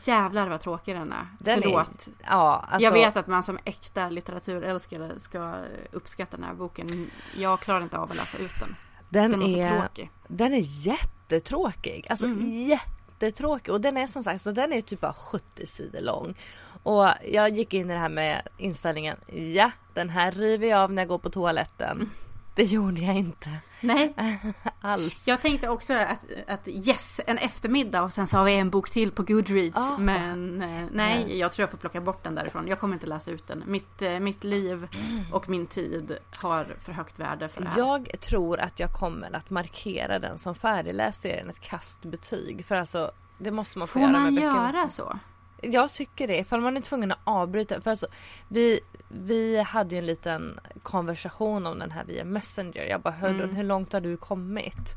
Jävlar 0.02 0.48
vad 0.48 0.60
tråkig 0.60 0.96
den 0.96 1.12
är. 1.12 1.26
Den 1.38 1.62
Förlåt. 1.62 2.06
Är, 2.06 2.12
ja, 2.30 2.64
alltså, 2.68 2.84
Jag 2.84 2.92
vet 2.92 3.16
att 3.16 3.26
man 3.26 3.42
som 3.42 3.58
äkta 3.64 4.08
litteraturälskare 4.08 5.20
ska 5.20 5.54
uppskatta 5.92 6.36
den 6.36 6.46
här 6.46 6.54
boken. 6.54 7.10
Jag 7.36 7.60
klarar 7.60 7.80
inte 7.82 7.98
av 7.98 8.10
att 8.10 8.16
läsa 8.16 8.38
ut 8.38 8.60
den. 8.60 8.76
Den, 9.08 9.30
Den 9.30 9.42
är 9.42 9.80
tråkig. 9.80 10.10
den 10.28 10.52
är 10.54 10.62
jättetråkig. 10.86 12.06
Alltså 12.10 12.26
Mm. 12.26 12.50
jättetråkig. 12.62 13.72
Och 13.74 13.80
den 13.80 13.96
är 13.96 14.06
som 14.06 14.22
sagt, 14.22 14.40
så 14.40 14.52
den 14.52 14.72
är 14.72 14.80
typ 14.80 15.00
bara 15.00 15.12
70 15.12 15.66
sidor 15.66 16.00
lång. 16.00 16.34
Och 16.82 17.08
jag 17.32 17.48
gick 17.50 17.74
in 17.74 17.90
i 17.90 17.92
det 17.94 17.98
här 18.00 18.08
med 18.08 18.42
inställningen, 18.56 19.16
ja 19.54 19.70
den 19.94 20.08
här 20.10 20.32
river 20.32 20.66
jag 20.68 20.80
av 20.80 20.92
när 20.92 21.02
jag 21.02 21.08
går 21.08 21.18
på 21.18 21.30
toaletten. 21.30 22.10
Det 22.54 22.64
gjorde 22.64 23.00
jag 23.00 23.16
inte 23.16 23.50
Nej, 23.80 24.14
alls. 24.80 25.28
jag 25.28 25.42
tänkte 25.42 25.68
också 25.68 25.94
att, 25.94 26.18
att 26.46 26.68
yes, 26.68 27.20
en 27.26 27.38
eftermiddag 27.38 28.02
och 28.02 28.12
sen 28.12 28.26
så 28.26 28.36
har 28.36 28.44
vi 28.44 28.54
en 28.54 28.70
bok 28.70 28.90
till 28.90 29.12
på 29.12 29.22
Goodreads. 29.22 29.76
Ah. 29.76 29.98
Men 29.98 30.62
eh, 30.62 30.86
nej, 30.92 31.38
jag 31.38 31.52
tror 31.52 31.62
jag 31.62 31.70
får 31.70 31.78
plocka 31.78 32.00
bort 32.00 32.24
den 32.24 32.34
därifrån. 32.34 32.68
Jag 32.68 32.80
kommer 32.80 32.94
inte 32.94 33.06
läsa 33.06 33.30
ut 33.30 33.46
den. 33.46 33.62
Mitt, 33.66 34.02
eh, 34.02 34.18
mitt 34.20 34.44
liv 34.44 34.88
och 35.32 35.48
min 35.48 35.66
tid 35.66 36.18
har 36.42 36.76
för 36.82 36.92
högt 36.92 37.18
värde 37.18 37.48
för 37.48 37.60
det 37.62 37.68
här. 37.68 37.78
Jag 37.78 38.20
tror 38.20 38.60
att 38.60 38.80
jag 38.80 38.90
kommer 38.92 39.36
att 39.36 39.50
markera 39.50 40.18
den 40.18 40.38
som 40.38 40.54
färdigläst 40.54 41.24
och 41.24 41.30
ge 41.30 41.36
den 41.36 41.50
ett 41.50 41.60
kastbetyg. 41.60 42.64
För 42.64 42.74
alltså 42.74 43.10
det 43.38 43.50
måste 43.50 43.78
man 43.78 43.88
få 43.88 43.92
Får 43.92 44.02
göra 44.02 44.12
man 44.12 44.22
med 44.22 44.34
böcker. 44.34 44.46
göra 44.46 44.88
så? 44.88 45.18
Jag 45.64 45.92
tycker 45.92 46.26
det, 46.26 46.38
ifall 46.38 46.60
man 46.60 46.76
är 46.76 46.80
tvungen 46.80 47.12
att 47.12 47.18
avbryta. 47.24 47.80
För 47.80 47.90
alltså, 47.90 48.06
vi, 48.48 48.80
vi 49.08 49.62
hade 49.62 49.94
ju 49.94 49.98
en 49.98 50.06
liten 50.06 50.60
konversation 50.82 51.66
om 51.66 51.78
den 51.78 51.90
här 51.90 52.04
via 52.04 52.24
Messenger. 52.24 52.86
Jag 52.90 53.00
bara, 53.00 53.14
hörde 53.14 53.44
Mm. 53.44 53.56
hur 53.56 53.64
långt 53.64 53.92
har 53.92 54.00
du 54.00 54.16
kommit? 54.16 54.96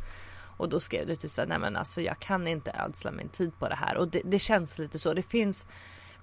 Och 0.57 0.70
då 0.70 0.80
skrev 0.80 1.07
du 1.07 1.16
typ 1.16 1.32
såhär, 1.32 1.47
nej 1.47 1.59
men 1.59 1.76
alltså 1.76 2.01
jag 2.01 2.20
kan 2.20 2.47
inte 2.47 2.72
ödsla 2.86 3.11
min 3.11 3.30
tid 3.30 3.59
på 3.59 3.70
det 3.70 3.76
här. 3.76 3.97
Och 3.97 4.07
det, 4.07 4.22
det 4.26 4.39
känns 4.39 4.80
lite 4.80 4.99
så. 4.99 5.13
Det 5.13 5.22
finns, 5.22 5.66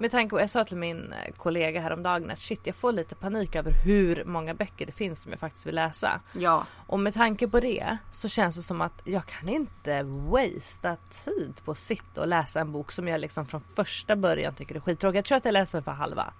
med 0.02 0.10
tanke 0.10 0.30
på, 0.30 0.40
jag 0.40 0.50
sa 0.50 0.64
till 0.64 0.76
min 0.76 1.12
eh, 1.12 1.32
kollega 1.36 1.80
häromdagen 1.80 2.30
att 2.30 2.38
shit 2.40 2.60
jag 2.66 2.76
får 2.76 2.92
lite 2.92 3.14
panik 3.14 3.56
över 3.56 3.70
hur 3.84 4.24
många 4.24 4.54
böcker 4.54 4.86
det 4.86 4.92
finns 4.92 5.22
som 5.22 5.30
jag 5.32 5.40
faktiskt 5.40 5.66
vill 5.66 5.74
läsa. 5.74 6.20
Ja. 6.32 6.66
Och 6.86 7.00
med 7.00 7.14
tanke 7.14 7.48
på 7.48 7.60
det 7.60 7.96
så 8.10 8.28
känns 8.28 8.56
det 8.56 8.62
som 8.62 8.80
att 8.80 8.92
jag 9.04 9.26
kan 9.26 9.48
inte 9.48 10.02
wastea 10.02 10.96
tid 11.24 11.54
på 11.64 11.70
att 11.70 11.78
sitta 11.78 12.20
och 12.20 12.28
läsa 12.28 12.60
en 12.60 12.72
bok 12.72 12.92
som 12.92 13.08
jag 13.08 13.20
liksom 13.20 13.46
från 13.46 13.60
första 13.74 14.16
början 14.16 14.54
tycker 14.54 14.74
är 14.74 14.80
skittråkig. 14.80 15.18
Jag 15.18 15.24
tror 15.24 15.36
att 15.38 15.44
jag 15.44 15.52
läser 15.52 15.78
den 15.78 15.84
för 15.84 15.92
halva. 15.92 16.32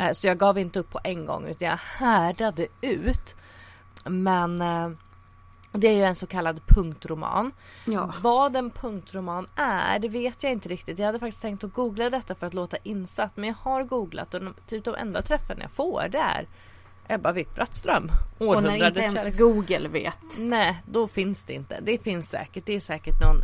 Eh, 0.00 0.12
Så 0.12 0.26
jag 0.26 0.38
gav 0.38 0.58
inte 0.58 0.78
upp 0.78 0.90
på 0.90 1.00
en 1.04 1.26
gång 1.26 1.46
utan 1.46 1.68
jag 1.68 1.76
härdade 1.76 2.66
ut. 2.80 3.36
Men 4.04 4.60
eh, 4.60 4.90
det 5.80 5.88
är 5.88 5.92
ju 5.92 6.02
en 6.02 6.14
så 6.14 6.26
kallad 6.26 6.60
punktroman. 6.66 7.52
Ja. 7.84 8.14
Vad 8.22 8.56
en 8.56 8.70
punktroman 8.70 9.46
är 9.54 9.98
det 9.98 10.08
vet 10.08 10.42
jag 10.42 10.52
inte 10.52 10.68
riktigt. 10.68 10.98
Jag 10.98 11.06
hade 11.06 11.18
faktiskt 11.18 11.42
tänkt 11.42 11.64
att 11.64 11.72
googla 11.72 12.10
detta 12.10 12.34
för 12.34 12.46
att 12.46 12.54
låta 12.54 12.76
insatt 12.82 13.36
men 13.36 13.48
jag 13.48 13.56
har 13.60 13.84
googlat 13.84 14.34
och 14.34 14.42
typ 14.66 14.84
de 14.84 14.94
enda 14.94 15.22
träffarna 15.22 15.60
jag 15.62 15.70
får 15.70 16.08
det 16.08 16.18
är 16.18 16.46
Ebba 17.08 17.32
Witt-Brattström. 17.32 18.10
Och 18.38 18.62
när 18.62 18.86
inte 18.86 19.00
ens 19.00 19.14
kärleks- 19.14 19.38
Google 19.38 19.88
vet. 19.88 20.18
Nej, 20.38 20.82
då 20.86 21.08
finns 21.08 21.44
det 21.44 21.52
inte. 21.52 21.80
Det 21.80 21.98
finns 21.98 22.30
säkert. 22.30 22.66
Det 22.66 22.76
är 22.76 22.80
säkert 22.80 23.20
någon 23.20 23.42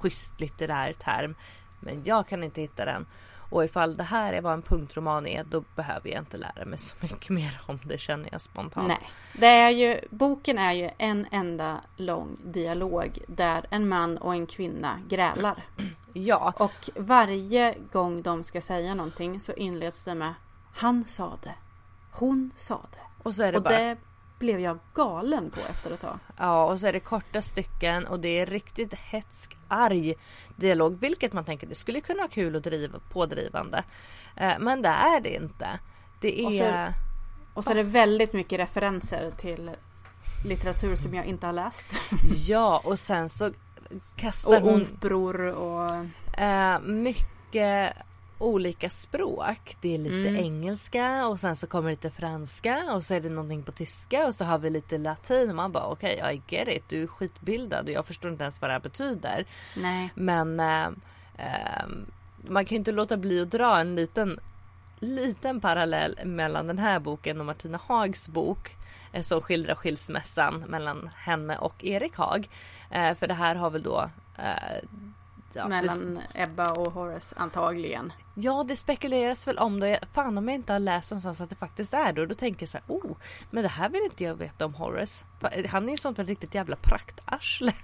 schysst 0.00 0.40
litterär 0.40 0.92
term. 0.92 1.34
Men 1.80 2.02
jag 2.04 2.28
kan 2.28 2.44
inte 2.44 2.60
hitta 2.60 2.84
den. 2.84 3.06
Och 3.50 3.64
ifall 3.64 3.96
det 3.96 4.02
här 4.02 4.32
är 4.32 4.40
vad 4.40 4.52
en 4.52 4.62
punktroman 4.62 5.26
är, 5.26 5.44
då 5.44 5.64
behöver 5.74 6.10
jag 6.10 6.18
inte 6.18 6.36
lära 6.36 6.64
mig 6.64 6.78
så 6.78 6.96
mycket 7.00 7.30
mer 7.30 7.60
om 7.66 7.78
det 7.84 7.98
känner 7.98 8.28
jag 8.32 8.40
spontant. 8.40 8.88
Nej. 8.88 9.10
Det 9.32 9.46
är 9.46 9.70
ju, 9.70 10.00
boken 10.10 10.58
är 10.58 10.72
ju 10.72 10.90
en 10.98 11.26
enda 11.30 11.80
lång 11.96 12.36
dialog 12.44 13.18
där 13.28 13.66
en 13.70 13.88
man 13.88 14.18
och 14.18 14.32
en 14.34 14.46
kvinna 14.46 15.00
grälar. 15.08 15.64
Ja, 16.18 16.52
Och 16.56 16.90
varje 16.96 17.74
gång 17.92 18.22
de 18.22 18.44
ska 18.44 18.60
säga 18.60 18.94
någonting 18.94 19.40
så 19.40 19.52
inleds 19.52 20.04
det 20.04 20.14
med 20.14 20.34
Han 20.74 21.04
sa 21.04 21.38
det. 21.42 21.54
Hon 22.12 22.50
sa 22.56 22.74
det. 22.92 23.22
och 23.22 23.34
så 23.34 23.42
är 23.42 23.52
det 23.52 23.58
och 23.58 23.64
bara 23.64 23.78
det 23.78 23.96
blev 24.38 24.60
jag 24.60 24.78
galen 24.94 25.50
på 25.50 25.60
efter 25.70 25.90
ett 25.90 26.00
tag. 26.00 26.18
Ja, 26.36 26.64
och 26.64 26.80
så 26.80 26.86
är 26.86 26.92
det 26.92 27.00
korta 27.00 27.42
stycken 27.42 28.06
och 28.06 28.20
det 28.20 28.28
är 28.40 28.46
riktigt 28.46 28.94
hetsk, 28.94 29.56
arg 29.68 30.14
dialog. 30.56 30.98
Vilket 31.00 31.32
man 31.32 31.44
tänker 31.44 31.66
det 31.66 31.74
skulle 31.74 32.00
kunna 32.00 32.18
vara 32.18 32.28
kul 32.28 32.56
och 32.56 32.62
driva, 32.62 32.98
pådrivande. 33.12 33.84
Eh, 34.36 34.54
men 34.58 34.82
det 34.82 34.88
är 34.88 35.20
det 35.20 35.34
inte. 35.34 35.78
Det 36.20 36.46
Och 36.46 36.52
så- 36.52 36.62
är... 36.62 36.94
Och 37.54 37.64
så 37.64 37.70
är 37.70 37.74
det 37.74 37.82
väldigt 37.82 38.32
mycket 38.32 38.58
referenser 38.60 39.30
till 39.36 39.70
litteratur 40.44 40.96
som 40.96 41.14
jag 41.14 41.26
inte 41.26 41.46
har 41.46 41.52
läst. 41.52 41.86
Ja, 42.48 42.80
och 42.84 42.98
sen 42.98 43.28
så 43.28 43.50
kastar 44.16 44.56
Och 44.62 44.70
hon 44.70 44.82
operor 44.82 45.40
och... 45.54 45.90
eh, 46.40 46.80
mycket 46.80 47.92
olika 48.38 48.90
språk. 48.90 49.76
Det 49.80 49.94
är 49.94 49.98
lite 49.98 50.28
Mm. 50.28 50.36
engelska 50.36 51.26
och 51.26 51.40
sen 51.40 51.56
så 51.56 51.66
kommer 51.66 51.90
lite 51.90 52.10
franska 52.10 52.84
och 52.94 53.04
så 53.04 53.14
är 53.14 53.20
det 53.20 53.28
någonting 53.28 53.62
på 53.62 53.72
tyska 53.72 54.26
och 54.26 54.34
så 54.34 54.44
har 54.44 54.58
vi 54.58 54.70
lite 54.70 54.98
latin. 54.98 55.50
Och 55.50 55.56
man 55.56 55.72
bara 55.72 55.86
okej, 55.86 56.42
I 56.48 56.54
get 56.54 56.68
it. 56.68 56.84
Du 56.88 57.02
är 57.02 57.06
skitbildad 57.06 57.84
och 57.86 57.92
jag 57.92 58.06
förstår 58.06 58.30
inte 58.30 58.42
ens 58.44 58.60
vad 58.60 58.70
det 58.70 58.74
här 58.74 58.80
betyder. 58.80 59.46
Nej. 59.76 60.10
Men 60.14 60.60
eh, 60.60 60.86
eh, 61.36 61.86
man 62.48 62.64
kan 62.64 62.74
ju 62.74 62.78
inte 62.78 62.92
låta 62.92 63.16
bli 63.16 63.40
att 63.42 63.50
dra 63.50 63.78
en 63.80 63.94
liten, 63.94 64.40
liten 64.98 65.60
parallell 65.60 66.18
mellan 66.24 66.66
den 66.66 66.78
här 66.78 66.98
boken 66.98 67.40
och 67.40 67.46
Martina 67.46 67.80
Hags 67.86 68.28
bok 68.28 68.76
eh, 69.12 69.22
som 69.22 69.40
skildrar 69.42 69.74
skilsmässan 69.74 70.58
mellan 70.60 71.10
henne 71.16 71.58
och 71.58 71.84
Erik 71.84 72.16
Haag. 72.16 72.48
Eh, 72.90 73.14
för 73.14 73.26
det 73.26 73.34
här 73.34 73.54
har 73.54 73.70
väl 73.70 73.82
då 73.82 74.10
eh, 74.38 74.44
ja, 75.52 75.62
det, 75.62 75.68
mellan 75.68 76.20
Ebba 76.34 76.72
och 76.72 76.92
Horace 76.92 77.34
antagligen. 77.38 78.12
Ja, 78.38 78.64
det 78.68 78.76
spekuleras 78.76 79.48
väl 79.48 79.58
om 79.58 79.80
det. 79.80 80.00
Fan 80.12 80.38
om 80.38 80.48
jag 80.48 80.54
inte 80.54 80.72
har 80.72 80.80
läst 80.80 81.10
någonstans 81.10 81.40
att 81.40 81.50
det 81.50 81.56
faktiskt 81.56 81.94
är 81.94 82.12
det. 82.12 82.20
Och 82.20 82.28
då 82.28 82.34
tänker 82.34 82.62
jag 82.62 82.68
så 82.68 82.78
här, 82.78 82.96
oh, 82.96 83.16
men 83.50 83.62
det 83.62 83.68
här 83.68 83.88
vill 83.88 84.02
inte 84.02 84.24
jag 84.24 84.34
veta 84.34 84.64
om 84.64 84.74
Horace. 84.74 85.24
Han 85.68 85.86
är 85.86 85.90
ju 85.90 85.96
sånt 85.96 86.16
för 86.16 86.24
riktigt 86.24 86.54
jävla 86.54 86.76
praktarsle. 86.76 87.72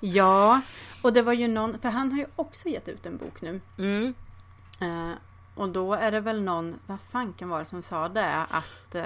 Ja, 0.00 0.60
och 1.02 1.12
det 1.12 1.22
var 1.22 1.32
ju 1.32 1.48
någon, 1.48 1.78
för 1.78 1.88
han 1.88 2.10
har 2.10 2.18
ju 2.18 2.26
också 2.36 2.68
gett 2.68 2.88
ut 2.88 3.06
en 3.06 3.16
bok 3.16 3.42
nu. 3.42 3.60
Mm. 3.78 4.14
Eh, 4.80 5.12
och 5.54 5.68
då 5.68 5.94
är 5.94 6.12
det 6.12 6.20
väl 6.20 6.42
någon, 6.42 6.78
vad 6.86 7.00
fanken 7.00 7.48
var 7.48 7.58
det 7.58 7.64
som 7.64 7.82
sa 7.82 8.08
det? 8.08 8.34
Att, 8.50 8.94
eh, 8.94 9.04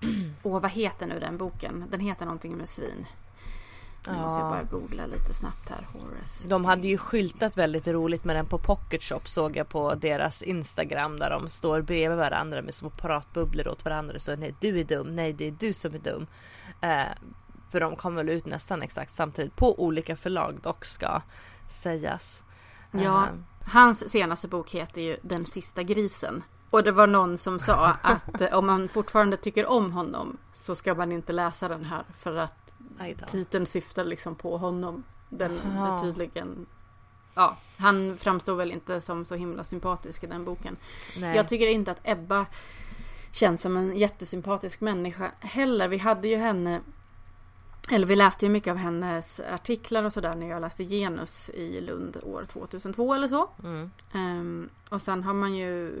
åh 0.42 0.60
vad 0.60 0.70
heter 0.70 1.06
nu 1.06 1.20
den 1.20 1.36
boken? 1.36 1.84
Den 1.90 2.00
heter 2.00 2.24
någonting 2.24 2.56
med 2.56 2.68
svin. 2.68 3.06
Nu 4.06 4.12
måste 4.12 4.40
jag 4.40 4.46
Ja. 4.46 4.50
bara 4.50 4.62
googla 4.62 5.06
lite 5.06 5.34
snabbt 5.34 5.68
här, 5.68 5.86
Horace. 5.92 6.48
De 6.48 6.64
hade 6.64 6.88
ju 6.88 6.98
skyltat 6.98 7.56
väldigt 7.56 7.88
roligt 7.88 8.24
med 8.24 8.36
den 8.36 8.46
på 8.46 8.58
Pocket 8.58 9.02
Shop 9.02 9.20
såg 9.24 9.56
jag 9.56 9.68
på 9.68 9.94
deras 9.94 10.42
Instagram 10.42 11.18
där 11.18 11.30
de 11.30 11.48
står 11.48 11.80
bredvid 11.82 12.18
varandra 12.18 12.62
med 12.62 12.74
små 12.74 12.90
pratbubblor 12.90 13.68
åt 13.68 13.84
varandra 13.84 14.18
så 14.18 14.36
nej 14.36 14.54
du 14.60 14.80
är 14.80 14.84
dum, 14.84 15.16
nej 15.16 15.32
det 15.32 15.46
är 15.46 15.50
du 15.58 15.72
som 15.72 15.94
är 15.94 15.98
dum. 15.98 16.26
Eh, 16.80 17.02
för 17.70 17.80
de 17.80 17.96
kom 17.96 18.14
väl 18.14 18.28
ut 18.28 18.46
nästan 18.46 18.82
exakt 18.82 19.10
samtidigt 19.12 19.56
på 19.56 19.82
olika 19.84 20.16
förlag 20.16 20.58
dock 20.62 20.84
ska 20.84 21.22
sägas. 21.68 22.42
Ja, 22.90 23.22
Eh, 23.26 23.28
hans 23.72 24.10
senaste 24.10 24.48
bok 24.48 24.70
heter 24.70 25.00
ju 25.00 25.16
Den 25.22 25.46
sista 25.46 25.82
grisen. 25.82 26.42
Och 26.70 26.82
det 26.82 26.92
var 26.92 27.06
någon 27.06 27.38
som 27.38 27.58
sa 27.58 27.74
att 28.02 28.40
eh, 28.40 28.58
om 28.58 28.66
man 28.66 28.88
fortfarande 28.88 29.36
tycker 29.36 29.66
om 29.66 29.92
honom 29.92 30.36
så 30.52 30.74
ska 30.74 30.94
man 30.94 31.12
inte 31.12 31.32
läsa 31.32 31.68
den 31.68 31.84
här 31.84 32.02
för 32.18 32.36
att. 32.36 32.69
Titeln 33.30 33.66
syftar 33.66 34.04
liksom 34.04 34.34
på 34.34 34.56
honom. 34.56 35.04
Den 35.28 35.60
Aha. 35.60 36.02
tydligen... 36.02 36.66
Ja, 37.34 37.56
han 37.78 38.16
framstår 38.16 38.54
väl 38.56 38.72
inte 38.72 39.00
som 39.00 39.24
så 39.24 39.34
himla 39.34 39.64
sympatisk 39.64 40.24
i 40.24 40.26
den 40.26 40.44
boken. 40.44 40.76
Nej. 41.18 41.36
Jag 41.36 41.48
tycker 41.48 41.66
inte 41.66 41.90
att 41.90 42.00
Ebba 42.04 42.46
känns 43.32 43.62
som 43.62 43.76
en 43.76 43.96
jättesympatisk 43.96 44.80
människa 44.80 45.30
heller. 45.40 45.88
Vi 45.88 45.98
hade 45.98 46.28
ju 46.28 46.36
henne 46.36 46.80
eller 47.90 48.06
vi 48.06 48.16
läste 48.16 48.46
ju 48.46 48.50
mycket 48.52 48.70
av 48.70 48.76
hennes 48.76 49.40
artiklar 49.40 50.04
och 50.04 50.12
sådär 50.12 50.34
när 50.34 50.48
jag 50.48 50.60
läste 50.60 50.84
genus 50.84 51.50
i 51.50 51.80
Lund 51.80 52.16
år 52.22 52.44
2002 52.44 53.14
eller 53.14 53.28
så. 53.28 53.50
Mm. 53.64 53.90
Ehm, 54.14 54.68
och 54.88 55.02
sen 55.02 55.24
har 55.24 55.34
man 55.34 55.54
ju 55.54 55.92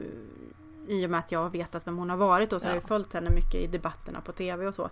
i 0.86 1.06
och 1.06 1.10
med 1.10 1.20
att 1.20 1.32
jag 1.32 1.42
har 1.42 1.50
vetat 1.50 1.86
vem 1.86 1.96
hon 1.98 2.10
har 2.10 2.16
varit 2.16 2.52
och 2.52 2.60
så 2.60 2.66
har 2.66 2.74
jag 2.74 2.82
Ja. 2.82 2.86
följt 2.88 3.12
henne 3.12 3.30
mycket 3.30 3.54
i 3.54 3.66
debatterna 3.66 4.20
på 4.20 4.32
tv 4.32 4.66
och 4.66 4.74
så. 4.74 4.90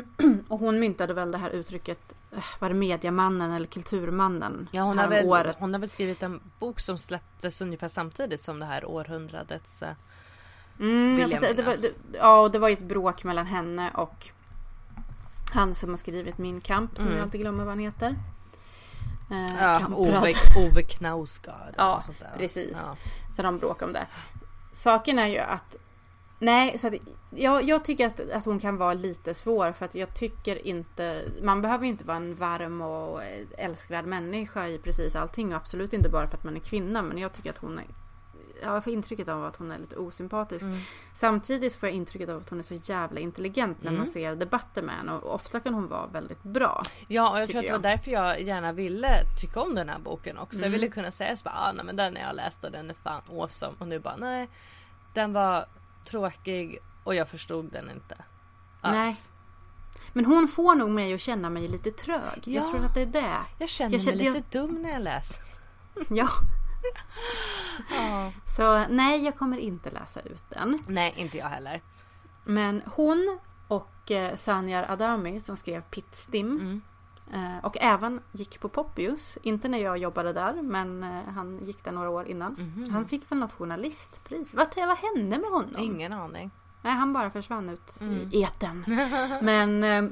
Och 0.48 0.58
hon 0.58 0.78
myntade 0.80 1.14
väl 1.14 1.32
det 1.32 1.38
här 1.38 1.50
uttrycket, 1.50 2.14
eh, 2.32 2.44
var 2.58 2.68
det 2.68 2.74
mediamannen 2.74 3.50
eller 3.52 3.66
kulturmannen? 3.66 4.68
Ja 4.72 4.82
hon 4.82 4.98
har, 4.98 5.08
väl, 5.08 5.18
häromåret. 5.18 5.56
hon 5.58 5.72
har 5.74 5.80
väl 5.80 5.88
skrivit 5.88 6.22
en 6.22 6.40
bok 6.58 6.80
som 6.80 6.98
släpptes 6.98 7.60
ungefär 7.60 7.88
samtidigt 7.88 8.42
som 8.42 8.58
det 8.60 8.66
här 8.66 8.84
århundradets 8.84 9.82
eh, 9.82 9.92
Mm, 10.80 11.10
vill 11.10 11.20
jag 11.20 11.30
jag 11.30 11.38
får 11.38 11.46
säga, 11.46 11.56
det 11.56 11.62
var, 11.62 11.72
minnas. 11.76 11.82
det, 12.12 12.18
ja, 12.18 12.40
och 12.40 12.50
det 12.50 12.58
var 12.58 12.68
ju 12.68 12.72
ett 12.72 12.82
bråk 12.82 13.24
mellan 13.24 13.46
henne 13.46 13.90
och 13.94 14.28
han 15.54 15.74
som 15.74 15.90
har 15.90 15.96
skrivit 15.96 16.38
Min 16.38 16.60
kamp, 16.60 16.96
som 16.96 17.04
Mm. 17.06 17.16
jag 17.16 17.24
alltid 17.24 17.40
glömmer 17.40 17.58
vad 17.64 17.68
han 17.72 17.78
heter. 17.78 18.16
Eh, 19.30 19.54
ja. 19.60 19.86
Ove, 19.94 20.32
Ove 20.56 20.82
Knausgård. 20.82 21.74
Ja, 21.76 22.02
sånt 22.06 22.20
där. 22.20 22.30
precis. 22.38 22.78
Ja. 22.86 22.96
Så 23.36 23.42
de 23.42 23.58
bråkar 23.58 23.86
om 23.86 23.92
det. 23.92 24.06
Saken 24.72 25.18
är 25.18 25.26
ju 25.26 25.38
att 25.38 25.76
Nej, 26.44 26.78
så 26.78 26.86
att 26.86 26.94
jag, 27.30 27.62
jag 27.64 27.84
tycker 27.84 28.06
att, 28.06 28.20
att 28.30 28.44
hon 28.44 28.60
kan 28.60 28.76
vara 28.76 28.94
lite 28.94 29.34
svår 29.34 29.72
för 29.72 29.84
att 29.84 29.94
jag 29.94 30.14
tycker 30.14 30.66
inte 30.66 31.22
Man 31.42 31.62
behöver 31.62 31.84
ju 31.84 31.90
inte 31.90 32.04
vara 32.04 32.16
en 32.16 32.34
varm 32.34 32.80
och 32.80 33.20
älskvärd 33.58 34.04
människa 34.06 34.68
i 34.68 34.78
precis 34.78 35.16
allting 35.16 35.48
och 35.48 35.56
absolut 35.56 35.92
inte 35.92 36.08
bara 36.08 36.28
för 36.28 36.36
att 36.36 36.44
man 36.44 36.56
är 36.56 36.60
kvinna 36.60 37.02
men 37.02 37.18
jag 37.18 37.32
tycker 37.32 37.50
att 37.50 37.58
hon 37.58 37.78
är 37.78 37.84
jag 38.62 38.84
får 38.84 38.92
intrycket 38.92 39.28
av 39.28 39.44
att 39.44 39.56
hon 39.56 39.70
är 39.72 39.78
lite 39.78 39.96
osympatisk. 39.96 40.62
Mm. 40.62 40.78
Samtidigt 41.14 41.76
får 41.76 41.88
jag 41.88 41.96
intrycket 41.96 42.28
av 42.28 42.40
att 42.40 42.48
hon 42.50 42.58
är 42.58 42.62
så 42.62 42.74
jävla 42.74 43.20
intelligent 43.20 43.82
när 43.82 43.90
man 43.90 44.00
Mm. 44.00 44.12
ser 44.12 44.34
debatter 44.36 44.82
med 44.82 44.94
henne 44.94 45.12
och 45.12 45.34
ofta 45.34 45.60
kan 45.60 45.74
hon 45.74 45.88
vara 45.88 46.06
väldigt 46.06 46.42
bra. 46.42 46.82
Ja 47.08 47.30
och 47.30 47.40
jag 47.40 47.48
tror 47.48 47.58
att 47.60 47.66
det 47.66 47.72
var 47.72 47.78
jag. 47.78 47.82
därför 47.82 48.10
jag 48.10 48.42
gärna 48.42 48.72
ville 48.72 49.20
tycka 49.40 49.60
om 49.60 49.74
den 49.74 49.88
här 49.88 49.98
boken 49.98 50.38
också. 50.38 50.58
Jag 50.58 50.66
Mm. 50.66 50.72
ville 50.80 50.88
kunna 50.92 51.10
säga 51.10 51.36
så 51.36 51.44
bara, 51.44 51.54
ah, 51.58 51.72
nej 51.72 51.84
men 51.84 51.96
den 51.96 52.16
har 52.16 52.22
jag 52.22 52.36
läst 52.36 52.64
och 52.64 52.70
den 52.72 52.90
är 52.90 52.94
fan 52.94 53.22
awesome. 53.30 53.74
Och 53.78 53.88
nu 53.88 53.98
bara 53.98 54.16
nej. 54.16 54.48
Den 55.14 55.32
var 55.32 55.66
tråkig 56.04 56.78
och 57.04 57.14
jag 57.14 57.28
förstod 57.28 57.72
den 57.72 57.90
inte. 57.90 58.16
Alls. 58.80 58.94
Nej. 58.94 59.16
Men 60.12 60.24
hon 60.24 60.48
får 60.48 60.74
nog 60.74 60.90
mig 60.90 61.14
att 61.14 61.20
känna 61.20 61.50
mig 61.50 61.68
lite 61.68 61.90
trög. 61.90 62.20
Ja. 62.44 62.52
Jag 62.52 62.66
tror 62.70 62.84
att 62.84 62.94
det 62.94 63.02
är 63.02 63.06
det. 63.06 63.36
Jag 63.58 63.68
känner 63.68 63.90
Jag 63.98 64.04
mig 64.06 64.18
känner- 64.24 64.34
lite 64.34 64.58
dum 64.58 64.82
när 64.82 64.90
jag 64.92 65.02
läser. 65.02 65.42
Ja. 66.08 66.28
Ja. 67.90 68.32
Så 68.56 68.86
nej, 68.90 69.24
jag 69.24 69.36
kommer 69.38 69.56
inte 69.58 69.90
läsa 69.90 70.20
ut 70.20 70.42
den. 70.48 70.78
Nej 70.86 71.12
inte 71.16 71.38
jag 71.38 71.46
heller. 71.48 71.82
Men 72.44 72.82
hon 72.94 73.38
och 73.68 74.10
eh, 74.10 74.36
Sanjar 74.36 74.86
Adami 74.88 75.40
som 75.40 75.56
skrev 75.56 75.80
Pit 75.82 76.14
Stim 76.14 76.60
eh, 76.60 76.91
och 77.62 77.76
även 77.80 78.20
gick 78.32 78.60
på 78.60 78.68
Poppius. 78.68 79.38
Inte 79.42 79.68
när 79.68 79.78
jag 79.78 79.98
jobbade 79.98 80.32
där 80.32 80.62
men 80.62 81.02
eh, 81.02 81.20
han 81.34 81.66
gick 81.66 81.84
där 81.84 81.92
några 81.92 82.10
år 82.10 82.26
innan. 82.28 82.88
Han 82.92 83.08
fick 83.08 83.30
väl 83.32 83.38
något 83.38 83.52
journalistpris. 83.52 84.54
Vart, 84.54 84.76
vad 84.76 84.98
hände 84.98 85.38
med 85.38 85.50
honom? 85.50 85.74
Ingen 85.78 86.12
aning. 86.12 86.50
Nej, 86.82 86.92
han 86.92 87.12
bara 87.12 87.30
försvann 87.30 87.68
ut 87.68 88.00
Mm. 88.00 88.14
i 88.32 88.42
eten. 88.42 88.84
Men 89.42 89.84
eh, 89.84 90.04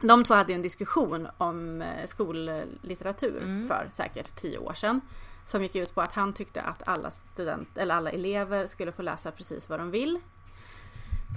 de 0.00 0.24
två 0.24 0.34
hade 0.34 0.52
ju 0.52 0.56
en 0.56 0.62
diskussion 0.62 1.28
om 1.38 1.82
eh, 1.82 2.06
skollitteratur 2.06 3.42
Mm. 3.42 3.68
för 3.68 3.88
säkert 3.92 4.36
tio 4.36 4.58
år 4.58 4.72
sedan. 4.72 5.00
Som 5.46 5.62
gick 5.62 5.76
ut 5.76 5.94
på 5.94 6.00
att 6.00 6.12
han 6.12 6.32
tyckte 6.32 6.62
att 6.62 6.88
alla 6.88 7.10
student 7.10 7.78
eller 7.78 7.94
alla 7.94 8.10
elever 8.10 8.66
skulle 8.66 8.92
få 8.92 9.02
läsa 9.02 9.30
precis 9.30 9.68
vad 9.68 9.80
de 9.80 9.90
vill. 9.90 10.20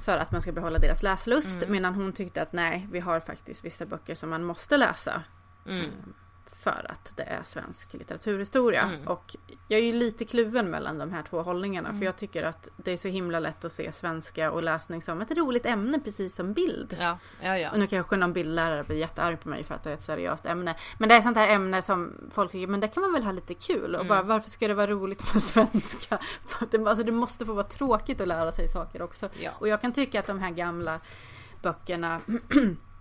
För 0.04 0.18
att 0.18 0.32
man 0.32 0.42
ska 0.42 0.52
behålla 0.52 0.80
deras 0.80 1.04
läslust. 1.04 1.56
Mm. 1.56 1.72
Medan 1.72 1.96
hon 1.96 2.14
tyckte 2.14 2.42
att 2.42 2.54
nej, 2.54 2.88
vi 2.92 3.00
har 3.00 3.20
faktiskt 3.20 3.66
vissa 3.66 3.86
böcker 3.86 4.16
som 4.16 4.30
man 4.30 4.44
måste 4.44 4.78
läsa. 4.78 5.24
Mm. 5.68 5.92
För 6.66 6.86
att 6.92 7.12
det 7.16 7.24
är 7.24 7.44
svensk 7.44 7.94
litteraturhistoria. 7.94 8.82
Mm. 8.82 9.08
Och 9.08 9.36
jag 9.68 9.80
är 9.80 9.84
ju 9.84 9.94
lite 9.94 10.26
kluven 10.26 10.70
mellan 10.70 10.98
de 10.98 11.12
här 11.12 11.24
två 11.24 11.42
hållningarna. 11.42 11.90
Mm. 11.90 12.00
För 12.00 12.06
jag 12.06 12.16
tycker 12.16 12.44
att 12.44 12.68
det 12.78 12.92
är 12.92 12.98
så 12.98 13.08
himla 13.08 13.40
lätt 13.40 13.66
att 13.66 13.72
se 13.72 13.92
svenska 13.92 14.52
och 14.52 14.64
läsning 14.64 15.02
som 15.02 15.22
ett 15.22 15.32
roligt 15.32 15.66
ämne 15.66 16.00
precis 16.00 16.36
som 16.36 16.54
bild. 16.54 16.98
Ja, 17.00 17.18
ja, 17.42 17.58
ja. 17.58 17.72
Och 17.72 17.80
nu 17.80 17.88
kanske 17.88 18.16
någon 18.18 18.34
bildlärare 18.34 18.84
blir 18.84 18.98
jättearg 18.98 19.40
på 19.40 19.50
mig 19.50 19.64
för 19.64 19.76
att 19.76 19.84
det 19.84 19.90
är 19.90 19.94
ett 19.94 20.02
seriöst 20.02 20.46
ämne. 20.46 20.76
Men 20.98 21.10
det 21.10 21.16
är 21.16 21.20
ett 21.20 21.24
sånt 21.26 21.38
här 21.38 21.50
ämne 21.50 21.82
som 21.82 22.14
folk 22.32 22.52
tycker, 22.52 22.68
men 22.68 22.80
det 22.80 22.88
kan 22.88 23.02
man 23.02 23.14
väl 23.14 23.24
ha 23.24 23.32
lite 23.32 23.54
kul. 23.54 23.96
Och 23.96 24.02
Mm. 24.02 24.08
bara 24.08 24.22
varför 24.22 24.50
ska 24.50 24.68
det 24.68 24.74
vara 24.74 24.88
roligt 24.88 25.34
med 25.34 25.44
svenska? 25.54 26.20
Alltså 26.88 27.04
det 27.04 27.12
måste 27.12 27.46
få 27.46 27.54
vara 27.54 27.64
tråkigt 27.68 28.22
att 28.22 28.28
lära 28.28 28.52
sig 28.52 28.70
saker 28.70 29.02
också. 29.02 29.30
Ja. 29.40 29.52
Och 29.60 29.68
jag 29.68 29.82
kan 29.82 29.94
tycka 29.94 30.20
att 30.20 30.28
de 30.28 30.40
här 30.40 30.52
gamla 30.52 31.00
böckerna 31.62 32.20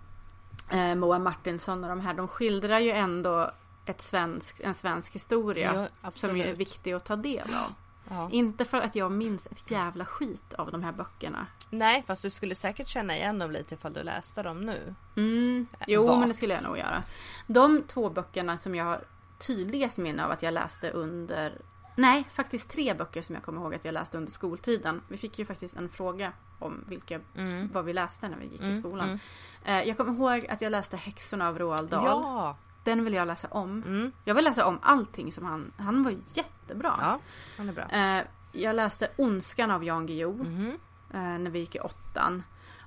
eh, 0.71 0.95
Moa 0.95 1.19
Martinsson 1.19 1.85
och 1.85 1.91
de 1.91 2.01
här, 2.01 2.15
de 2.15 2.29
skildrar 2.29 2.79
ju 2.79 2.91
ändå 2.91 3.51
ett 3.87 4.03
svensk, 4.03 4.61
en 4.61 4.75
svensk 4.75 5.15
historia. 5.15 5.89
Ja, 6.03 6.11
som 6.11 6.37
är 6.37 6.53
viktig 6.53 6.93
att 6.93 7.05
ta 7.05 7.17
del 7.17 7.55
av. 7.55 7.75
Ja. 8.09 8.29
Inte 8.33 8.65
för 8.65 8.81
att 8.81 8.95
jag 8.95 9.13
minns 9.13 9.47
ett 9.47 9.71
jävla 9.71 10.05
skit 10.05 10.55
av 10.55 10.71
de 10.71 10.83
här 10.83 10.93
böckerna. 10.93 11.47
Nej 11.71 12.05
fast 12.07 12.23
du 12.23 12.31
skulle 12.31 12.55
säkert 12.55 12.89
känna 12.89 13.17
igen 13.17 13.39
dem 13.39 13.51
lite 13.51 13.75
ifall 13.75 13.93
du 13.93 14.03
läste 14.03 14.43
dem 14.43 14.61
nu. 14.61 14.95
Mm. 15.17 15.67
Jo, 15.87 16.07
Vagt. 16.07 16.19
men 16.19 16.29
det 16.29 16.35
skulle 16.35 16.55
jag 16.55 16.63
nog 16.63 16.79
göra. 16.79 17.03
De 17.47 17.83
två 17.83 18.11
böckerna 18.11 18.57
som 18.57 18.75
jag 18.75 18.85
har 18.85 19.05
tydligast 19.39 19.99
minne 19.99 20.25
av 20.25 20.31
att 20.31 20.43
jag 20.43 20.55
läste 20.55 20.91
under 20.91 21.59
Nej, 21.97 22.25
faktiskt 22.31 22.71
tre 22.71 22.95
böcker 22.95 23.23
som 23.23 23.35
jag 23.35 23.45
kommer 23.45 23.61
ihåg 23.61 23.75
att 23.75 23.85
jag 23.85 23.93
läste 23.93 24.17
under 24.17 24.33
skoltiden. 24.33 25.03
Vi 25.09 25.17
fick 25.17 25.39
ju 25.39 25.47
faktiskt 25.47 25.77
en 25.77 25.89
fråga 25.89 26.33
om 26.59 26.85
vilka, 26.89 27.21
Mm. 27.35 27.71
vad 27.73 27.85
vi 27.85 27.93
läste 27.93 28.29
när 28.29 28.37
vi 28.39 28.47
gick 28.47 28.61
i 28.61 28.65
Mm, 28.65 28.81
skolan. 28.81 29.09
mm. 29.09 29.19
Eh, 29.65 29.89
Jag 29.89 29.97
kommer 29.97 30.13
ihåg 30.13 30.47
att 30.47 30.61
jag 30.61 30.71
läste 30.71 30.97
Häxorna 30.97 31.49
av 31.49 31.59
Roald 31.59 31.89
Dahl. 31.91 32.05
Ja! 32.05 32.57
Den 32.85 33.05
vill 33.05 33.15
jag 33.15 33.27
läsa 33.29 33.49
om. 33.49 33.83
Mm. 33.87 34.13
Jag 34.25 34.35
vill 34.35 34.45
läsa 34.45 34.67
om 34.67 34.79
allting 34.83 35.33
som 35.33 35.45
han... 35.45 35.73
Han 35.77 36.03
var 36.03 36.15
jättebra. 36.27 36.95
Ja, 37.01 37.19
han 37.57 37.69
är 37.69 37.73
bra. 37.73 37.85
Eh, 37.91 38.23
Jag 38.53 38.77
läste 38.77 39.09
Ondskan 39.17 39.71
av 39.71 39.85
Jan 39.85 40.07
Guillou 40.07 40.45
Mhm. 40.45 40.79
eh, 41.15 41.39
när 41.39 41.51
vi 41.51 41.59
gick 41.59 41.75
i 41.75 41.81
åttan. 41.81 42.43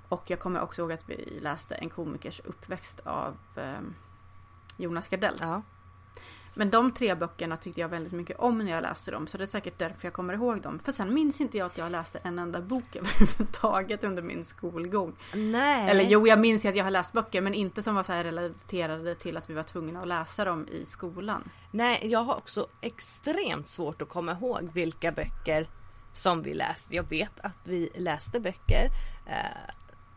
Och 0.10 0.24
jag 0.30 0.40
kommer 0.40 0.62
också 0.62 0.82
ihåg 0.82 0.92
att 0.92 1.10
vi 1.10 1.40
läste 1.42 1.76
En 1.76 1.90
komikers 1.90 2.42
uppväxt 2.46 3.00
av 3.00 3.36
Jonas 4.78 5.08
Gardell. 5.08 5.36
Ja. 5.40 5.62
Men 6.58 6.70
de 6.70 6.92
tre 6.92 7.16
böckerna 7.16 7.58
tyckte 7.58 7.82
jag 7.82 7.90
väldigt 7.90 8.14
mycket 8.14 8.40
om 8.40 8.58
när 8.58 8.72
jag 8.72 8.82
läste 8.82 9.12
dem. 9.12 9.28
Så 9.28 9.38
det 9.38 9.44
är 9.44 9.46
säkert 9.46 9.80
därför 9.80 10.06
jag 10.06 10.14
kommer 10.14 10.34
ihåg 10.34 10.62
dem. 10.62 10.80
För 10.80 10.92
sen 10.92 11.14
minns 11.14 11.42
inte 11.42 11.58
jag 11.58 11.66
att 11.66 11.78
jag 11.78 11.92
läste 11.92 12.20
en 12.24 12.40
enda 12.40 12.62
bok 12.62 12.96
överhuvudtaget 12.96 14.04
under 14.04 14.24
min 14.24 14.46
skolgång. 14.46 15.16
Nej. 15.34 15.90
Eller 15.90 16.04
jo, 16.04 16.28
jag 16.28 16.40
minns 16.40 16.66
ju 16.66 16.70
att 16.70 16.76
jag 16.76 16.84
har 16.84 16.92
läst 16.92 17.12
böcker 17.12 17.42
men 17.42 17.54
inte 17.54 17.84
som 17.84 17.96
var 17.96 18.04
så 18.04 18.12
här 18.12 18.24
relaterade 18.24 19.16
till 19.16 19.38
att 19.38 19.50
vi 19.50 19.54
var 19.54 19.64
tvungna 19.64 20.02
att 20.02 20.08
läsa 20.08 20.46
dem 20.46 20.68
i 20.68 20.86
skolan. 20.86 21.50
Nej, 21.72 22.00
jag 22.04 22.24
har 22.24 22.36
också 22.36 22.68
extremt 22.82 23.68
svårt 23.68 24.02
att 24.02 24.10
komma 24.10 24.32
ihåg 24.32 24.70
vilka 24.74 25.12
böcker 25.12 25.70
som 26.14 26.42
vi 26.42 26.54
läste. 26.54 26.96
Jag 26.96 27.10
vet 27.10 27.40
att 27.40 27.58
vi 27.64 27.90
läste 27.96 28.40
böcker. 28.40 28.90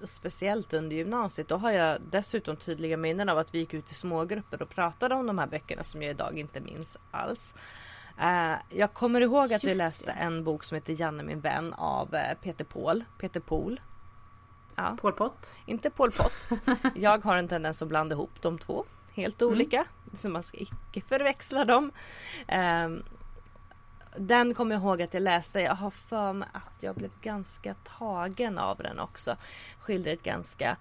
Speciellt 0.05 0.73
under 0.73 0.97
gymnasiet. 0.97 1.49
Då 1.49 1.57
har 1.57 1.71
jag 1.71 1.99
dessutom 2.11 2.57
tydliga 2.57 2.97
minnen 2.97 3.29
av 3.29 3.39
att 3.39 3.55
vi 3.55 3.59
gick 3.59 3.75
ut 3.75 3.91
i 3.91 3.95
smågrupper 3.95 4.63
och 4.63 4.69
pratade 4.69 5.15
om 5.15 5.27
de 5.27 5.39
här 5.39 5.47
böckerna 5.47 5.85
som 5.85 6.03
jag 6.03 6.11
idag 6.11 6.39
inte 6.39 6.61
minns 6.61 6.99
alls. 7.11 7.55
Eh, 8.21 8.55
jag 8.69 8.93
kommer 8.93 9.21
ihåg 9.21 9.53
att 9.53 9.65
vi 9.65 9.75
läste 9.75 10.11
en 10.13 10.45
bok 10.45 10.65
som 10.65 10.75
heter 10.75 11.01
Janne 11.01 11.23
min 11.23 11.41
vän 11.41 11.75
av 11.75 12.15
eh, 12.15 12.35
Peter 12.43 12.65
Paul. 12.65 13.05
Peter 13.19 13.41
Pohl. 13.41 13.81
Ja. 14.75 14.97
Pol 15.01 15.13
Pot. 15.13 15.57
Inte 15.67 15.91
Pol 15.91 16.13
Potts. 16.13 16.53
Jag 16.95 17.25
har 17.25 17.37
en 17.37 17.49
tendens 17.49 17.83
att 17.83 17.89
blanda 17.89 18.15
ihop 18.15 18.43
de 18.43 18.59
två. 18.59 18.85
Helt 19.13 19.43
olika. 19.43 19.85
Så 20.15 20.29
man 20.29 20.43
ska 20.43 20.59
icke 20.59 21.01
förväxla 21.01 21.65
dem. 21.65 21.93
Den 24.17 24.55
kommer 24.55 24.75
jag 24.75 24.83
ihåg 24.83 25.03
att 25.03 25.15
jag 25.15 25.23
läste. 25.23 25.61
Jag 25.61 25.75
har 25.75 25.91
för 25.91 26.33
mig 26.33 26.49
att 26.53 26.83
jag 26.83 26.95
blev 26.95 27.11
ganska 27.23 27.75
tagen 27.99 28.59
av 28.59 28.79
den 28.79 28.99
också. 28.99 29.37
Skildrar 29.79 30.13
ett 30.13 30.23
ganska... 30.23 30.77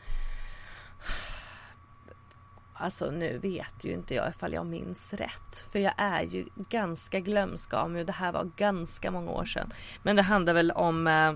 Alltså 2.74 3.12
nu 3.12 3.38
vet 3.38 3.84
ju 3.84 3.94
inte 3.94 4.16
jag 4.16 4.30
ifall 4.30 4.54
jag 4.54 4.66
minns 4.66 5.14
rätt. 5.14 5.66
För 5.72 5.80
jag 5.80 5.94
är 5.98 6.22
ju 6.22 6.46
ganska 6.56 7.20
glömsk 7.20 7.74
av 7.74 7.92
mig 7.92 8.00
och 8.00 8.06
det 8.06 8.14
här 8.14 8.32
var 8.32 8.52
ganska 8.56 9.12
många 9.12 9.32
år 9.32 9.46
sedan. 9.46 9.74
Men 10.04 10.16
det 10.16 10.22
handlar 10.22 10.54
väl 10.54 10.72
om 10.72 11.08
eh, 11.08 11.34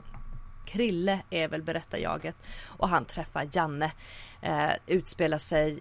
Krille 0.66 1.20
är 1.30 1.48
väl 1.48 1.62
berättarjaget 1.62 2.36
och 2.66 2.90
han 2.90 3.06
träffar 3.06 3.50
Janne. 3.52 3.92
Eh, 4.42 4.72
utspelar 4.88 5.38
sig 5.38 5.80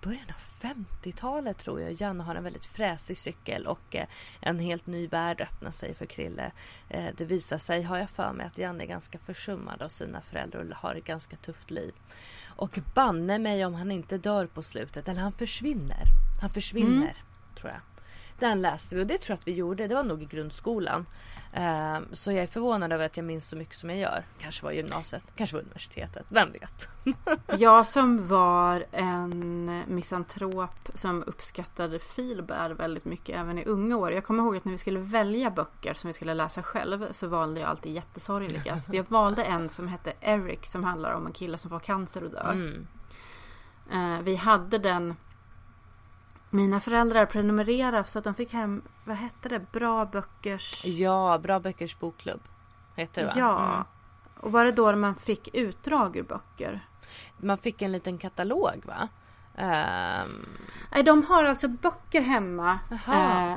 början 0.00 0.26
av 0.28 0.68
50-talet 0.68 1.58
tror 1.58 1.80
jag. 1.80 1.92
Janne 1.92 2.24
har 2.24 2.34
en 2.34 2.44
väldigt 2.44 2.66
fräsig 2.66 3.18
cykel 3.18 3.66
och 3.66 3.96
eh, 3.96 4.06
en 4.40 4.58
helt 4.58 4.86
ny 4.86 5.06
värld 5.06 5.40
öppnar 5.40 5.70
sig 5.70 5.94
för 5.94 6.06
Krille. 6.06 6.52
Eh, 6.88 7.06
det 7.16 7.24
visar 7.24 7.58
sig, 7.58 7.82
har 7.82 7.98
jag 7.98 8.10
för 8.10 8.32
mig, 8.32 8.46
att 8.46 8.58
Janne 8.58 8.84
är 8.84 8.88
ganska 8.88 9.18
försummad 9.18 9.82
av 9.82 9.88
sina 9.88 10.20
föräldrar 10.20 10.60
och 10.60 10.76
har 10.76 10.94
ett 10.94 11.04
ganska 11.04 11.36
tufft 11.36 11.70
liv. 11.70 11.94
Och 12.46 12.78
banne 12.94 13.38
mig 13.38 13.64
om 13.64 13.74
han 13.74 13.92
inte 13.92 14.18
dör 14.18 14.46
på 14.46 14.62
slutet, 14.62 15.08
eller 15.08 15.20
han 15.20 15.32
försvinner. 15.32 16.04
Han 16.40 16.50
försvinner, 16.50 17.16
tror 17.54 17.70
jag. 17.70 17.80
Den 18.40 18.62
läste 18.62 18.96
vi 18.96 19.02
och 19.02 19.06
det 19.06 19.18
tror 19.18 19.30
jag 19.34 19.38
att 19.38 19.48
vi 19.48 19.52
gjorde. 19.52 19.86
Det 19.86 19.94
var 19.94 20.02
nog 20.02 20.22
i 20.22 20.26
grundskolan. 20.26 21.06
Ehm, 21.52 22.06
så 22.12 22.32
jag 22.32 22.42
är 22.42 22.46
förvånad 22.46 22.92
över 22.92 23.06
att 23.06 23.16
jag 23.16 23.26
minns 23.26 23.48
så 23.48 23.56
mycket 23.56 23.76
som 23.76 23.90
jag 23.90 23.98
gör. 23.98 24.24
Kanske 24.38 24.64
var 24.64 24.72
gymnasiet, 24.72 25.22
kanske 25.36 25.56
var 25.56 25.62
universitetet. 25.62 26.26
Vem 26.28 26.52
vet? 26.52 26.88
Jag 27.58 27.86
som 27.86 28.28
var 28.28 28.84
en 28.92 29.82
misantrop 29.86 30.88
som 30.94 31.24
uppskattade 31.26 31.98
Filbert 31.98 32.80
väldigt 32.80 33.04
mycket 33.04 33.36
även 33.36 33.58
i 33.58 33.64
unga 33.64 33.96
år. 33.96 34.12
Jag 34.12 34.24
kommer 34.24 34.42
ihåg 34.42 34.56
att 34.56 34.64
när 34.64 34.72
vi 34.72 34.78
skulle 34.78 35.00
välja 35.00 35.50
böcker 35.50 35.94
som 35.94 36.08
vi 36.08 36.14
skulle 36.14 36.34
läsa 36.34 36.62
själv 36.62 37.12
så 37.12 37.26
valde 37.26 37.60
jag 37.60 37.70
alltid 37.70 37.92
jättesorgliga. 37.92 38.78
Så 38.78 38.96
jag 38.96 39.10
valde 39.10 39.44
en 39.44 39.68
som 39.68 39.88
hette 39.88 40.12
Eric 40.20 40.66
som 40.66 40.84
handlar 40.84 41.14
om 41.14 41.26
en 41.26 41.32
kille 41.32 41.58
som 41.58 41.70
får 41.70 41.80
cancer 41.80 42.24
och 42.24 42.30
dör. 42.30 42.52
Mm. 42.52 42.86
Eh, 43.92 44.22
vi 44.22 44.36
hade 44.36 44.78
den 44.78 45.14
mina 46.50 46.80
föräldrar 46.80 47.26
prenumererade 47.26 48.04
så 48.04 48.18
att 48.18 48.24
de 48.24 48.34
fick 48.34 48.52
hem, 48.52 48.82
vad 49.04 49.16
hette 49.16 49.48
det, 49.48 49.72
Bra 49.72 50.04
Böckers... 50.04 50.84
Ja, 50.84 51.38
Bra 51.38 51.60
Böckers 51.60 51.98
bokklubb. 51.98 52.40
Heter 52.96 53.22
det 53.22 53.28
va? 53.28 53.34
Ja. 53.36 53.72
Mm. 53.72 53.84
Och 54.40 54.52
var 54.52 54.64
det 54.64 54.72
då 54.72 54.96
man 54.96 55.14
fick 55.14 55.54
utdrag 55.54 56.16
ur 56.16 56.22
böcker? 56.22 56.80
Man 57.36 57.58
fick 57.58 57.82
en 57.82 57.92
liten 57.92 58.18
katalog 58.18 58.82
va? 58.84 59.08
Ehm, 59.56 60.46
Nej, 60.92 61.02
de 61.02 61.22
har 61.22 61.44
alltså 61.44 61.68
böcker 61.68 62.20
hemma. 62.20 62.78
Jaha. 62.90 63.50
Eh, 63.50 63.56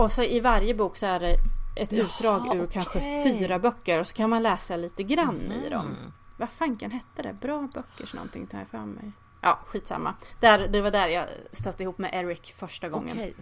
och 0.00 0.12
så 0.12 0.22
i 0.22 0.40
varje 0.40 0.74
bok 0.74 0.96
så 0.96 1.06
är 1.06 1.20
det 1.20 1.36
ett 1.76 1.92
utdrag 1.92 2.56
ur 2.56 2.66
kanske 2.66 3.00
fyra 3.24 3.58
böcker 3.58 4.00
och 4.00 4.06
så 4.06 4.14
kan 4.14 4.30
man 4.30 4.42
läsa 4.42 4.76
lite 4.76 5.02
grann 5.02 5.52
i 5.52 5.68
dem. 5.68 5.86
Mm. 5.86 6.12
Vad 6.36 6.50
fanken 6.50 6.90
hette 6.90 7.22
det? 7.22 7.32
Bra 7.32 7.68
böcker 7.74 8.06
så 8.06 8.16
någonting 8.16 8.46
tar 8.46 8.58
jag 8.58 8.68
för 8.68 8.78
mig. 8.78 9.12
Ja, 9.44 9.58
skitsamma. 9.66 10.14
Där, 10.40 10.68
det 10.68 10.80
var 10.80 10.90
där 10.90 11.08
jag 11.08 11.26
stötte 11.52 11.82
ihop 11.82 11.98
med 11.98 12.10
Eric 12.14 12.54
första 12.56 12.88
gången. 12.88 13.16
Okej. 13.16 13.34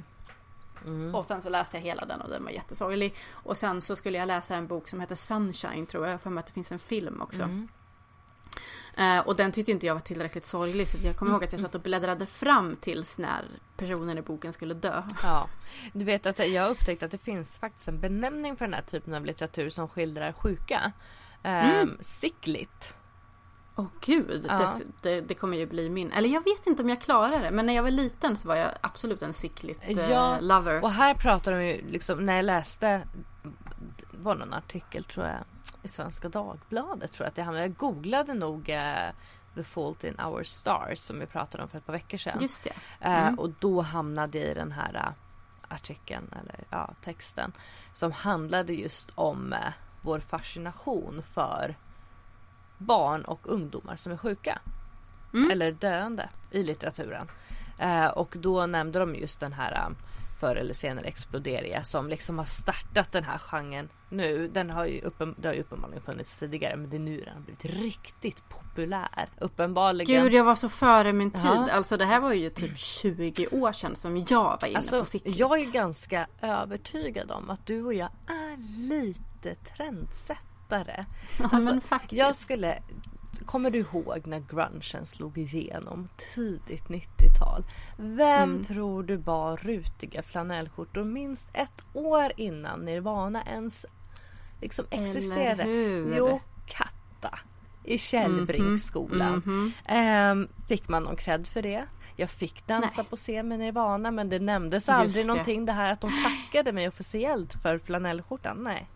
Mm. 0.85 1.15
Och 1.15 1.25
sen 1.25 1.43
så 1.43 1.49
läste 1.49 1.77
jag 1.77 1.83
hela 1.83 2.05
den 2.05 2.21
och 2.21 2.31
den 2.31 2.45
var 2.45 2.51
jättesorglig. 2.51 3.15
Och 3.33 3.57
sen 3.57 3.83
så 3.83 3.97
skulle 3.97 4.19
jag 4.19 4.27
läsa 4.27 4.57
en 4.57 4.67
bok 4.67 4.89
som 4.89 5.01
heter 5.01 5.15
Sunshine 5.15 5.87
tror 5.87 6.07
jag. 6.07 6.21
För 6.21 6.31
mig 6.31 6.41
att 6.41 6.47
det 6.47 6.53
finns 6.53 6.73
en 6.73 6.79
film 6.79 7.23
också. 7.23 7.43
Mm. 7.43 7.69
Eh, 8.97 9.19
och 9.19 9.37
den 9.37 9.53
tyckte 9.53 9.73
inte 9.73 9.87
jag 9.87 9.95
var 9.95 10.01
tillräckligt 10.01 10.47
sorglig 10.47 10.89
så 10.89 10.99
jag 11.03 11.17
kommer 11.17 11.33
ihåg 11.33 11.45
att 11.45 11.53
jag 11.53 11.61
satt 11.61 11.75
och 11.75 11.81
bläddrade 11.81 12.27
fram 12.27 12.77
tills 12.77 13.19
när 13.19 13.45
personen 13.77 14.19
i 14.19 14.23
boken 14.23 14.53
skulle 14.53 14.75
dö. 14.75 15.03
Ja, 15.23 15.49
du 15.93 16.05
vet 16.05 16.27
att 16.27 16.49
jag 16.49 16.63
har 16.63 16.71
upptäckt 16.71 17.03
att 17.03 17.11
det 17.11 17.19
finns 17.19 17.59
faktiskt 17.59 17.89
en 17.89 18.01
benämning 18.01 18.57
för 18.57 18.65
den 18.65 18.75
här 18.75 18.83
typen 18.83 19.15
av 19.15 19.25
litteratur 19.25 19.71
som 19.71 19.89
skildrar 19.89 20.33
sjuka. 20.33 20.93
Mm. 21.43 21.99
Sickligt. 22.01 22.97
Åh 23.77 23.87
gud, 24.01 24.47
Ja. 24.49 24.59
det, 24.59 24.85
det, 25.11 25.21
det 25.21 25.35
kommer 25.35 25.57
ju 25.57 25.67
bli 25.67 25.91
min. 25.91 26.13
Eller 26.13 26.29
jag 26.29 26.45
vet 26.45 26.67
inte 26.67 26.83
om 26.83 26.89
jag 26.89 27.01
klarar 27.01 27.41
det. 27.41 27.51
Men 27.51 27.67
när 27.67 27.75
jag 27.75 27.83
var 27.83 27.91
liten 27.91 28.37
så 28.37 28.49
var 28.49 28.57
jag 28.57 28.71
absolut 28.81 29.23
en 29.23 29.33
sickligt 29.33 29.81
eh, 29.83 30.11
Ja, 30.11 30.39
lover. 30.41 30.85
Och 30.85 30.91
här 30.93 31.15
pratar 31.15 31.53
de 31.53 31.65
ju 31.67 31.91
liksom 31.91 32.25
när 32.25 32.37
jag 32.37 32.45
läste 32.45 33.03
det 33.43 34.19
var 34.19 34.35
någon 34.35 34.55
artikel 34.55 35.05
tror 35.05 35.27
jag 35.27 35.39
i 35.83 35.89
Svenska 35.89 36.29
Dagbladet 36.29 37.13
tror 37.13 37.25
jag 37.25 37.31
att 37.31 37.37
jag 37.39 37.45
hamnade. 37.45 37.65
Jag 37.67 37.77
googlade 37.77 38.35
nog 38.35 38.69
eh, 38.71 39.11
The 39.55 39.65
Fault 39.65 40.05
in 40.05 40.21
Our 40.21 40.43
Stars 40.43 40.99
som 40.99 41.19
vi 41.21 41.27
pratade 41.27 41.63
om 41.63 41.69
för 41.69 41.79
ett 41.79 41.87
par 41.87 41.93
veckor 41.93 42.19
sedan. 42.19 42.39
Just 42.43 42.65
det. 42.65 42.71
Eh, 43.01 43.23
Mm. 43.27 43.39
och 43.39 43.51
då 43.59 43.81
hamnade 43.81 44.39
jag 44.39 44.49
i 44.51 44.55
den 44.55 44.73
här 44.73 44.95
eh, 44.95 45.75
artikeln 45.75 46.35
eller 46.41 46.65
ja, 46.71 46.91
texten 47.05 47.53
som 47.93 48.13
handlade 48.13 48.73
just 48.73 49.13
om 49.15 49.53
eh, 49.53 49.59
vår 50.03 50.21
fascination 50.21 51.23
för 51.35 51.77
barn 52.83 53.25
och 53.25 53.41
ungdomar 53.45 53.97
som 53.97 54.13
är 54.13 54.17
sjuka. 54.17 54.59
Mm. 55.35 55.51
Eller 55.51 55.73
döende 55.73 56.29
i 56.51 56.63
litteraturen. 56.63 57.31
Eh, 57.79 58.07
och 58.07 58.35
då 58.39 58.67
nämnde 58.67 58.99
de 58.99 59.15
just 59.15 59.41
den 59.41 59.53
här 59.53 59.73
eh, 59.73 59.97
förr 60.41 60.57
eller 60.57 60.75
senare 60.75 61.07
Exploderia 61.07 61.85
som 61.85 62.09
liksom 62.09 62.39
har 62.39 62.45
startat 62.45 63.13
den 63.13 63.25
här 63.25 63.39
genren 63.39 63.89
nu. 64.09 64.49
Den 64.49 64.71
har 64.71 64.87
ju, 64.87 65.01
uppen, 65.01 65.35
det 65.39 65.49
har 65.49 65.55
ju 65.55 65.61
uppenbarligen 65.61 66.03
funnits 66.03 66.39
tidigare 66.39 66.77
men 66.77 66.91
det 66.91 66.97
är 66.97 67.01
nu 67.01 67.21
den 67.21 67.35
har 67.35 67.41
blivit 67.41 67.65
riktigt 67.65 68.49
populär. 68.49 69.29
Uppenbarligen. 69.39 70.23
Gud, 70.25 70.35
jag 70.35 70.45
var 70.45 70.55
så 70.55 70.69
före 70.69 71.13
min 71.13 71.31
tid. 71.31 71.45
Ja. 71.45 71.69
Alltså 71.73 71.97
det 71.97 72.05
här 72.05 72.21
var 72.21 72.33
ju 72.33 72.51
typ 72.51 72.79
20 72.79 73.47
år 73.47 73.73
sedan 73.73 73.97
som 73.97 74.19
jag 74.29 74.59
var 74.61 74.69
inne 74.69 74.77
Alltså, 74.77 74.99
på 75.01 75.05
sickligt. 75.07 75.37
jag 75.39 75.61
är 75.61 75.73
ganska 75.73 76.27
övertygad 76.41 77.31
om 77.31 77.51
att 77.51 77.67
du 77.67 77.85
och 77.85 77.95
jag 77.95 78.09
är 78.27 78.57
lite 78.89 79.55
trendsättare. 79.55 80.52
Ja, 81.39 81.49
Alltså, 81.53 81.81
jag 82.11 82.35
skulle... 82.37 82.79
Kommer 83.45 83.71
du 83.71 83.79
ihåg 83.79 84.27
när 84.27 84.41
grungen 84.51 85.07
slog 85.07 85.39
igenom 85.39 86.09
tidigt 86.35 86.85
90-tal? 86.85 87.65
Vem 87.97 88.51
Mm. 88.51 88.65
tror 88.65 89.03
du 89.03 89.19
bar 89.19 89.57
rutiga 89.57 90.23
flanellskjortor 90.23 91.05
minst 91.05 91.49
ett 91.53 91.83
år 91.93 92.33
innan 92.37 92.81
Nirvana 92.85 93.43
ens 93.47 93.87
liksom 94.61 94.85
existerade? 94.91 95.65
Jo, 96.17 96.41
Katta 96.67 97.39
i 97.85 97.99
Källbringsskolan. 97.99 99.43
Mhm. 99.47 99.73
Ehm, 99.87 100.49
fick 100.69 100.89
man 100.89 101.03
någon 101.03 101.17
cred 101.17 101.47
för 101.47 101.63
det? 101.63 101.87
Jag 102.17 102.31
fick 102.31 102.67
dansa 102.67 102.89
Nej. 102.97 103.07
på 103.11 103.17
scen 103.17 103.49
med 103.49 103.59
Nirvana 103.59 104.11
men 104.11 104.29
det 104.29 104.39
nämndes 104.39 104.75
Just 104.89 104.89
aldrig 104.91 105.25
det. 105.25 105.29
någonting 105.29 105.67
det 105.67 105.73
här 105.73 105.93
att 105.93 106.01
de 106.01 106.11
tackade 106.25 106.73
mig 106.73 106.89
officiellt 106.89 107.55
för 107.63 107.79
flanellskjortan. 107.79 108.57
Nej. 108.65 108.89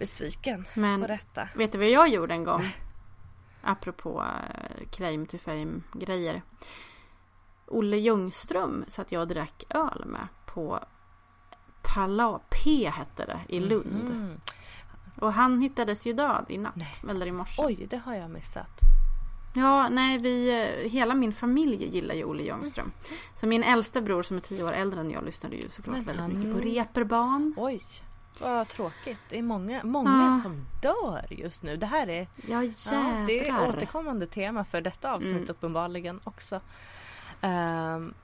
Besviken 0.00 0.64
Men 0.74 1.00
på 1.00 1.06
detta. 1.06 1.48
vet 1.54 1.72
du 1.72 1.78
vad 1.78 1.88
jag 1.88 2.08
gjorde 2.08 2.34
en 2.34 2.44
gång? 2.44 2.76
Apropå 3.62 4.20
uh, 4.20 4.88
claim 4.90 5.26
to 5.26 5.38
fame 5.38 5.80
grejer. 5.92 6.42
Olle 7.66 7.96
Ljungström 7.96 8.84
satt 8.88 9.12
jag 9.12 9.22
och 9.22 9.28
drack 9.28 9.64
öl 9.70 10.02
med 10.06 10.28
på 10.46 10.80
Pala 11.82 12.40
P 12.50 12.88
hette 12.90 13.26
det 13.26 13.40
i 13.48 13.60
Lund. 13.60 14.08
Mm. 14.10 14.40
Och 15.20 15.32
han 15.32 15.60
hittades 15.60 16.06
ju 16.06 16.12
död 16.12 16.44
i 16.48 16.58
natt. 16.58 16.74
Eller 17.10 17.26
i 17.26 17.32
morse. 17.32 17.62
Oj, 17.64 17.86
det 17.90 17.96
har 17.96 18.14
jag 18.14 18.30
missat. 18.30 18.80
Ja, 19.54 19.88
nej, 19.88 20.18
vi, 20.18 20.50
eh, 20.84 20.90
hela 20.90 21.14
min 21.14 21.32
familj 21.32 21.84
gillar 21.94 22.14
ju 22.14 22.24
Olle 22.24 22.42
Ljungström. 22.42 22.92
Så 23.36 23.46
min 23.46 23.62
äldsta 23.62 24.00
bror 24.00 24.22
som 24.22 24.36
är 24.36 24.40
tio 24.40 24.62
år 24.64 24.72
äldre 24.72 25.00
än 25.00 25.10
jag 25.10 25.24
lyssnade 25.24 25.56
ju 25.56 25.70
såklart 25.70 25.96
Men 25.96 26.04
väldigt 26.04 26.20
han- 26.22 26.38
mycket 26.38 26.54
på 26.62 26.68
Reeperbahn. 26.68 27.54
Oj, 27.56 27.82
vad 28.40 28.68
tråkigt. 28.68 29.18
Det 29.28 29.38
är 29.38 29.42
många, 29.42 29.84
många 29.84 30.26
Ja. 30.34 30.38
som 30.42 30.66
dör 30.82 31.26
just 31.30 31.62
nu. 31.62 31.76
Det 31.76 31.86
här 31.86 32.08
är, 32.08 32.28
Ja, 32.48 32.62
ja, 32.92 33.24
det 33.26 33.48
är 33.48 33.68
återkommande 33.68 34.26
tema 34.26 34.64
för 34.64 34.80
detta 34.80 35.12
avsnitt 35.12 35.32
Mm. 35.34 35.48
uppenbarligen 35.50 36.20
också. 36.24 36.60
Ehm, 37.40 38.14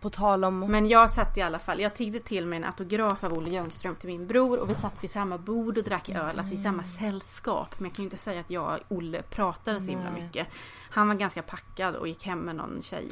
på 0.00 0.10
tal 0.10 0.44
om... 0.44 0.60
Men 0.60 0.88
jag 0.88 1.10
satt 1.10 1.36
i 1.36 1.42
alla 1.42 1.58
fall, 1.58 1.80
jag 1.80 1.94
tiggde 1.94 2.20
till 2.20 2.46
mig 2.46 2.56
en 2.56 2.64
autograf 2.64 3.24
av 3.24 3.32
Olle 3.32 3.50
Ljungström 3.50 3.94
till 3.96 4.08
min 4.08 4.26
bror 4.26 4.58
och 4.58 4.70
vi 4.70 4.74
satt 4.74 5.04
vid 5.04 5.10
samma 5.10 5.38
bord 5.38 5.78
och 5.78 5.84
drack 5.84 6.08
öl, 6.08 6.38
alltså 6.38 6.54
i 6.54 6.56
samma 6.56 6.84
sällskap. 6.84 7.74
Men 7.78 7.84
jag 7.88 7.94
kan 7.96 8.02
ju 8.02 8.06
inte 8.06 8.16
säga 8.16 8.40
att 8.40 8.50
jag 8.50 8.72
och 8.88 8.96
Olle 8.96 9.22
pratade 9.22 9.80
så 9.80 9.86
himla 9.90 10.10
Nej. 10.10 10.22
mycket. 10.22 10.48
Han 10.90 11.08
var 11.08 11.14
ganska 11.14 11.42
packad 11.42 11.94
och 11.96 12.08
gick 12.08 12.24
hem 12.26 12.38
med 12.38 12.56
någon 12.56 12.82
tjej. 12.82 13.08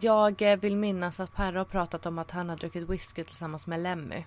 Jag 0.00 0.42
eh, 0.42 0.56
vill 0.58 0.76
minnas 0.76 1.20
att 1.20 1.34
Perre 1.34 1.58
har 1.58 1.64
pratat 1.64 2.06
om 2.06 2.18
att 2.18 2.30
han 2.30 2.48
har 2.48 2.56
druckit 2.56 2.88
whisky 2.90 3.24
tillsammans 3.24 3.66
med 3.66 3.80
Lemmy. 3.80 4.24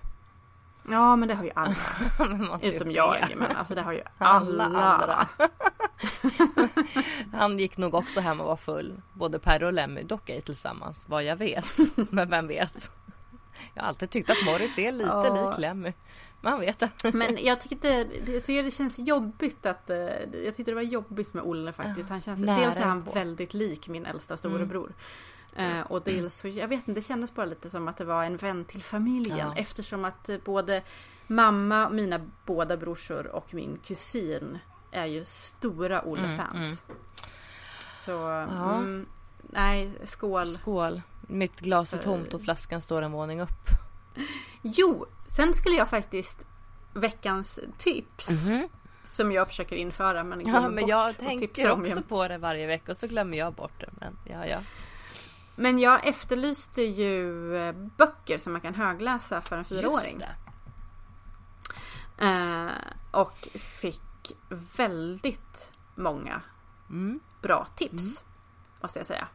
Ja 0.90 1.16
men 1.16 1.28
det 1.28 1.34
har 1.34 1.44
ju 1.44 1.50
alla. 1.54 1.76
Utom 2.62 2.90
jag 2.90 3.16
det. 3.28 3.36
men 3.36 3.56
alltså 3.56 3.74
det 3.74 3.82
har 3.82 3.92
ju 3.92 4.02
Alla 4.18 4.64
alla. 4.64 4.78
andra. 4.84 5.28
Han 7.32 7.58
gick 7.58 7.76
nog 7.76 7.94
också 7.94 8.20
hem 8.20 8.40
och 8.40 8.46
var 8.46 8.56
full. 8.56 9.00
Både 9.12 9.38
Perre 9.38 9.66
och 9.66 9.72
Lemmy, 9.72 10.02
dock 10.02 10.30
ej 10.30 10.40
tillsammans 10.42 11.04
vad 11.08 11.24
jag 11.24 11.36
vet. 11.36 11.72
Men 12.10 12.30
vem 12.30 12.46
vet? 12.46 12.90
Jag 13.74 13.82
har 13.82 13.88
alltid 13.88 14.10
tyckt 14.10 14.30
att 14.30 14.44
Morris 14.46 14.78
är 14.78 14.92
lite 14.92 15.08
Ja. 15.10 15.48
lik 15.50 15.58
Lemmy. 15.58 15.92
Man 16.40 16.60
vet 16.60 16.78
det. 16.78 16.90
Men 17.14 17.38
jag 17.44 17.60
tyckte, 17.60 17.88
jag 18.26 18.44
tycker 18.44 18.62
det 18.62 18.70
känns 18.70 18.98
jobbigt 18.98 19.66
att... 19.66 19.90
eh, 19.90 19.96
Jag 20.44 20.56
tyckte 20.56 20.70
det 20.70 20.74
var 20.74 20.82
jobbigt 20.82 21.34
med 21.34 21.42
Olle 21.44 21.72
faktiskt. 21.72 22.08
Han 22.08 22.20
känns, 22.20 22.40
nära 22.40 22.60
dels 22.60 22.76
är 22.76 22.82
han 22.84 23.02
på. 23.02 23.12
väldigt 23.12 23.54
lik 23.54 23.88
min 23.88 24.06
äldsta 24.06 24.36
storebror. 24.36 24.92
Eh, 25.56 25.80
och 25.80 26.02
dels 26.02 26.40
så, 26.40 26.48
jag 26.48 26.68
vet 26.68 26.88
inte, 26.88 27.00
det 27.00 27.06
kändes 27.06 27.34
bara 27.34 27.46
lite 27.46 27.70
som 27.70 27.88
att 27.88 27.96
det 27.96 28.04
var 28.04 28.24
en 28.24 28.36
vän 28.36 28.64
till 28.64 28.82
familjen. 28.82 29.38
Ja. 29.38 29.54
Eftersom 29.56 30.04
att 30.04 30.28
eh, 30.28 30.36
både 30.44 30.82
mamma, 31.26 31.88
mina 31.88 32.20
båda 32.46 32.76
brorsor 32.76 33.26
och 33.26 33.54
min 33.54 33.78
kusin 33.84 34.58
är 34.90 35.06
ju 35.06 35.24
stora 35.24 36.02
Olle-fans. 36.02 36.54
Mm, 36.54 36.64
mm. 36.64 36.76
Så, 38.04 38.10
Ja. 38.10 38.74
mm, 38.74 39.06
nej, 39.42 39.90
skål. 40.04 40.46
Skål. 40.46 41.02
Mitt 41.20 41.60
glas 41.60 41.94
är 41.94 41.98
tomt 41.98 42.34
och 42.34 42.42
flaskan 42.42 42.80
står 42.80 43.02
en 43.02 43.12
våning 43.12 43.40
upp. 43.40 43.68
Jo, 44.62 45.06
sen 45.36 45.54
skulle 45.54 45.76
jag 45.76 45.88
faktiskt 45.88 46.46
veckans 46.92 47.60
tips. 47.78 48.28
Mhm. 48.30 48.68
Som 49.04 49.32
jag 49.32 49.48
försöker 49.48 49.76
införa 49.76 50.24
men 50.24 50.40
Ja, 50.40 50.46
glömmer 50.46 50.68
men 50.68 50.82
bort 50.82 50.90
jag 50.90 51.18
tänker 51.18 51.70
också 51.70 52.02
på 52.02 52.28
det 52.28 52.38
varje 52.38 52.66
vecka 52.66 52.90
och 52.90 52.96
så 52.96 53.06
glömmer 53.06 53.38
jag 53.38 53.52
bort 53.52 53.80
det. 53.80 53.90
Men 54.00 54.16
ja, 54.24 54.46
ja. 54.46 54.58
Men 55.56 55.78
jag 55.78 56.06
efterlyste 56.06 56.82
ju 56.82 57.56
eh, 57.56 57.72
böcker 57.72 58.38
som 58.38 58.52
man 58.52 58.60
kan 58.60 58.74
högläsa 58.74 59.40
för 59.40 59.56
en 59.58 59.64
fyraåring. 59.64 60.22
Eh, 62.18 62.70
och 63.10 63.48
fick 63.54 64.32
väldigt 64.76 65.72
många 65.94 66.40
Mm. 66.90 67.20
bra 67.42 67.66
tips. 67.76 68.24
Måste 68.82 68.98
jag 68.98 69.06
säga. 69.06 69.28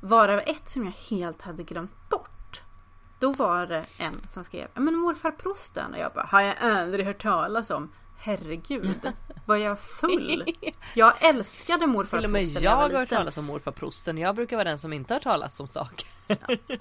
Varav 0.00 0.38
ett 0.38 0.68
som 0.70 0.84
jag 0.84 0.92
helt 0.92 1.42
hade 1.42 1.62
glömt 1.62 2.08
bort. 2.10 2.62
Då 3.18 3.32
var 3.32 3.66
det 3.66 3.84
en 3.98 4.28
som 4.28 4.44
skrev 4.44 4.68
Men 4.74 4.94
morfar 4.96 5.30
prosten 5.30 5.92
och 5.94 5.98
jag 5.98 6.12
bara 6.12 6.24
Har 6.24 6.40
jag 6.40 6.56
aldrig 6.60 7.06
hört 7.06 7.22
talas 7.22 7.70
om 7.70 7.92
Herregud 8.24 9.12
Var 9.46 9.56
jag 9.56 9.78
full? 9.78 10.44
Jag 10.94 11.24
älskade 11.24 11.86
morfar 11.86 12.18
Till 12.18 12.24
och 12.24 12.30
med 12.30 12.42
jag 12.44 12.70
har 12.70 12.82
jag 12.82 12.92
var 12.92 12.98
hört 13.00 13.08
talas 13.08 13.38
om 13.38 13.44
morfar 13.44 13.72
prosten. 13.72 14.18
Jag 14.18 14.34
brukar 14.34 14.56
vara 14.56 14.68
den 14.68 14.78
som 14.78 14.92
inte 14.92 15.14
har 15.14 15.20
talat 15.20 15.60
om 15.60 15.68
saker. 15.68 16.08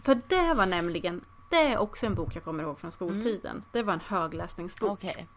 För 0.02 0.22
det 0.28 0.54
var 0.54 0.66
nämligen 0.66 1.22
Det 1.50 1.58
är 1.58 1.78
också 1.78 2.06
en 2.06 2.16
bok 2.16 2.36
jag 2.36 2.44
kommer 2.44 2.64
ihåg 2.64 2.80
från 2.80 2.92
skoltiden. 2.92 3.64
Det 3.72 3.84
var 3.84 3.94
en 3.94 4.00
högläsningsbok. 4.00 4.92
Okej. 4.92 5.28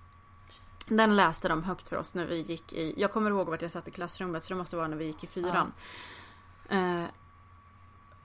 Den 0.89 1.17
läste 1.17 1.49
de 1.49 1.63
högt 1.63 1.89
för 1.89 1.97
oss 1.97 2.15
när 2.15 2.27
vi 2.27 2.41
gick 2.41 2.73
i, 2.73 2.95
jag 2.97 3.13
kommer 3.13 3.31
ihåg 3.31 3.49
vart 3.49 3.63
jag 3.63 3.71
satt 3.71 3.89
i 3.89 3.91
klassrummet 3.91 4.45
så 4.45 4.55
det 4.55 4.59
måste 4.59 4.77
vara 4.77 4.89
när 4.89 4.97
vi 4.97 5.05
gick 5.05 5.25
i 5.25 5.27
fyran. 5.27 5.73
Eh, 6.69 7.05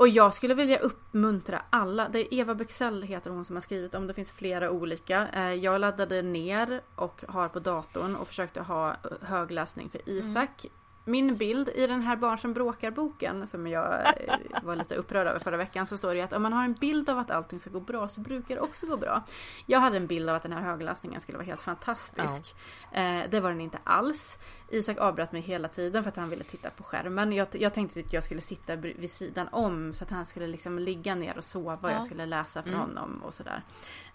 och 0.01 0.07
jag 0.07 0.33
skulle 0.33 0.53
vilja 0.53 0.79
uppmuntra 0.79 1.61
alla, 1.69 2.09
det 2.09 2.19
är 2.19 2.39
Eva 2.39 2.55
Bexell 2.55 3.03
heter 3.03 3.31
hon 3.31 3.45
som 3.45 3.55
har 3.55 3.61
skrivit 3.61 3.95
om, 3.95 4.07
det 4.07 4.13
finns 4.13 4.31
flera 4.31 4.71
olika. 4.71 5.27
Eh, 5.27 5.53
jag 5.53 5.81
laddade 5.81 6.21
ner 6.21 6.81
och 6.95 7.23
har 7.27 7.47
på 7.47 7.59
datorn 7.59 8.15
och 8.15 8.27
försökte 8.27 8.61
ha 8.61 8.95
högläsning 9.21 9.89
för 9.89 10.09
Isak 10.09 10.65
min 11.05 11.37
bild 11.37 11.69
i 11.69 11.87
den 11.87 12.01
här 12.01 12.15
Barn 12.15 12.37
som 12.37 12.53
bråkar-boken 12.53 13.47
som 13.47 13.67
jag 13.67 13.93
eh, 13.93 14.35
var 14.63 14.75
lite 14.75 14.95
upprörd 14.95 15.27
över 15.27 15.39
förra 15.39 15.57
veckan 15.57 15.87
så 15.87 15.97
står 15.97 16.13
det 16.13 16.21
att 16.21 16.33
om 16.33 16.43
man 16.43 16.53
har 16.53 16.63
en 16.63 16.73
bild 16.73 17.09
av 17.09 17.17
att 17.17 17.31
allting 17.31 17.59
ska 17.59 17.69
gå 17.69 17.79
bra 17.79 18.07
så 18.07 18.21
brukar 18.21 18.55
det 18.55 18.61
också 18.61 18.85
gå 18.85 18.97
bra. 18.97 19.23
Jag 19.65 19.79
hade 19.79 19.97
en 19.97 20.07
bild 20.07 20.29
av 20.29 20.35
att 20.35 20.43
den 20.43 20.53
här 20.53 20.61
högläsningen 20.61 21.21
skulle 21.21 21.37
vara 21.37 21.45
helt 21.45 21.61
fantastisk. 21.61 22.55
Ja. 22.91 22.99
Eh, 22.99 23.29
det 23.29 23.39
var 23.39 23.49
den 23.49 23.61
inte 23.61 23.79
alls. 23.83 24.39
Isak 24.69 24.97
avbröt 24.97 25.31
mig 25.31 25.41
hela 25.41 25.67
tiden 25.67 26.03
för 26.03 26.09
att 26.09 26.17
han 26.17 26.29
ville 26.29 26.43
titta 26.43 26.69
på 26.69 26.83
skärmen. 26.83 27.33
Jag, 27.33 27.47
jag 27.51 27.73
tänkte 27.73 27.99
att 27.99 28.13
jag 28.13 28.23
skulle 28.23 28.41
sitta 28.41 28.75
vid 28.75 29.11
sidan 29.11 29.47
om 29.51 29.93
så 29.93 30.03
att 30.03 30.09
han 30.09 30.25
skulle 30.25 30.47
liksom 30.47 30.79
ligga 30.79 31.15
ner 31.15 31.37
och 31.37 31.43
sova 31.43 31.73
och 31.73 31.89
ja. 31.89 31.91
jag 31.91 32.03
skulle 32.03 32.25
läsa 32.25 32.63
för 32.63 32.69
mm. 32.69 32.81
honom 32.81 33.21
och 33.23 33.33
sådär. 33.33 33.63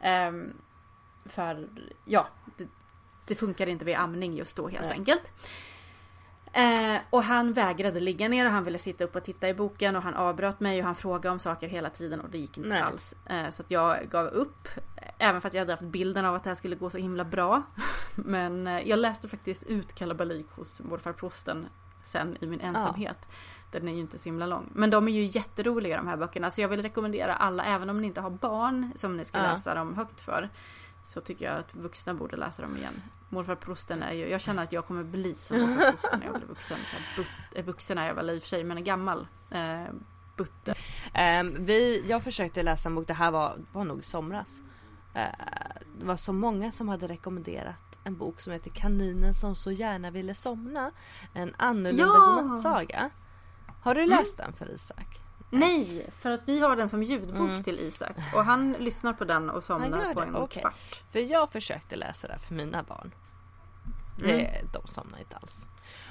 Eh, 0.01 0.33
för 1.25 1.69
ja, 2.05 2.29
det, 2.57 2.69
det 3.27 3.35
funkar 3.35 3.67
inte 3.67 3.85
vid 3.85 3.97
amning 3.97 4.37
just 4.37 4.57
då 4.57 4.69
helt 4.69 4.85
Nej. 4.85 4.93
enkelt. 4.93 5.33
Eh, 6.57 7.01
och 7.11 7.23
han 7.23 7.53
vägrade 7.53 8.01
ligga 8.01 8.29
ner 8.29 8.47
och 8.47 8.53
han 8.53 8.65
ville 8.65 8.79
sitta 8.79 9.05
upp 9.05 9.17
och 9.17 9.25
titta 9.25 9.49
i 9.49 9.55
boken 9.55 9.97
och 9.97 10.03
han 10.03 10.15
avbröt 10.15 10.61
mig 10.61 10.79
och 10.79 10.85
han 10.85 10.95
frågade 10.95 11.31
om 11.31 11.39
saker 11.39 11.69
hela 11.69 11.91
tiden 11.91 12.21
och 12.21 12.31
det 12.31 12.39
gick 12.39 12.57
inte 12.59 12.69
Nej. 12.69 12.81
alls. 12.81 13.15
Eh, 13.27 13.51
så 13.51 13.63
att 13.63 13.71
jag 13.71 14.09
gav 14.11 14.27
upp. 14.27 14.69
Även 15.19 15.41
för 15.41 15.49
att 15.49 15.55
jag 15.55 15.61
hade 15.61 15.73
haft 15.73 15.83
bilden 15.83 16.25
av 16.25 16.35
att 16.35 16.45
det 16.45 16.51
här 16.51 16.55
skulle 16.55 16.77
gå 16.77 16.91
så 16.91 16.99
himla 16.99 17.25
bra. 17.25 17.63
Men 18.15 18.67
eh, 18.67 18.89
jag 18.89 18.99
läste 18.99 19.29
faktiskt 19.29 19.65
ut 19.65 19.95
kalabalik 19.95 20.47
hos 20.51 20.81
morfar 20.81 21.13
prosten 21.13 21.67
sen 22.05 22.37
i 22.41 22.47
min 22.47 22.61
ensamhet. 22.61 23.19
Ja. 23.21 23.35
Den 23.71 23.89
är 23.89 23.93
ju 23.93 24.01
inte 24.01 24.19
så 24.19 24.25
himla 24.25 24.47
lång. 24.47 24.71
Men 24.75 24.91
de 24.91 25.09
är 25.09 25.13
ju 25.13 25.23
jätteroliga 25.23 25.97
de 25.97 26.07
här 26.07 26.17
böckerna. 26.17 26.51
Så 26.51 26.61
jag 26.61 26.69
vill 26.69 26.83
rekommendera 26.83 27.35
alla, 27.35 27.65
även 27.65 27.91
om 27.91 28.01
ni 28.01 28.07
inte 28.07 28.21
har 28.21 28.31
barn 28.31 28.93
som 28.97 29.17
ni 29.17 29.25
ska 29.25 29.39
ja. 29.39 29.45
läsa 29.45 29.75
dem 29.75 29.95
högt 29.95 30.21
för 30.21 30.49
så 31.07 31.21
tycker 31.21 31.45
jag 31.45 31.59
att 31.59 31.75
vuxna 31.75 32.15
borde 32.15 32.37
läsa 32.37 32.63
dem 32.63 32.77
igen. 32.77 33.03
Morfar 33.29 33.55
Prosten 33.55 34.03
är 34.03 34.13
ju, 34.13 34.29
jag 34.29 34.41
känner 34.41 34.63
att 34.63 34.73
jag 34.73 34.87
kommer 34.87 35.05
bli 35.05 35.35
som 35.35 35.61
morfar 35.61 35.91
Prosten 35.91 36.19
när 36.21 36.27
jag 36.27 36.35
blir 36.35 36.47
vuxen. 36.47 36.79
Så 36.87 36.97
but, 37.17 37.29
eh, 37.55 37.65
vuxen 37.65 37.99
är 37.99 38.07
jag 38.07 38.15
väl 38.15 38.31
i 38.31 38.39
och 38.39 38.43
för 38.43 38.49
sig, 38.49 38.65
men 38.65 38.77
en 38.77 38.85
gammal 38.85 39.27
eh, 39.51 39.85
butte. 40.37 40.75
Um, 41.41 41.65
vi, 41.65 42.05
jag 42.09 42.23
försökte 42.23 42.63
läsa 42.63 42.89
en 42.89 42.95
bok, 42.95 43.07
det 43.07 43.15
här 43.15 43.31
var, 43.31 43.59
var 43.73 43.85
nog 43.85 44.01
i 44.01 44.03
somras. 44.03 44.63
Uh, 45.17 45.23
det 45.99 46.07
var 46.07 46.17
så 46.17 46.33
många 46.33 46.73
som 46.73 46.89
hade 46.89 47.09
rekommenderat 47.09 47.99
en 48.05 48.17
bok 48.17 48.41
som 48.41 48.53
heter 48.53 48.71
Kaninen 48.71 49.35
som 49.35 49.55
så 49.55 49.71
gärna 49.71 50.11
ville 50.11 50.35
somna. 50.35 50.91
En 51.33 51.55
annorlunda 51.57 52.03
ja! 52.03 52.37
godnattsaga. 52.37 53.11
Har 53.81 53.95
du 53.95 54.07
läst 54.07 54.41
mm. 54.41 54.51
den 54.51 54.59
för 54.59 54.75
Isak? 54.75 55.26
Nej, 55.51 56.07
för 56.19 56.31
att 56.31 56.49
vi 56.49 56.61
har 56.61 56.77
den 56.77 56.89
som 56.89 57.03
ljudbok 57.03 57.49
mm. 57.49 57.63
till 57.63 57.81
Isak. 57.81 58.17
Och 58.35 58.45
han 58.45 58.73
lyssnar 58.73 59.13
på 59.13 59.25
den 59.25 59.51
och 59.51 59.65
somnar 59.65 60.15
på 60.15 60.21
en 60.21 60.37
okay. 60.37 60.61
kvart. 60.63 61.03
För 61.13 61.19
jag 61.19 61.53
försökte 61.53 61.97
läsa 61.97 62.29
det 62.29 62.39
för 62.39 62.55
mina 62.55 62.83
barn. 62.83 63.15
Det, 64.19 64.33
mm. 64.33 64.67
De 64.73 64.87
somnar 64.87 65.19
inte 65.19 65.37
alls. 65.37 65.67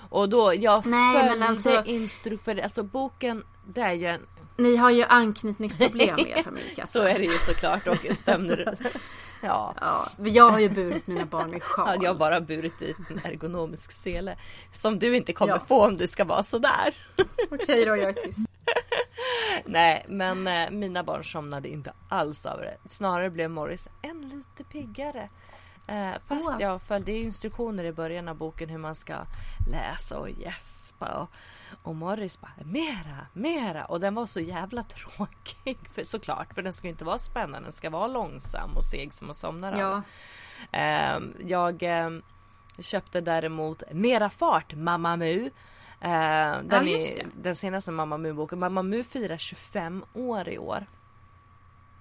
Och 0.09 0.29
då, 0.29 0.53
jag 0.53 0.85
Nej, 0.85 1.27
följde 1.27 1.47
alltså, 1.47 1.83
instruktioner. 1.85 2.63
Alltså 2.63 2.83
boken, 2.83 3.43
det 3.67 3.81
är 3.81 3.93
ju 3.93 4.07
en... 4.07 4.21
Ni 4.57 4.75
har 4.75 4.89
ju 4.89 5.03
anknytningsproblem 5.03 6.19
i 6.19 6.31
er 6.31 6.43
familj 6.43 6.81
Så 6.85 7.01
är 7.01 7.19
det 7.19 7.25
ju 7.25 7.37
såklart 7.37 7.87
och 7.87 8.15
stämmer 8.15 8.77
ja. 9.41 9.75
ja. 9.81 10.07
Jag 10.17 10.49
har 10.49 10.59
ju 10.59 10.69
burit 10.69 11.07
mina 11.07 11.25
barn 11.25 11.51
med 11.51 11.63
sjal. 11.63 11.87
Ja, 11.87 12.03
jag 12.03 12.09
har 12.09 12.19
bara 12.19 12.41
burit 12.41 12.81
i 12.81 12.95
en 13.09 13.21
ergonomisk 13.23 13.91
sele. 13.91 14.37
Som 14.71 14.99
du 14.99 15.15
inte 15.15 15.33
kommer 15.33 15.53
ja. 15.53 15.59
få 15.59 15.85
om 15.85 15.97
du 15.97 16.07
ska 16.07 16.23
vara 16.23 16.43
sådär. 16.43 16.95
Okej 17.51 17.85
då, 17.85 17.95
jag 17.95 18.09
är 18.09 18.13
tyst. 18.13 18.49
Nej, 19.65 20.05
men 20.07 20.47
eh, 20.47 20.69
mina 20.69 21.03
barn 21.03 21.23
somnade 21.23 21.69
inte 21.69 21.93
alls 22.09 22.45
av 22.45 22.59
det. 22.59 22.77
Snarare 22.85 23.29
blev 23.29 23.49
Morris 23.49 23.87
en 24.01 24.29
lite 24.29 24.63
piggare. 24.63 25.29
Eh, 25.87 26.11
fast 26.27 26.49
oh. 26.49 26.61
jag 26.61 26.81
följde 26.81 27.11
instruktioner 27.11 27.83
i 27.83 27.91
början 27.91 28.27
av 28.27 28.35
boken 28.35 28.69
hur 28.69 28.77
man 28.77 28.95
ska 28.95 29.15
läsa 29.71 30.19
och 30.19 30.29
gäspa. 30.29 31.05
Och, 31.05 31.29
och 31.83 31.95
Morris 31.95 32.41
bara 32.41 32.65
mera, 32.65 33.27
mera. 33.33 33.85
Och 33.85 33.99
den 33.99 34.15
var 34.15 34.25
så 34.25 34.39
jävla 34.39 34.83
tråkig. 34.83 35.77
För, 35.93 36.03
såklart, 36.03 36.53
för 36.53 36.61
den 36.61 36.73
ska 36.73 36.87
inte 36.87 37.05
vara 37.05 37.19
spännande. 37.19 37.67
Den 37.67 37.73
ska 37.73 37.89
vara 37.89 38.07
långsam 38.07 38.77
och 38.77 38.83
seg 38.83 39.13
som 39.13 39.29
att 39.29 39.37
somna 39.37 39.79
ja. 39.79 40.01
Eh, 40.71 41.19
jag 41.45 41.83
eh, 41.83 42.09
köpte 42.79 43.21
däremot 43.21 43.83
Mera 43.91 44.29
fart, 44.29 44.73
Mamma 44.73 45.15
Mu. 45.15 45.49
Eh, 46.01 46.09
den, 46.63 46.87
ja, 46.87 46.97
är, 46.97 47.27
den 47.35 47.55
senaste 47.55 47.91
Mamma 47.91 48.17
Mu-boken. 48.17 48.59
Mamma 48.59 48.83
Mu 48.83 49.03
firar 49.03 49.37
25 49.37 50.05
år 50.13 50.49
i 50.49 50.57
år. 50.57 50.85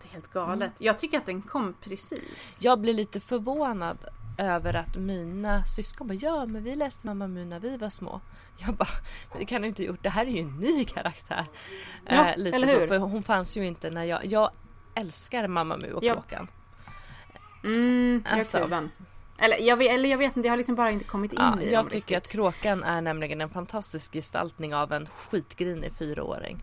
Det 0.02 0.08
är 0.08 0.12
helt 0.12 0.32
galet. 0.32 0.60
Mm. 0.60 0.72
Jag 0.78 0.98
tycker 0.98 1.18
att 1.18 1.26
den 1.26 1.42
kom 1.42 1.74
precis. 1.80 2.58
Jag 2.62 2.80
blir 2.80 2.94
lite 2.94 3.20
förvånad 3.20 3.98
över 4.38 4.76
att 4.76 4.96
mina 4.96 5.64
syskon 5.64 6.06
bara 6.06 6.14
ja 6.14 6.46
men 6.46 6.64
vi 6.64 6.76
läste 6.76 7.06
Mamma 7.06 7.26
Mu 7.26 7.44
när 7.44 7.60
vi 7.60 7.76
var 7.76 7.90
små. 7.90 8.20
Jag 8.58 8.74
bara 8.74 8.88
det 9.38 9.44
kan 9.44 9.62
du 9.62 9.68
inte 9.68 9.84
gjort. 9.84 10.02
Det 10.02 10.08
här 10.08 10.26
är 10.26 10.30
ju 10.30 10.40
en 10.40 10.56
ny 10.56 10.84
karaktär. 10.84 11.44
Ja, 12.06 12.28
eh, 12.28 12.36
lite 12.36 12.56
eller 12.56 12.66
hur? 12.66 12.80
Så, 12.80 12.86
för 12.86 12.98
hon 12.98 13.22
fanns 13.22 13.56
ju 13.56 13.66
inte 13.66 13.90
när 13.90 14.04
jag. 14.04 14.26
Jag 14.26 14.50
älskar 14.94 15.48
Mamma 15.48 15.76
Mu 15.76 15.92
och 15.92 16.04
ja. 16.04 16.12
Kråkan. 16.14 16.48
Mm, 17.64 18.22
jag 18.26 18.38
alltså, 18.38 18.68
eller 19.44 19.58
jag, 19.58 19.76
vet, 19.76 19.90
eller 19.90 20.08
jag 20.08 20.18
vet 20.18 20.36
inte, 20.36 20.46
jag 20.46 20.52
har 20.52 20.56
liksom 20.56 20.74
bara 20.74 20.90
inte 20.90 21.04
kommit 21.04 21.32
in 21.32 21.38
ja, 21.40 21.60
i 21.60 21.72
Jag 21.72 21.84
tycker 21.84 21.96
riktigt. 21.96 22.16
att 22.16 22.28
Kråkan 22.28 22.84
är 22.84 23.00
nämligen 23.00 23.40
en 23.40 23.50
fantastisk 23.50 24.12
gestaltning 24.12 24.74
av 24.74 24.92
en 24.92 25.08
skitgrinig 25.16 25.92
fyraåring. 25.92 26.62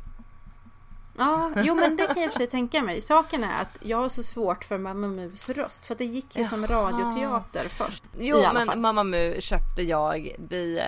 Ja, 1.18 1.52
jo 1.56 1.76
men 1.76 1.96
det 1.96 2.08
kan 2.08 2.16
jag 2.16 2.26
i 2.26 2.28
och 2.28 2.32
för 2.32 2.40
sig 2.40 2.48
tänka 2.48 2.82
mig. 2.82 3.02
Saken 3.02 3.44
är 3.44 3.62
att 3.62 3.78
jag 3.82 3.98
har 3.98 4.10
så 4.10 4.24
svårt 4.24 4.64
för 4.64 4.78
Mamma 4.78 5.08
Mus 5.08 5.50
röst. 5.50 5.86
För 5.86 5.96
det 5.96 6.06
gick 6.06 6.36
ju 6.36 6.42
Jaha. 6.42 6.50
som 6.50 6.68
radioteater 6.68 7.70
först. 7.70 8.04
Jo 8.20 8.38
men 8.54 8.68
fall. 8.68 8.80
Mamma 8.80 9.04
Mu 9.04 9.42
köpte 9.42 9.82
jag. 9.82 10.36
Vi 10.50 10.80
eh, 10.80 10.86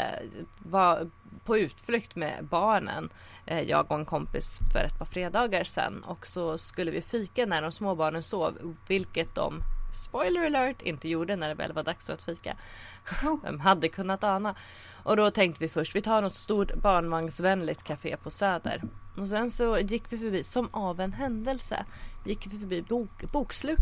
var 0.57 1.09
på 1.45 1.57
utflykt 1.57 2.15
med 2.15 2.45
barnen. 2.45 3.09
Eh, 3.45 3.61
jag 3.61 3.91
och 3.91 3.97
en 3.97 4.05
kompis 4.05 4.59
för 4.73 4.79
ett 4.79 4.99
par 4.99 5.05
fredagar 5.05 5.63
sedan. 5.63 6.03
Och 6.07 6.27
så 6.27 6.57
skulle 6.57 6.91
vi 6.91 7.01
fika 7.01 7.45
när 7.45 7.61
de 7.61 7.71
små 7.71 7.95
barnen 7.95 8.23
sov. 8.23 8.75
Vilket 8.87 9.35
de 9.35 9.61
spoiler 9.95 10.45
alert, 10.45 10.81
inte 10.81 11.09
gjorde 11.09 11.35
när 11.35 11.47
det 11.47 11.55
väl 11.55 11.73
var 11.73 11.83
dags 11.83 12.09
att 12.09 12.23
fika. 12.23 12.57
Vem 13.43 13.59
hade 13.59 13.89
kunnat 13.89 14.23
ana? 14.23 14.55
Och 15.03 15.17
då 15.17 15.31
tänkte 15.31 15.63
vi 15.63 15.69
först, 15.69 15.95
vi 15.95 16.01
tar 16.01 16.21
något 16.21 16.35
stort 16.35 16.75
barnvagnsvänligt 16.75 17.83
café 17.83 18.17
på 18.17 18.29
Söder. 18.29 18.81
Och 19.17 19.29
sen 19.29 19.51
så 19.51 19.77
gick 19.77 20.03
vi 20.09 20.17
förbi, 20.17 20.43
som 20.43 20.69
av 20.73 20.99
en 20.99 21.13
händelse, 21.13 21.85
gick 22.25 22.47
vi 22.47 22.59
förbi 22.59 22.81
bok, 22.81 23.31
bokslu, 23.31 23.75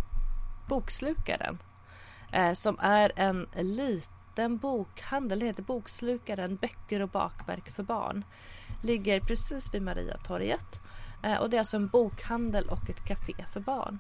Bokslukaren. 0.68 1.58
Eh, 2.32 2.54
som 2.54 2.80
är 2.80 3.12
en 3.16 3.48
liten 3.56 4.58
bokhandel, 4.58 5.40
det 5.40 5.46
heter 5.46 5.64
Bokslukaren, 5.64 6.56
böcker 6.56 7.02
och 7.02 7.10
bakverk 7.10 7.72
för 7.72 7.84
barn. 7.84 8.26
Ligger 8.84 9.20
precis 9.20 9.74
vid 9.74 9.82
Mariatorget. 9.82 10.80
Eh, 11.24 11.36
och 11.36 11.50
det 11.50 11.58
är 11.58 11.60
alltså 11.60 11.78
en 11.78 11.88
bokhandel 11.88 12.70
och 12.70 12.90
ett 12.90 13.06
café 13.06 13.34
för 13.54 13.60
barn 13.60 14.00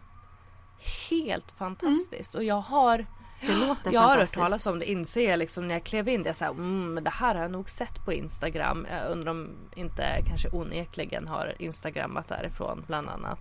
helt 1.09 1.51
fantastiskt. 1.51 2.35
Och 2.35 2.43
jag 2.43 2.61
har 2.61 3.05
det 3.41 3.55
låter 3.55 3.93
jag 3.93 4.01
har 4.01 4.17
hört 4.17 4.33
talas 4.33 4.67
om 4.67 4.79
det 4.79 4.91
inser 4.91 5.29
jag 5.29 5.39
liksom 5.39 5.67
när 5.67 5.75
jag 5.75 5.83
klev 5.83 6.07
in. 6.07 6.23
Jag 6.25 6.35
sa 6.35 6.45
mm, 6.45 7.03
det 7.03 7.09
här 7.09 7.35
har 7.35 7.41
jag 7.41 7.51
nog 7.51 7.69
sett 7.69 8.05
på 8.05 8.13
Instagram. 8.13 8.87
Jag 8.91 9.11
undrar 9.11 9.31
om 9.31 9.49
inte 9.75 10.23
kanske 10.27 10.49
onekligen 10.49 11.27
har 11.27 11.55
instagrammat 11.59 12.27
därifrån 12.27 12.83
bland 12.87 13.09
annat. 13.09 13.39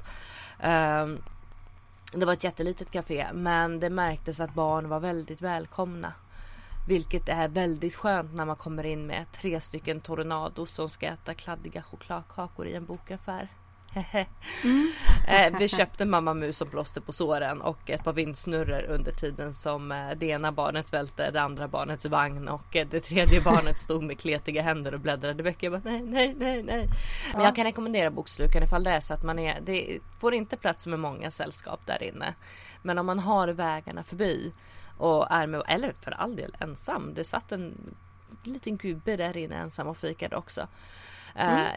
Um, 0.62 1.18
det 2.12 2.26
var 2.26 2.32
ett 2.32 2.45
jättelitet 2.45 2.91
café 2.91 3.26
men 3.32 3.80
det 3.80 3.91
märktes 3.91 4.41
att 4.41 4.55
barn 4.55 4.88
var 4.88 5.01
väldigt 5.01 5.41
välkomna. 5.41 6.12
Vilket 6.88 7.28
är 7.28 7.49
väldigt 7.49 7.95
skönt 7.95 8.34
när 8.34 8.45
man 8.45 8.57
kommer 8.57 8.86
in 8.86 9.07
med 9.07 9.26
tre 9.32 9.61
stycken 9.61 10.01
tornados 10.01 10.72
som 10.72 10.88
ska 10.88 11.07
äta 11.07 11.34
kladdiga 11.34 11.82
chokladkakor 11.82 12.66
i 12.66 12.74
en 12.74 12.84
bokaffär 12.84 13.49
mm. 14.64 14.93
eh, 15.26 15.59
vi 15.59 15.68
köpte 15.68 16.05
Mamma 16.05 16.34
Mus 16.34 16.57
som 16.57 16.68
plåster 16.68 17.01
på 17.01 17.12
såren 17.12 17.61
och 17.61 17.91
ett 17.91 18.05
par 18.05 18.12
vindsnurror 18.12 18.82
under 18.82 19.12
tiden 19.12 19.55
som 19.55 19.93
eh, 19.93 20.11
det 20.16 20.26
ena 20.26 20.53
barnet 20.53 20.93
välte 20.93 21.30
det 21.30 21.41
andra 21.41 21.68
barnets 21.68 22.07
vagn 22.07 22.49
och 22.49 22.76
eh, 22.76 22.86
det 22.91 23.01
tredje 23.01 23.41
barnet 23.45 23.78
stod 23.78 24.03
med 24.03 24.18
kletiga 24.18 24.62
händer 24.62 24.95
och 24.95 25.01
bläddrade 25.01 25.43
böcker. 25.43 25.70
Jag 25.70 25.82
bara, 25.82 25.93
nej, 25.93 26.03
nej, 26.03 26.34
nej, 26.38 26.62
nej. 26.62 26.88
Men 27.34 27.45
jag 27.45 27.57
kan 27.57 27.64
rekommendera 27.64 28.11
Bokslukan 28.11 28.62
ifall 28.62 28.84
det 28.84 28.91
är 28.91 29.01
så 29.01 29.14
att 29.14 29.22
man 29.22 29.38
är, 29.38 29.61
det 29.61 29.99
får 30.20 30.34
inte 30.34 30.57
plats 30.57 30.86
med 30.86 30.99
många 30.99 31.30
sällskap 31.30 31.80
där 31.86 32.03
inne. 32.03 32.34
Men 32.82 32.99
om 32.99 33.07
man 33.07 33.18
har 33.18 33.49
vägarna 33.49 34.03
förbi 34.03 34.53
och 34.97 35.30
är 35.30 35.47
med, 35.47 35.62
eller 35.68 35.95
för 36.01 36.11
all 36.11 36.36
del 36.36 36.57
ensam. 36.61 37.14
Det 37.14 37.24
satt 37.24 37.53
en 37.53 37.95
liten 38.45 38.76
gubbe 38.76 39.16
där 39.16 39.36
inne 39.36 39.57
ensam 39.57 39.86
och 39.86 39.97
fikade 39.97 40.36
också. 40.36 40.66
Mm. 41.34 41.57
Uh, 41.57 41.70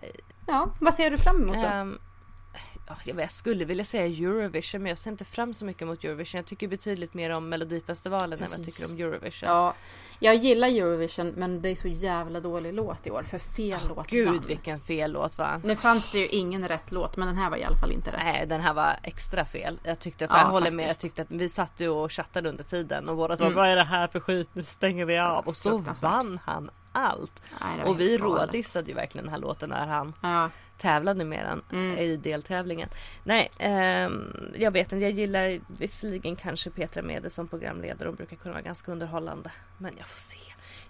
Ja, 0.47 0.69
vad 0.79 0.93
ser 0.93 1.11
du 1.11 1.17
fram 1.17 1.35
emot 1.41 1.55
då? 1.55 1.67
Um, 1.67 1.99
jag 3.05 3.31
skulle 3.31 3.65
vilja 3.65 3.83
säga 3.85 4.05
Eurovision 4.05 4.81
men 4.81 4.89
jag 4.89 4.97
ser 4.97 5.11
inte 5.11 5.25
fram 5.25 5.53
så 5.53 5.65
mycket 5.65 5.87
mot 5.87 6.03
Eurovision. 6.03 6.37
Jag 6.39 6.45
tycker 6.45 6.67
betydligt 6.67 7.13
mer 7.13 7.29
om 7.29 7.49
Melodifestivalen 7.49 8.39
Precis. 8.39 8.55
än 8.55 8.61
vad 8.61 8.67
jag 8.67 8.75
tycker 8.75 8.93
om 8.93 8.99
Eurovision. 9.13 9.49
Ja, 9.49 9.73
Jag 10.19 10.35
gillar 10.35 10.67
Eurovision 10.67 11.27
men 11.37 11.61
det 11.61 11.69
är 11.69 11.75
så 11.75 11.87
jävla 11.87 12.39
dålig 12.39 12.73
låt 12.73 13.07
i 13.07 13.11
år 13.11 13.23
för 13.23 13.37
fel 13.39 13.79
låt 13.89 14.07
Gud 14.07 14.27
vann. 14.27 14.43
vilken 14.47 14.79
fel 14.79 15.11
låt 15.11 15.37
va? 15.37 15.61
Nu 15.63 15.75
fanns 15.75 16.11
det 16.11 16.19
ju 16.19 16.27
ingen 16.27 16.67
rätt 16.67 16.91
låt 16.91 17.17
men 17.17 17.27
den 17.27 17.37
här 17.37 17.49
var 17.49 17.57
i 17.57 17.63
alla 17.63 17.77
fall 17.77 17.91
inte 17.91 18.11
rätt. 18.11 18.19
Nej 18.23 18.45
den 18.47 18.61
här 18.61 18.73
var 18.73 18.99
extra 19.03 19.45
fel. 19.45 19.79
Jag 19.83 19.99
tyckte 19.99 20.25
att 20.25 20.31
Ja, 20.31 20.37
jag 20.39 20.45
håller 20.45 20.71
med. 20.71 20.83
Jag 20.83 20.89
faktiskt. 20.89 21.01
tyckte 21.01 21.21
att 21.21 21.31
vi 21.41 21.49
satt 21.49 21.79
ju 21.79 21.89
och 21.89 22.11
chattade 22.11 22.49
under 22.49 22.63
tiden 22.63 23.09
och 23.09 23.15
båda 23.17 23.33
Mm. 23.35 23.47
var 23.53 23.61
vad 23.61 23.71
är 23.71 23.75
det 23.75 23.83
här 23.83 24.07
för 24.07 24.19
skit? 24.19 24.49
Nu 24.53 24.63
stänger 24.63 25.05
vi 25.05 25.17
av. 25.19 25.47
Och 25.47 25.57
så 25.57 25.77
vann 26.01 26.39
han 26.45 26.69
allt. 26.93 27.41
Nej, 27.61 27.77
var 27.77 27.85
Och 27.85 27.99
vi 27.99 28.17
rådissade 28.17 28.87
ju 28.89 28.93
verkligen 28.95 29.25
den 29.25 29.33
här 29.33 29.41
låten 29.41 29.69
när 29.69 29.87
han 29.87 30.13
Ja. 30.21 30.49
tävlade 30.77 31.25
med 31.25 31.45
den 31.45 31.61
Mm. 31.79 31.97
i 31.97 32.17
deltävlingen. 32.17 32.89
Nej, 33.23 33.51
ehm, 33.57 34.51
jag 34.55 34.71
vet 34.71 34.91
inte. 34.91 35.03
Jag 35.03 35.11
gillar 35.11 35.59
visserligen 35.67 36.35
kanske 36.35 36.69
Petra 36.69 37.01
Mede 37.01 37.29
som 37.29 37.47
programledare. 37.47 38.07
Hon 38.09 38.15
brukar 38.15 38.35
kunna 38.35 38.51
vara 38.53 38.61
ganska 38.63 38.91
underhållande. 38.91 39.51
Men 39.77 39.93
jag 39.97 40.07
får 40.07 40.19
se. 40.19 40.37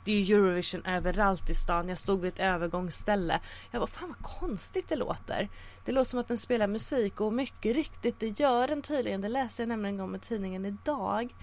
Det 0.06 0.12
är 0.12 0.20
ju 0.20 0.36
Eurovision 0.36 0.86
överallt 0.86 1.50
i 1.50 1.56
stan. 1.56 1.90
Jag 1.90 1.98
stod 1.98 2.22
vid 2.22 2.34
ett 2.34 2.40
övergångsställe. 2.40 3.40
Jag 3.72 3.82
bara, 3.82 3.88
fan 3.88 4.08
vad 4.20 4.32
konstigt 4.40 4.90
det 4.90 4.96
låter. 4.96 5.50
Det 5.86 5.92
låter 5.92 6.10
som 6.10 6.20
att 6.20 6.28
den 6.28 6.38
spelar 6.38 6.68
musik 6.68 7.22
och 7.22 7.34
mycket 7.34 7.76
riktigt, 7.76 8.20
det 8.20 8.40
gör 8.40 8.68
den 8.68 8.82
tydligen. 8.82 9.22
Det 9.22 9.30
läser 9.30 9.64
jag 9.64 9.68
nämligen 9.70 10.00
om 10.00 10.16
i 10.16 10.20
tidningen 10.20 10.66
idag 10.66 11.36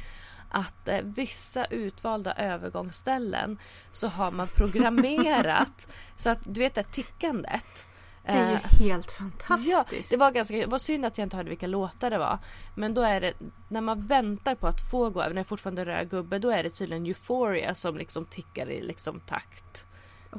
att 0.50 0.88
eh, 0.88 1.00
vissa 1.02 1.64
utvalda 1.64 2.34
övergångsställen 2.34 3.58
så 3.92 4.08
har 4.08 4.30
man 4.30 4.48
programmerat 4.48 5.88
så 6.16 6.30
att 6.30 6.38
du 6.42 6.60
vet 6.60 6.74
det 6.74 6.82
tickandet. 6.82 7.86
Det 8.22 8.32
är 8.32 8.50
ju 8.50 8.54
eh, 8.54 8.60
helt 8.60 9.12
fantastiskt. 9.12 9.70
Ja, 9.70 9.84
det 10.10 10.16
var 10.16 10.30
ganska 10.30 10.56
det 10.56 10.66
var 10.66 10.78
synd 10.78 11.04
att 11.04 11.18
jag 11.18 11.26
inte 11.26 11.36
hörde 11.36 11.48
vilka 11.48 11.66
låtar 11.66 12.10
det 12.10 12.18
var. 12.18 12.38
Men 12.74 12.94
då 12.94 13.02
är 13.02 13.20
det 13.20 13.32
när 13.68 13.80
man 13.80 14.06
väntar 14.06 14.54
på 14.54 14.66
att 14.66 14.90
få 14.90 15.10
gå 15.10 15.22
över, 15.22 15.34
när 15.34 15.40
det 15.40 15.48
fortfarande 15.48 15.84
rör 15.84 16.04
gubbe, 16.04 16.38
då 16.38 16.50
är 16.50 16.62
det 16.62 16.70
tydligen 16.70 17.06
Euphoria 17.06 17.74
som 17.74 17.98
liksom 17.98 18.24
tickar 18.24 18.70
i 18.70 18.82
liksom 18.82 19.20
takt 19.20 19.86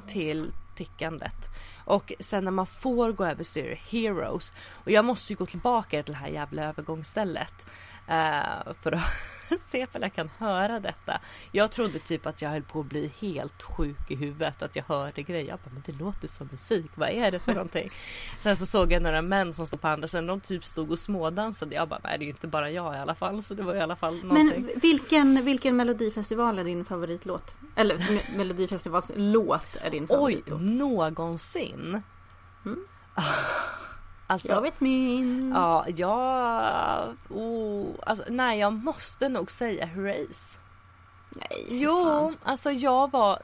till 0.07 0.51
tickandet. 0.75 1.49
Och 1.85 2.13
sen 2.19 2.43
när 2.43 2.51
man 2.51 2.65
får 2.65 3.11
gå 3.11 3.25
över 3.25 3.43
så 3.43 3.59
är 3.59 3.69
det 3.69 3.79
Heroes. 3.97 4.53
Och 4.71 4.91
jag 4.91 5.05
måste 5.05 5.33
ju 5.33 5.37
gå 5.37 5.45
tillbaka 5.45 6.03
till 6.03 6.13
det 6.13 6.19
här 6.19 6.27
jävla 6.27 6.63
övergångsstället. 6.63 7.65
eh, 8.07 8.73
för 8.81 8.91
att 8.91 9.01
se 9.65 9.83
om 9.93 10.01
jag 10.01 10.13
kan 10.13 10.29
höra 10.37 10.79
detta. 10.79 11.19
Jag 11.51 11.71
trodde 11.71 11.99
typ 11.99 12.25
att 12.25 12.41
jag 12.41 12.49
höll 12.49 12.61
på 12.63 12.79
att 12.79 12.85
bli 12.85 13.11
helt 13.19 13.61
sjuk 13.63 14.11
i 14.11 14.15
huvudet. 14.15 14.61
Att 14.61 14.75
jag 14.75 14.83
hörde 14.83 15.23
grejer. 15.23 15.47
Jag 15.49 15.59
bara, 15.59 15.69
men 15.73 15.83
det 15.85 15.91
låter 16.03 16.27
som 16.27 16.47
musik. 16.51 16.91
Vad 16.95 17.09
är 17.09 17.31
det 17.31 17.39
för 17.39 17.53
någonting? 17.53 17.91
Sen 18.39 18.55
så 18.57 18.65
såg 18.65 18.91
jag 18.91 19.01
några 19.01 19.21
män 19.21 19.53
som 19.53 19.67
stod 19.67 19.81
på 19.81 19.87
andra 19.87 20.07
sidan. 20.07 20.25
De 20.27 20.41
typ 20.41 20.65
stod 20.65 20.91
och 20.91 20.99
smådansade. 20.99 21.75
Jag 21.75 21.87
bara, 21.89 21.99
nej 22.03 22.17
det 22.17 22.23
är 22.23 22.25
ju 22.25 22.31
inte 22.31 22.47
bara 22.47 22.71
jag 22.71 22.95
i 22.95 22.97
alla 22.97 23.15
fall. 23.15 23.43
Så 23.43 23.53
det 23.53 23.63
var 23.63 23.75
i 23.75 23.81
alla 23.81 23.95
fall 23.95 24.23
någonting. 24.23 24.63
Men 24.65 24.79
vilken, 24.81 25.45
vilken 25.45 25.75
melodifestival 25.75 26.59
är 26.59 26.63
din 26.63 26.85
favoritlåt? 26.85 27.55
Eller 27.75 27.97
me- 27.97 28.37
melodifestivals 28.37 29.11
låt 29.15 29.75
är 29.81 29.91
din 29.91 30.03
Oj, 30.03 30.07
favoritlåt? 30.09 30.61
någonsin. 30.61 32.01
Alltså, 34.31 34.53
Jag 34.53 34.61
vet 34.61 34.79
min. 34.79 35.51
Ja, 35.55 35.85
jag... 35.95 37.15
Oh, 37.29 37.87
alltså, 38.05 38.23
nej, 38.29 38.59
jag 38.59 38.73
måste 38.73 39.29
nog 39.29 39.51
säga 39.51 39.85
Herreys. 39.85 40.59
Nej, 41.29 41.65
Jo, 41.69 42.03
fan. 42.03 42.37
alltså 42.43 42.71
jag 42.71 43.11
var... 43.11 43.39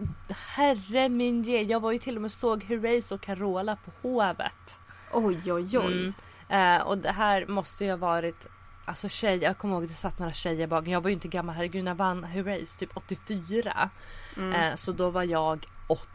Herre 0.55 1.09
min 1.09 1.43
ge, 1.43 1.61
jag 1.61 1.79
var 1.79 1.91
ju 1.91 1.97
till 1.97 2.15
och 2.15 2.21
med 2.21 2.31
såg 2.31 2.63
Herreys 2.63 3.11
och 3.11 3.21
Carola 3.21 3.75
på 3.75 3.91
Hovet. 4.01 4.79
Oj, 5.13 5.53
oj, 5.53 5.77
oj. 5.79 6.13
Mm. 6.49 6.77
Eh, 6.79 6.87
och 6.87 6.97
det 6.97 7.11
här 7.11 7.45
måste 7.45 7.85
ju 7.85 7.91
ha 7.91 7.97
varit... 7.97 8.47
Alltså 8.85 9.09
tjej, 9.09 9.37
jag 9.37 9.57
kommer 9.57 9.73
ihåg 9.73 9.83
att 9.83 9.89
det 9.89 9.95
satt 9.95 10.19
några 10.19 10.33
tjejer 10.33 10.67
bakom. 10.67 10.87
Jag 10.91 11.01
var 11.01 11.09
ju 11.09 11.13
inte 11.13 11.27
gammal, 11.27 11.55
herregud 11.55 11.83
när 11.83 11.93
vann 11.93 12.23
Herreys 12.23 12.75
typ 12.75 12.97
84. 12.97 13.89
Eh, 14.37 14.75
så 14.75 14.91
då 14.91 15.09
var 15.09 15.23
jag 15.23 15.65
åtta. 15.87 16.07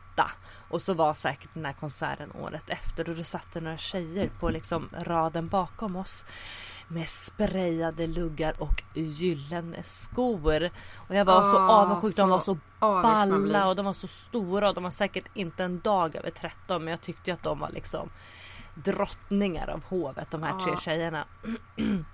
Och 0.68 0.82
så 0.82 0.94
var 0.94 1.14
säkert 1.14 1.50
den 1.54 1.64
här 1.64 1.72
konserten 1.72 2.32
året 2.32 2.64
efter 2.70 3.10
och 3.10 3.16
då 3.16 3.24
satt 3.24 3.52
det 3.52 3.60
några 3.60 3.76
tjejer 3.76 4.30
på 4.40 4.48
liksom 4.50 4.88
raden 4.92 5.48
bakom 5.48 5.96
oss. 5.96 6.24
Med 6.88 7.08
sprayade 7.08 8.06
luggar 8.06 8.62
och 8.62 8.82
gyllene 8.94 9.82
skor. 9.82 10.70
Och 10.96 11.14
jag 11.14 11.24
var 11.24 11.44
så 11.44 11.58
Ah, 11.58 11.68
avundsjuk. 11.68 12.16
De 12.16 12.22
så 12.22 12.26
var 12.26 12.40
så 12.40 12.58
balla 12.78 13.68
och 13.68 13.76
de 13.76 13.84
var 13.86 13.92
så 13.92 14.08
stora 14.08 14.68
och 14.68 14.74
de 14.74 14.84
var 14.84 14.90
säkert 14.90 15.24
inte 15.34 15.64
en 15.64 15.80
dag 15.80 16.16
över 16.16 16.30
13 16.30 16.84
men 16.84 16.90
jag 16.90 17.00
tyckte 17.00 17.32
att 17.32 17.42
de 17.42 17.58
var 17.58 17.70
liksom 17.70 18.10
drottningar 18.74 19.68
av 19.70 19.84
hovet 19.84 20.30
de 20.30 20.42
här 20.42 20.58
tre 20.58 20.72
Ja. 20.72 20.80
tjejerna. 20.80 21.26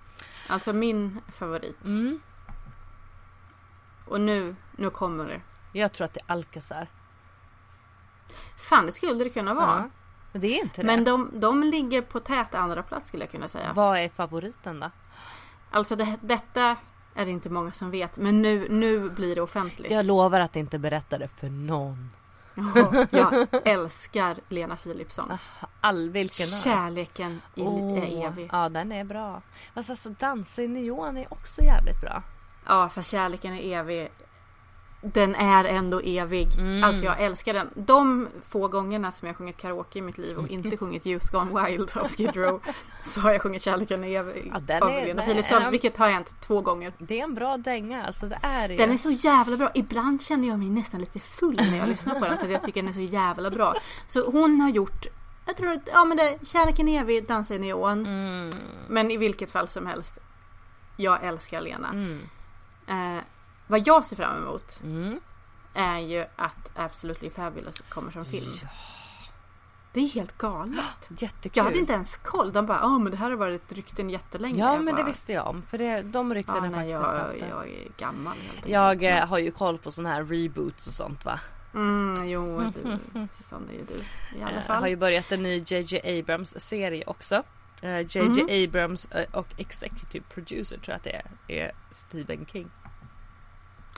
Alltså 0.50 0.72
min 0.72 1.20
favorit. 1.32 1.84
Mm. 1.84 2.20
Och 4.06 4.20
nu, 4.20 4.56
nu 4.76 4.90
kommer 4.90 5.24
det. 5.24 5.40
Jag 5.72 5.92
tror 5.92 6.04
att 6.04 6.14
det 6.14 6.20
är 6.26 6.32
Alcazar. 6.32 6.86
Fan, 8.56 8.86
det 8.86 8.92
skulle 8.92 9.24
det 9.24 9.30
kunna 9.30 9.54
vara. 9.54 9.66
Ja. 9.66 9.90
Men 10.32 10.40
det 10.40 10.58
är 10.58 10.62
inte 10.62 10.82
det. 10.82 10.86
Men 10.86 11.04
de, 11.04 11.30
de 11.32 11.62
ligger 11.62 12.02
på 12.02 12.20
tät 12.20 12.54
andra 12.54 12.82
plats 12.82 13.08
skulle 13.08 13.24
jag 13.24 13.30
kunna 13.30 13.48
säga. 13.48 13.72
Vad 13.72 13.98
är 13.98 14.08
favoriten 14.08 14.80
då? 14.80 14.90
Alltså 15.70 15.96
det, 15.96 16.16
detta 16.20 16.76
är 17.14 17.24
det 17.24 17.30
inte 17.30 17.50
många 17.50 17.72
som 17.72 17.90
vet. 17.90 18.16
Men 18.16 18.42
nu, 18.42 18.66
nu 18.70 19.10
blir 19.10 19.34
det 19.34 19.42
offentligt. 19.42 19.90
Jag 19.90 20.04
lovar 20.06 20.40
att 20.40 20.56
inte 20.56 20.78
berätta 20.78 21.18
det 21.18 21.28
för 21.28 21.50
någon. 21.50 22.08
Ja, 22.74 23.06
jag 23.10 23.48
älskar 23.64 24.36
Lena 24.48 24.76
Philipsson. 24.76 25.38
All 25.80 26.10
vilken 26.10 26.46
är? 26.46 26.62
Kärleken 26.62 27.40
i, 27.54 27.62
Åh, 27.62 27.98
är 27.98 28.26
evig. 28.26 28.48
Ja 28.52 28.68
den 28.68 28.92
är 28.92 29.04
bra. 29.04 29.42
Fast 29.74 29.90
alltså 29.90 30.08
Dansa 30.08 30.62
i 30.62 30.68
neon 30.68 31.16
är 31.16 31.32
också 31.32 31.62
jävligt 31.62 32.00
bra. 32.00 32.22
Ja, 32.66 32.88
fast 32.88 33.10
kärleken 33.10 33.54
är 33.54 33.78
evig. 33.78 34.08
Den 35.00 35.34
är 35.34 35.64
ändå 35.64 36.00
evig. 36.00 36.48
Mm. 36.58 36.84
Alltså 36.84 37.04
jag 37.04 37.20
älskar 37.20 37.54
den. 37.54 37.70
De 37.74 38.28
få 38.48 38.68
gångerna 38.68 39.12
som 39.12 39.28
jag 39.28 39.36
sjungit 39.36 39.56
karaoke 39.56 39.98
i 39.98 40.02
mitt 40.02 40.18
liv 40.18 40.38
och 40.38 40.48
inte 40.48 40.76
sjungit 40.76 41.06
Youth 41.06 41.32
Gone 41.32 41.64
Wild 41.64 41.90
av 41.96 42.08
Skid 42.08 42.36
Row 42.36 42.60
så 43.02 43.20
har 43.20 43.32
jag 43.32 43.42
sjungit 43.42 43.62
Kärleken 43.62 44.04
är 44.04 44.18
evig 44.18 44.52
Ja, 44.68 44.80
av 44.80 44.90
Lena 44.90 45.22
Philipsson. 45.22 45.70
Vilket 45.70 45.96
har 45.96 46.10
hänt 46.10 46.34
två 46.40 46.60
gånger. 46.60 46.92
Det 46.98 47.20
är 47.20 47.24
en 47.24 47.34
bra 47.34 47.56
dänga 47.56 48.06
alltså 48.06 48.26
det 48.26 48.38
är 48.42 48.68
det. 48.68 48.76
Den 48.76 48.92
är 48.92 48.96
så 48.96 49.10
jävla 49.10 49.56
bra. 49.56 49.70
Ibland 49.74 50.22
känner 50.22 50.48
jag 50.48 50.58
mig 50.58 50.70
nästan 50.70 51.00
lite 51.00 51.20
full 51.20 51.56
när 51.56 51.78
jag 51.78 51.88
lyssnar 51.88 52.14
på 52.14 52.24
den 52.24 52.38
för 52.38 52.48
jag 52.48 52.62
tycker 52.62 52.82
den 52.82 52.90
är 52.90 52.94
så 52.94 53.00
jävla 53.00 53.50
bra. 53.50 53.74
Så 54.06 54.30
hon 54.30 54.60
har 54.60 54.70
gjort 54.70 55.06
jag 55.48 55.56
tror 55.56 55.72
att, 55.72 55.88
ja 55.92 56.04
men 56.04 56.16
det, 56.16 56.38
Kärleken 56.42 56.88
är 56.88 57.00
evig, 57.00 57.26
Dansa 57.26 57.54
i 57.54 57.58
neon. 57.58 58.06
Mm. 58.06 58.50
Men 58.88 59.10
i 59.10 59.16
vilket 59.16 59.50
fall 59.50 59.68
som 59.68 59.86
helst. 59.86 60.18
Jag 60.96 61.24
älskar 61.24 61.60
Lena. 61.60 61.88
Mm. 61.88 62.20
Eh, 62.86 63.22
vad 63.68 63.86
jag 63.86 64.06
ser 64.06 64.16
fram 64.16 64.36
emot 64.42 64.80
Mm. 64.82 65.20
är 65.74 65.98
ju 65.98 66.24
att 66.36 66.70
Absolutely 66.74 67.30
Fabulous 67.30 67.80
kommer 67.80 68.10
som 68.10 68.24
film. 68.24 68.52
Det 69.92 70.00
är 70.00 70.08
helt 70.08 70.38
galet. 70.38 70.84
Jättekul. 71.18 71.52
Jag 71.54 71.64
hade 71.64 71.78
inte 71.78 71.92
ens 71.92 72.16
koll. 72.16 72.52
De 72.52 72.66
bara, 72.66 72.78
ja 72.78 72.98
men 72.98 73.10
det 73.12 73.18
här 73.18 73.30
har 73.30 73.36
varit 73.36 73.72
rykten 73.72 74.10
jättelänge. 74.10 74.58
Ja 74.58 74.72
Jag 74.74 74.84
men 74.84 74.94
det 74.94 75.02
bara, 75.02 75.06
visste 75.06 75.32
jag 75.32 75.46
om. 75.46 75.62
För 75.62 75.78
det, 75.78 76.02
de 76.02 76.30
Ja, 76.30 76.34
ryktena 76.36 76.60
nej, 76.60 76.92
faktiskt 76.94 77.40
jag, 77.40 77.40
det. 77.40 77.48
jag 77.48 77.68
är 77.68 77.88
gammal 77.96 78.36
helt 78.38 78.50
enkelt. 78.54 78.68
Jag 78.72 79.02
eh, 79.04 79.26
har 79.26 79.38
ju 79.38 79.50
koll 79.50 79.78
på 79.78 79.90
såna 79.90 80.08
här 80.08 80.24
reboots 80.24 80.86
och 80.86 80.92
sånt 80.92 81.24
va. 81.24 81.40
Mm, 81.74 82.28
jo, 82.28 82.60
du. 82.82 82.98
Susanne, 83.38 83.66
det 83.68 83.74
är 83.74 83.78
ju 83.78 83.84
du. 83.84 83.94
I 84.38 84.42
alla 84.42 84.52
Jag 84.52 84.64
fall. 84.64 84.80
har 84.80 84.88
ju 84.88 84.96
börjat 84.96 85.32
en 85.32 85.42
ny 85.42 85.64
JJ 85.66 86.18
Abrams 86.20 86.60
serie 86.60 87.04
också. 87.06 87.42
Eh, 87.82 87.98
JJ 88.00 88.22
Mhm. 88.22 88.64
Abrams 88.68 89.06
eh, 89.06 89.26
och 89.32 89.46
executive 89.56 90.24
producer 90.34 90.76
tror 90.78 90.88
jag 90.88 90.96
att 90.96 91.04
det 91.04 91.16
är, 91.16 91.62
är 91.66 91.72
Stephen 91.92 92.46
King. 92.52 92.70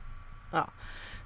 ja, 0.52 0.68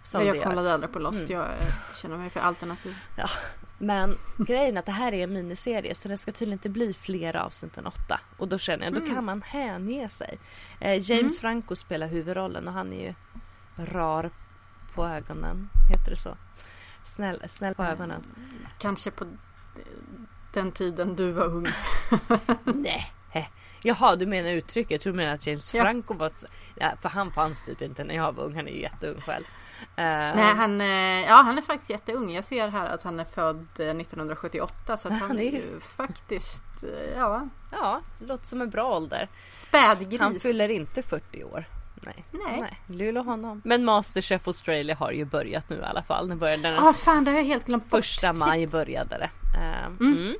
som 0.06 0.20
det 0.20 0.26
jag 0.26 0.36
gör. 0.36 0.44
kollade 0.44 0.74
aldrig 0.74 0.92
på 0.92 0.98
Lost. 0.98 1.18
Mm. 1.18 1.32
Jag 1.32 1.44
eh, 1.46 1.94
känner 1.94 2.16
mig 2.16 2.30
för 2.30 2.40
alternativ. 2.40 2.96
Men 3.78 4.18
grejen 4.38 4.76
är 4.76 4.78
att 4.78 4.86
det 4.86 4.92
här 4.92 5.14
är 5.14 5.24
en 5.24 5.32
miniserie 5.32 5.94
så 5.94 6.08
det 6.08 6.16
ska 6.16 6.32
tydligen 6.32 6.52
inte 6.52 6.68
bli 6.68 6.92
fler 6.92 7.36
avsnitt 7.36 7.78
än 7.78 7.86
åtta. 7.86 8.20
Och 8.36 8.48
då 8.48 8.58
känner 8.58 8.84
jag, 8.84 8.94
då 8.94 9.00
kan 9.14 9.24
man 9.24 9.42
hänge 9.42 10.08
sig. 10.08 10.38
Eh, 10.80 11.10
James 11.10 11.40
Franco 11.40 11.76
spelar 11.76 12.06
huvudrollen 12.06 12.68
och 12.68 12.74
han 12.74 12.92
är 12.92 13.00
ju 13.00 13.14
rar 13.76 14.30
på 14.94 15.06
ögonen. 15.06 15.68
Heter 15.90 16.10
det 16.10 16.16
så? 16.16 16.36
Snäll, 17.04 17.42
snäll 17.48 17.74
på 17.74 17.82
ögonen. 17.82 18.24
Kanske 18.78 19.10
på 19.10 19.26
den 20.52 20.72
tiden 20.72 21.16
du 21.16 21.32
var 21.32 21.44
ung. 21.44 21.66
Nej. 22.64 23.12
Jaha, 23.86 24.16
du 24.16 24.26
menar 24.26 24.50
uttrycket. 24.50 24.90
Jag 24.90 25.00
tror 25.00 25.12
du 25.12 25.16
menar 25.16 25.34
att 25.34 25.46
James 25.46 25.74
Ja. 25.74 25.82
Franco 25.82 26.14
var... 26.14 26.32
Ja, 26.74 26.92
för 27.00 27.08
han 27.08 27.32
fanns 27.32 27.62
typ 27.62 27.82
inte 27.82 28.04
när 28.04 28.14
jag 28.14 28.32
var 28.32 28.44
ung. 28.44 28.54
Han 28.54 28.68
är 28.68 28.72
ju 28.72 28.80
jätteung 28.80 29.20
själv. 29.20 29.44
Nej 29.96 30.54
han, 30.54 30.80
eh, 30.80 30.86
ja, 31.28 31.34
han 31.34 31.58
är 31.58 31.62
faktiskt 31.62 31.90
jätteung. 31.90 32.30
Jag 32.34 32.44
ser 32.44 32.68
här 32.68 32.86
att 32.86 33.02
han 33.02 33.20
är 33.20 33.24
född 33.24 33.66
eh, 33.78 33.86
1978 33.86 34.96
så 34.96 35.08
att 35.08 35.14
han, 35.14 35.28
Han 35.28 35.38
är- 35.38 35.52
ju 35.52 35.80
faktiskt 35.80 36.62
eh, 36.82 37.18
ja, 37.18 37.48
Ja, 37.72 38.00
det 38.18 38.26
låter 38.26 38.46
som 38.46 38.60
en 38.60 38.70
bra 38.70 38.96
ålder. 38.96 39.28
spädgris. 39.52 40.20
Han 40.20 40.34
fyller 40.40 40.68
inte 40.68 41.02
40 41.02 41.44
år. 41.44 41.64
Nej. 42.02 42.24
Nej. 42.30 42.60
Nej, 42.60 42.80
lilla 42.98 43.20
honom. 43.20 43.62
Men 43.64 43.84
Masterchef 43.84 44.46
Australia 44.46 44.94
har 44.96 45.12
ju 45.12 45.24
börjat 45.24 45.68
nu 45.68 45.76
i 45.76 45.82
alla 45.82 46.02
fall. 46.02 46.28
Den 46.38 46.62
Ja 46.62 46.92
fan 46.92 47.24
det 47.24 47.30
har 47.30 47.38
jag 47.38 47.44
helt 47.44 47.66
glömt 47.66 47.90
bort. 47.90 47.98
första 48.04 48.32
maj 48.32 48.60
Shit, 48.60 48.70
började 48.72 49.18
det. 49.18 49.30
Eh, 49.58 49.86
mm. 49.86 50.34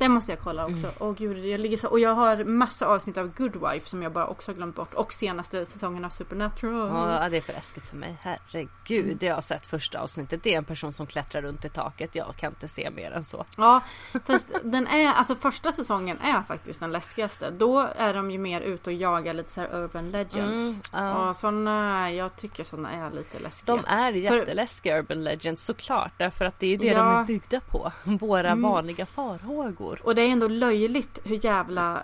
Det 0.00 0.08
måste 0.08 0.32
jag 0.32 0.38
kolla 0.40 0.64
också. 0.66 0.90
Åh 0.98 1.12
gud, 1.14 1.44
jag 1.44 1.60
ligger 1.60 1.76
så, 1.76 1.88
och 1.88 2.00
jag 2.00 2.14
har 2.14 2.44
massa 2.44 2.86
avsnitt 2.86 3.16
av 3.18 3.30
Good 3.36 3.56
Wife 3.70 3.88
som 3.88 4.02
jag 4.02 4.12
bara 4.12 4.26
också 4.26 4.50
har 4.50 4.56
glömt 4.56 4.76
bort. 4.76 4.94
Och 4.94 5.12
senaste 5.12 5.66
säsongen 5.66 6.04
av 6.04 6.08
Supernatural. 6.10 7.12
Ja, 7.22 7.28
det 7.28 7.36
är 7.36 7.40
för 7.40 7.52
läskigt 7.52 7.86
för 7.86 7.96
mig. 7.96 8.16
Herregud, 8.22 9.22
jag 9.22 9.34
har 9.34 9.42
sett 9.42 9.66
första 9.66 10.00
avsnittet. 10.00 10.42
Det 10.42 10.54
är 10.54 10.58
en 10.58 10.64
person 10.64 10.92
som 10.92 11.06
klättrar 11.06 11.42
runt 11.42 11.64
i 11.64 11.68
taket. 11.68 12.14
Jag 12.14 12.36
kan 12.36 12.52
inte 12.52 12.68
se 12.68 12.90
mer 12.90 13.10
än 13.10 13.24
så. 13.24 13.44
Ja, 13.56 13.80
fast 14.26 14.46
den 14.62 14.86
är, 14.86 15.12
alltså 15.12 15.34
första 15.36 15.72
säsongen 15.72 16.18
är 16.18 16.42
faktiskt 16.42 16.80
den 16.80 16.92
läskigaste. 16.92 17.50
Då 17.50 17.86
är 17.96 18.14
de 18.14 18.30
ju 18.30 18.38
mer 18.38 18.60
ute 18.60 18.90
och 18.90 18.94
jagar 18.96 19.34
lite 19.34 19.52
så 19.52 19.60
urban 19.60 20.10
legends. 20.10 20.90
Mm, 20.92 21.06
ja. 21.06 21.28
Och 21.28 21.36
sådana, 21.36 22.10
jag 22.12 22.36
tycker 22.36 22.64
sådana 22.64 22.92
är 22.92 23.10
lite 23.10 23.38
läskiga. 23.38 23.76
De 23.76 23.84
är 23.86 24.12
jätteläskiga 24.12 24.98
Urban 24.98 25.24
Legends 25.24 25.64
såklart. 25.64 26.12
Därför 26.16 26.44
att 26.44 26.58
det 26.58 26.66
är 26.66 26.70
ju 26.70 26.76
det 26.76 26.86
Ja. 26.86 26.98
de 26.98 27.16
är 27.16 27.24
byggda 27.24 27.60
på. 27.60 27.92
Våra 28.04 28.50
Mm. 28.50 28.62
vanliga 28.62 29.06
farhågor. 29.06 29.89
Och 29.98 30.14
det 30.14 30.22
är 30.22 30.28
ändå 30.28 30.48
löjligt 30.48 31.18
hur 31.24 31.44
jävla 31.44 32.02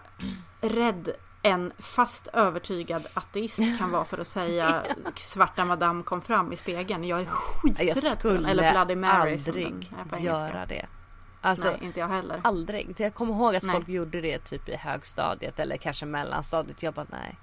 rädd 0.60 1.10
en 1.42 1.72
fast 1.78 2.26
övertygad 2.26 3.06
ateist 3.14 3.78
kan 3.78 3.90
vara 3.90 4.04
för 4.04 4.18
att 4.18 4.26
säga 4.26 4.82
svarta 5.16 5.64
madam 5.64 6.02
kom 6.02 6.20
fram 6.20 6.52
i 6.52 6.56
spegeln. 6.56 7.04
Jag 7.04 7.20
är 7.20 7.26
skiträdd 7.26 7.88
Jag 7.88 7.98
skulle 7.98 8.50
Eller 8.50 8.72
Bloody 8.72 8.96
Mary 8.96 9.32
aldrig 9.32 9.92
göra 10.18 10.66
det. 10.66 10.86
Alltså, 11.40 11.70
Nej, 11.70 11.78
inte 11.82 12.00
jag 12.00 12.08
heller. 12.08 12.40
aldrig. 12.44 12.94
Jag 12.98 13.14
kommer 13.14 13.34
ihåg 13.34 13.56
att 13.56 13.62
Nej. 13.62 13.74
folk 13.74 13.88
gjorde 13.88 14.20
det 14.20 14.38
typ 14.38 14.68
i 14.68 14.76
högstadiet 14.76 15.60
eller 15.60 15.76
kanske 15.76 16.06
mellanstadiet. 16.06 16.82
Jag 16.82 16.94
bara 16.94 17.06
nej. 17.10 17.38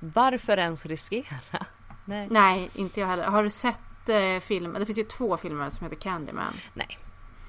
Varför 0.00 0.56
ens 0.56 0.86
riskera? 0.86 1.36
Nej. 2.04 2.28
Nej, 2.30 2.70
inte 2.74 3.00
jag 3.00 3.06
heller. 3.06 3.24
Har 3.24 3.42
du 3.42 3.50
sett 3.50 4.08
eh, 4.08 4.38
filmen? 4.40 4.80
Det 4.80 4.86
finns 4.86 4.98
ju 4.98 5.04
två 5.04 5.36
filmer 5.36 5.70
som 5.70 5.84
heter 5.84 6.00
Candyman. 6.00 6.54
Nej. 6.74 6.98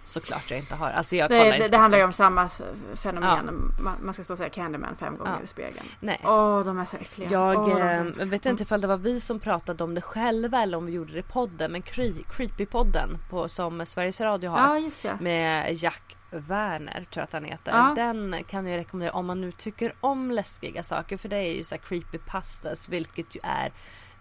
Såklart 0.09 0.51
jag 0.51 0.59
inte 0.59 0.75
har. 0.75 0.89
Alltså 0.89 1.15
jag 1.15 1.29
Det, 1.29 1.37
kollar 1.43 1.57
det, 1.59 1.67
det 1.67 1.77
handlar 1.77 1.97
ju 1.97 2.03
om 2.03 2.13
samma 2.13 2.49
fenomen. 2.95 3.71
Man, 3.79 3.95
man 4.03 4.13
ska 4.13 4.23
stå 4.23 4.33
och 4.33 4.37
säga 4.37 4.49
Candyman 4.49 4.95
fem 4.95 5.17
gånger 5.17 5.31
Ja. 5.37 5.43
i 5.43 5.47
spegeln. 5.47 5.85
Nej. 5.99 6.21
Åh, 6.23 6.63
de 6.63 6.79
är 6.79 6.85
så 6.85 6.97
äckliga. 6.97 7.29
Jag 7.31 7.69
eh, 7.69 7.75
så 7.75 7.83
hemska. 7.83 8.25
vet 8.25 8.45
inte 8.45 8.63
ifall 8.63 8.81
det 8.81 8.87
var 8.87 8.97
vi 8.97 9.19
som 9.19 9.39
pratade 9.39 9.83
om 9.83 9.95
det 9.95 10.01
själva 10.01 10.61
eller 10.61 10.77
om 10.77 10.85
vi 10.85 10.91
gjorde 10.91 11.13
det 11.13 11.19
i 11.19 11.23
podden. 11.23 11.71
Men 11.71 11.81
Cre- 11.81 12.23
Creepy-podden 12.29 13.17
på, 13.29 13.47
som 13.47 13.85
Sveriges 13.85 14.21
Radio 14.21 14.49
har. 14.49 14.59
Ja, 14.59 14.79
just 14.79 15.03
det. 15.03 15.17
Med 15.21 15.73
Jack 15.73 16.15
Werner 16.31 16.93
tror 16.93 17.21
jag 17.21 17.23
att 17.23 17.33
han 17.33 17.43
heter. 17.45 17.71
Ja. 17.71 17.93
Den 17.95 18.35
kan 18.47 18.67
jag 18.67 18.77
rekommendera 18.77 19.13
om 19.15 19.25
man 19.25 19.41
nu 19.41 19.51
tycker 19.51 19.93
om 20.01 20.31
läskiga 20.31 20.83
saker. 20.83 21.17
För 21.17 21.29
det 21.29 21.37
är 21.37 21.53
ju 21.55 21.63
så 21.63 21.75
här 21.75 21.81
creepypastas 21.81 22.89
vilket 22.89 23.35
ju 23.35 23.39
är 23.43 23.71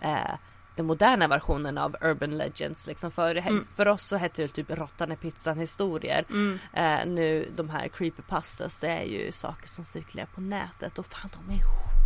eh, 0.01 0.35
den 0.79 0.87
moderna 0.87 1.29
versionen 1.29 1.79
av 1.79 1.97
Urban 2.01 2.31
Legends. 2.39 2.87
Liksom 2.87 3.11
för, 3.11 3.35
Mm. 3.37 3.67
för 3.77 3.89
oss 3.89 4.03
så 4.03 4.17
hette 4.17 4.43
det 4.43 4.49
typ 4.49 4.71
Råttan 4.71 5.13
i 5.13 5.17
pizzan 5.17 5.59
historier. 5.59 6.25
Mm. 6.31 6.59
Eh, 6.73 7.07
nu 7.15 7.53
de 7.57 7.71
här 7.71 7.89
creepypastas 7.89 8.81
det 8.81 8.89
är 8.89 9.05
ju 9.05 9.33
saker 9.33 9.69
som 9.69 9.85
cirkulerar 9.85 10.27
på 10.27 10.41
nätet 10.41 10.99
och 10.99 11.07
fan 11.07 11.31
de 11.47 11.55
är 11.55 11.61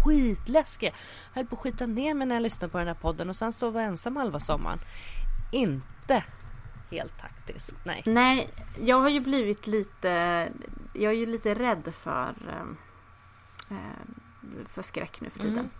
skitläskiga. 0.05 0.91
Jag 1.33 1.41
höll 1.41 1.47
på 1.47 1.55
att 1.57 1.61
skita 1.63 1.87
ner 1.87 2.15
mig 2.15 2.27
när 2.27 2.35
jag 2.37 2.43
lyssnade 2.43 2.71
på 2.73 2.79
den 2.79 2.87
här 2.87 2.95
podden 2.95 3.29
och 3.29 3.37
sen 3.37 3.53
sov 3.53 3.75
jag 3.77 3.85
ensam 3.85 4.17
halva 4.17 4.41
sommaren. 4.41 4.79
Inte 5.53 6.25
helt 6.91 7.19
taktiskt, 7.19 7.77
nej. 7.85 8.03
Nej, 8.07 8.49
jag 8.81 9.01
har 9.01 9.09
ju 9.09 9.21
blivit 9.21 9.67
lite... 9.67 10.09
Jag 10.95 11.13
är 11.13 11.17
ju 11.17 11.27
lite 11.27 11.55
rädd 11.55 11.95
för... 11.95 12.35
eh, 12.49 13.77
eh, 13.77 14.67
för 14.69 14.83
skräck 14.83 15.21
nu 15.21 15.31
för 15.31 15.39
tiden. 15.39 15.59
Mm. 15.59 15.71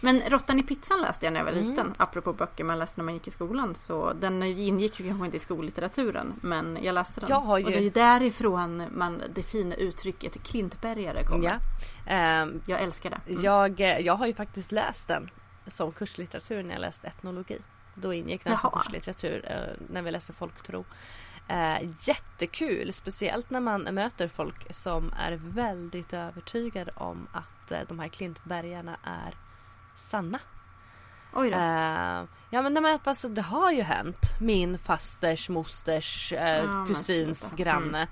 Men 0.00 0.20
Råttan 0.28 0.58
i 0.58 0.62
pizzan 0.62 1.00
läste 1.00 1.26
jag 1.26 1.32
när 1.32 1.40
jag 1.40 1.44
var 1.44 1.52
Mm. 1.52 1.70
liten. 1.70 1.94
Apropå 1.96 2.32
böcker 2.32 2.64
man 2.64 2.78
läste 2.78 3.00
när 3.00 3.04
man 3.04 3.14
gick 3.14 3.28
i 3.28 3.30
skolan. 3.30 3.74
Så 3.74 4.12
den 4.12 4.42
ingick 4.42 5.00
ju 5.00 5.08
kanske 5.08 5.24
inte 5.24 5.36
i 5.36 5.40
skollitteraturen. 5.40 6.32
Men 6.40 6.78
jag 6.82 6.94
läste 6.94 7.20
den. 7.20 7.30
Jag 7.30 7.40
har 7.40 7.58
ju- 7.58 7.64
Och 7.64 7.70
det 7.70 7.76
är 7.76 7.80
ju 7.82 7.90
därifrån 7.90 8.82
man, 8.92 9.22
det 9.34 9.42
fina 9.42 9.74
uttrycket 9.74 10.42
klintbergare 10.42 11.24
kommer. 11.24 11.44
Ja. 11.44 11.58
Ehm, 12.12 12.60
Jag 12.66 12.80
älskar 12.82 13.10
det. 13.10 13.20
Mm. 13.32 13.42
jag, 13.44 13.80
eh, 13.80 13.98
jag 13.98 14.14
har 14.16 14.26
ju 14.26 14.34
faktiskt 14.34 14.72
läst 14.72 15.08
den 15.08 15.30
som 15.66 15.92
kurslitteratur 15.92 16.62
när 16.62 16.74
jag 16.74 16.80
läste 16.80 17.06
etnologi. 17.06 17.58
Då 17.94 18.12
ingick 18.14 18.44
den 18.44 18.58
som 18.58 18.70
Jaha. 18.72 18.82
kurslitteratur 18.82 19.44
eh, 19.50 19.86
när 19.92 20.02
vi 20.02 20.10
läste 20.10 20.32
folktro. 20.32 20.84
Eh, 21.48 21.76
jättekul, 22.08 22.92
speciellt 22.92 23.50
när 23.50 23.60
man 23.60 23.82
möter 23.82 24.28
folk 24.28 24.74
som 24.74 25.12
är 25.18 25.32
väldigt 25.42 26.12
övertygade 26.14 26.92
om 26.94 27.26
att 27.32 27.72
eh, 27.72 27.78
de 27.88 27.98
här 27.98 28.08
klintbergarna 28.08 28.96
är 29.02 29.34
sanna. 29.96 30.38
Oj 31.32 31.50
då. 31.50 31.56
Eh, 31.56 32.24
ja 32.50 32.62
men 32.62 32.72
men 32.72 32.98
alltså, 33.04 33.28
det 33.28 33.42
har 33.42 33.72
ju 33.72 33.82
hänt. 33.82 34.40
Min 34.40 34.78
fasters 34.78 35.48
mosters 35.48 36.32
eh, 36.32 36.68
men 36.68 36.86
kusins 36.86 37.40
sluta. 37.40 37.56
granne. 37.56 38.08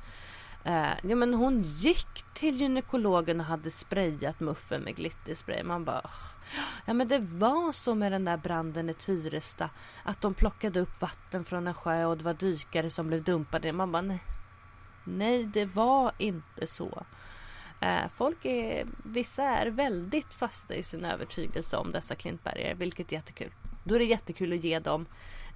Eh, 0.64 0.92
ja 1.02 1.16
men 1.16 1.34
hon 1.34 1.60
gick 1.60 2.24
till 2.34 2.60
gynekologen 2.60 3.40
och 3.40 3.46
hade 3.46 3.70
sprayat 3.70 4.40
muffen 4.40 4.82
med 4.82 4.96
glitterspray. 4.96 5.62
Man 5.62 5.84
bara. 5.84 6.10
Ja 6.84 6.92
men 6.92 7.08
det 7.08 7.18
var 7.18 7.72
så 7.72 7.94
med 7.94 8.12
den 8.12 8.24
där 8.24 8.36
branden 8.36 8.90
i 8.90 8.94
Tyresta. 8.94 9.70
Att 10.02 10.20
de 10.20 10.34
plockade 10.34 10.80
upp 10.80 11.00
vatten 11.00 11.44
från 11.44 11.66
en 11.66 11.74
sjö 11.74 12.04
och 12.04 12.18
det 12.18 12.24
var 12.24 12.34
dykare 12.34 12.90
som 12.90 13.08
blev 13.08 13.22
dumpade. 13.22 13.72
Man 13.72 13.92
bara 13.92 14.02
nej. 14.02 14.22
Nej 15.04 15.44
det 15.44 15.64
var 15.64 16.12
inte 16.18 16.66
så. 16.66 17.04
Eh, 17.82 18.04
folk 18.16 18.44
är, 18.44 18.86
vissa 19.04 19.42
är 19.42 19.66
väldigt 19.66 20.34
fasta 20.34 20.74
i 20.74 20.82
sin 20.82 21.04
övertygelse 21.04 21.76
om 21.76 21.92
dessa 21.92 22.14
Klintbergare, 22.14 22.74
vilket 22.74 23.12
är 23.12 23.16
jättekul. 23.16 23.50
Då 23.84 23.94
är 23.94 23.98
det 23.98 24.04
jättekul 24.04 24.52
att 24.52 24.64
ge 24.64 24.78
dem 24.78 25.06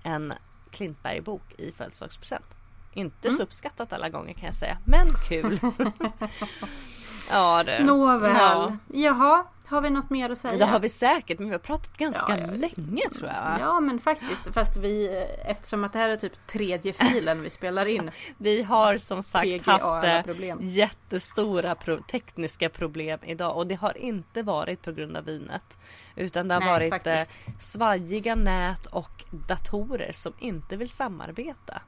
en 0.02 0.32
Klintberg-bok 0.70 1.42
i 1.58 1.72
födelsedagspresent. 1.72 2.44
Inte 2.92 3.28
Mm. 3.28 3.36
så 3.38 3.42
uppskattat 3.42 3.92
alla 3.92 4.08
gånger 4.08 4.32
kan 4.32 4.46
jag 4.46 4.54
säga, 4.54 4.78
men 4.84 5.06
kul. 5.28 5.60
ja 7.30 7.62
du. 7.66 7.84
Nåväl. 7.84 8.34
Ja. 8.36 8.76
Jaha, 8.92 9.44
har 9.68 9.80
vi 9.80 9.90
något 9.90 10.10
mer 10.10 10.30
att 10.30 10.38
säga? 10.38 10.56
Det 10.58 10.64
har 10.66 10.80
vi 10.80 10.88
säkert, 10.88 11.38
men 11.38 11.48
vi 11.48 11.54
har 11.54 11.58
pratat 11.58 11.96
ganska 11.96 12.38
Ja, 12.38 12.46
länge 12.46 13.02
tror 13.18 13.28
jag. 13.30 13.60
Ja 13.60 13.80
men 13.80 14.00
faktiskt. 14.00 14.54
Fast 14.54 14.76
vi, 14.76 15.08
eftersom 15.44 15.84
att 15.84 15.92
det 15.92 15.98
här 15.98 16.08
är 16.08 16.16
typ 16.16 16.46
tredje 16.46 16.92
filen 16.92 17.42
vi 17.42 17.50
spelar 17.50 17.86
in. 17.86 18.10
Vi 18.38 18.62
har 18.62 18.98
som 18.98 19.22
sagt 19.22 19.44
PGA 19.46 19.72
haft 19.72 20.04
eh, 20.06 20.22
problem. 20.22 20.58
jättestora 20.62 21.74
pro- 21.74 22.02
tekniska 22.10 22.68
problem 22.68 23.18
idag 23.22 23.56
och 23.56 23.66
det 23.66 23.74
har 23.74 23.96
inte 23.98 24.42
varit 24.42 24.82
på 24.82 24.92
grund 24.92 25.16
av 25.16 25.24
vinet. 25.24 25.78
Utan 26.16 26.48
det 26.48 26.54
har 26.54 26.60
Nej, 26.60 26.90
varit 26.90 27.06
eh, 27.06 27.14
faktiskt. 27.14 27.62
svajiga 27.72 28.34
nät 28.34 28.86
och 28.86 29.24
datorer 29.30 30.12
som 30.14 30.32
inte 30.38 30.76
vill 30.76 30.90
samarbeta. 30.90 31.82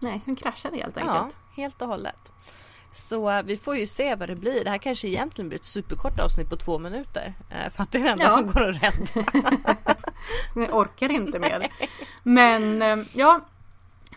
Nej, 0.00 0.20
som 0.20 0.36
kraschade 0.36 0.76
helt 0.76 0.96
Ja, 0.96 1.10
enkelt. 1.18 1.36
helt 1.56 1.82
och 1.82 1.88
hållet. 1.88 2.32
Så 2.98 3.42
vi 3.42 3.56
får 3.56 3.76
ju 3.76 3.86
se 3.86 4.14
vad 4.14 4.28
det 4.28 4.36
blir. 4.36 4.64
Det 4.64 4.70
här 4.70 4.78
kanske 4.78 5.08
egentligen 5.08 5.48
blir 5.48 5.58
ett 5.58 5.64
superkort 5.64 6.20
avsnitt 6.20 6.50
på 6.50 6.56
två 6.56 6.78
minuter. 6.78 7.34
eh, 7.50 7.70
För 7.72 7.82
att 7.82 7.92
det 7.92 7.98
är 7.98 8.02
det 8.02 8.08
enda 8.10 8.24
Ja. 8.24 8.28
som 8.30 8.46
går 8.46 8.68
att 8.70 8.82
rädda. 8.82 9.30
Jag 10.54 10.74
orkar 10.76 11.10
inte 11.10 11.38
mer. 11.38 11.72
Men 12.22 12.82
eh, 12.82 12.96
ja, 13.14 13.40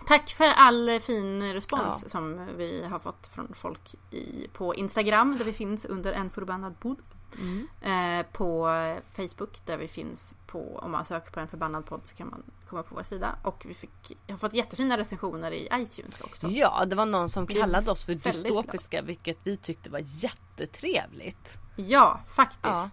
tack 0.08 0.30
för 0.30 0.48
all 0.48 1.00
fin 1.00 1.54
respons 1.54 2.00
Ja. 2.04 2.10
som 2.10 2.48
vi 2.58 2.84
har 2.92 3.00
fått 3.00 3.28
från 3.28 3.54
folk 3.56 3.96
i, 4.12 4.48
på 4.54 4.76
Instagram 4.76 5.38
där 5.38 5.46
vi 5.46 5.54
finns 5.54 5.86
under 5.86 6.14
en 6.14 6.30
förbannad 6.30 6.80
podd. 6.80 6.98
Mm. 7.40 7.68
Eh, 7.82 8.26
på 8.32 8.70
Facebook 9.14 9.62
där 9.66 9.78
vi 9.78 9.88
finns 9.88 10.34
på, 10.48 10.80
om 10.84 10.92
man 10.92 11.06
söker 11.06 11.32
på 11.32 11.40
en 11.40 11.48
förbannad 11.48 11.86
podd 11.86 12.02
så 12.04 12.16
kan 12.16 12.30
man 12.30 12.44
komma 12.68 12.84
på 12.84 12.96
vår 12.96 13.04
sida. 13.04 13.36
Och 13.44 13.66
vi 13.68 13.74
fick, 13.74 14.18
jag 14.28 14.34
har 14.34 14.40
fått 14.40 14.54
jättefina 14.54 14.98
recensioner 14.98 15.52
i 15.52 15.70
iTunes 15.74 16.22
också. 16.22 16.48
Ja, 16.48 16.86
det 16.86 16.96
var 16.96 17.06
någon 17.06 17.30
som 17.30 17.48
kallade 17.48 17.92
oss 17.92 18.06
för 18.06 18.14
dystopiska 18.14 19.02
vilket 19.02 19.38
vi 19.44 19.58
tyckte 19.58 19.90
var 19.90 20.02
jättetrevligt. 20.06 21.58
Ja, 21.76 22.20
faktiskt. 22.28 22.64
Ja. 22.64 22.90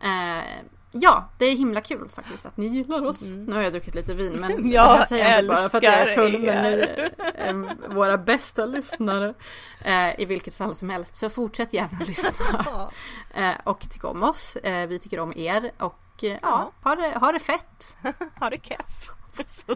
Eh, 0.00 0.64
ja, 0.94 1.28
det 1.38 1.44
är 1.44 1.56
himla 1.56 1.80
kul 1.80 2.08
faktiskt 2.08 2.46
att 2.46 2.56
ni 2.56 2.66
gillar 2.66 3.04
oss. 3.04 3.22
Nu 3.22 3.54
har 3.54 3.62
jag 3.62 3.72
druckit 3.72 3.94
lite 3.94 4.14
vin 4.14 4.32
men 4.40 4.50
Mm. 4.50 4.70
Jag 4.70 4.88
det 4.88 4.98
här 4.98 5.06
säger 5.06 5.30
jag 5.30 5.40
inte 5.40 5.54
bara 5.54 5.68
för 5.68 5.78
att 5.78 5.84
jag 5.84 5.94
är 5.94 6.06
full 6.14 6.38
men 6.38 6.62
ni 6.62 6.68
är 6.68 7.10
eh, 7.34 7.54
våra 7.94 8.18
bästa 8.18 8.66
lyssnare. 8.66 9.34
Eh, 9.80 10.20
I 10.20 10.24
vilket 10.24 10.54
fall 10.54 10.74
som 10.74 10.90
helst 10.90 11.16
så 11.16 11.30
fortsätt 11.30 11.72
gärna 11.72 11.98
att 12.00 12.08
lyssna. 12.08 12.90
eh, 13.34 13.52
och 13.64 13.90
tycka 13.90 14.08
om 14.08 14.22
oss. 14.22 14.56
Eh, 14.56 14.86
vi 14.86 14.98
tycker 14.98 15.20
om 15.20 15.32
er 15.36 15.70
och 15.78 16.24
eh, 16.24 16.38
ja, 16.42 16.72
ha 16.82 16.94
det, 16.94 17.18
ha 17.18 17.32
det 17.32 17.38
fett. 17.38 17.96
Ha 18.40 18.50
det 18.50 18.58
keff. 18.62 19.10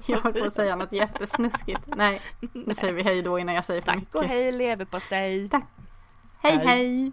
Jag 0.06 0.20
höll 0.20 0.32
på 0.32 0.44
att 0.44 0.54
säga 0.54 0.76
något 0.76 0.92
jättesnuskigt. 0.92 1.80
Nej, 1.86 2.20
nu 2.52 2.74
säger 2.74 2.92
vi 2.92 3.02
hej 3.02 3.22
då 3.22 3.38
innan 3.38 3.54
jag 3.54 3.64
säger 3.64 3.80
för 3.80 3.86
Tack 3.86 3.96
mycket. 3.96 4.14
och 4.14 4.24
hej 4.24 4.52
leverpastej. 4.52 5.48
Tack. 5.48 5.64
hej. 6.42 6.56
Hej. 6.56 6.66
hej. 6.66 7.12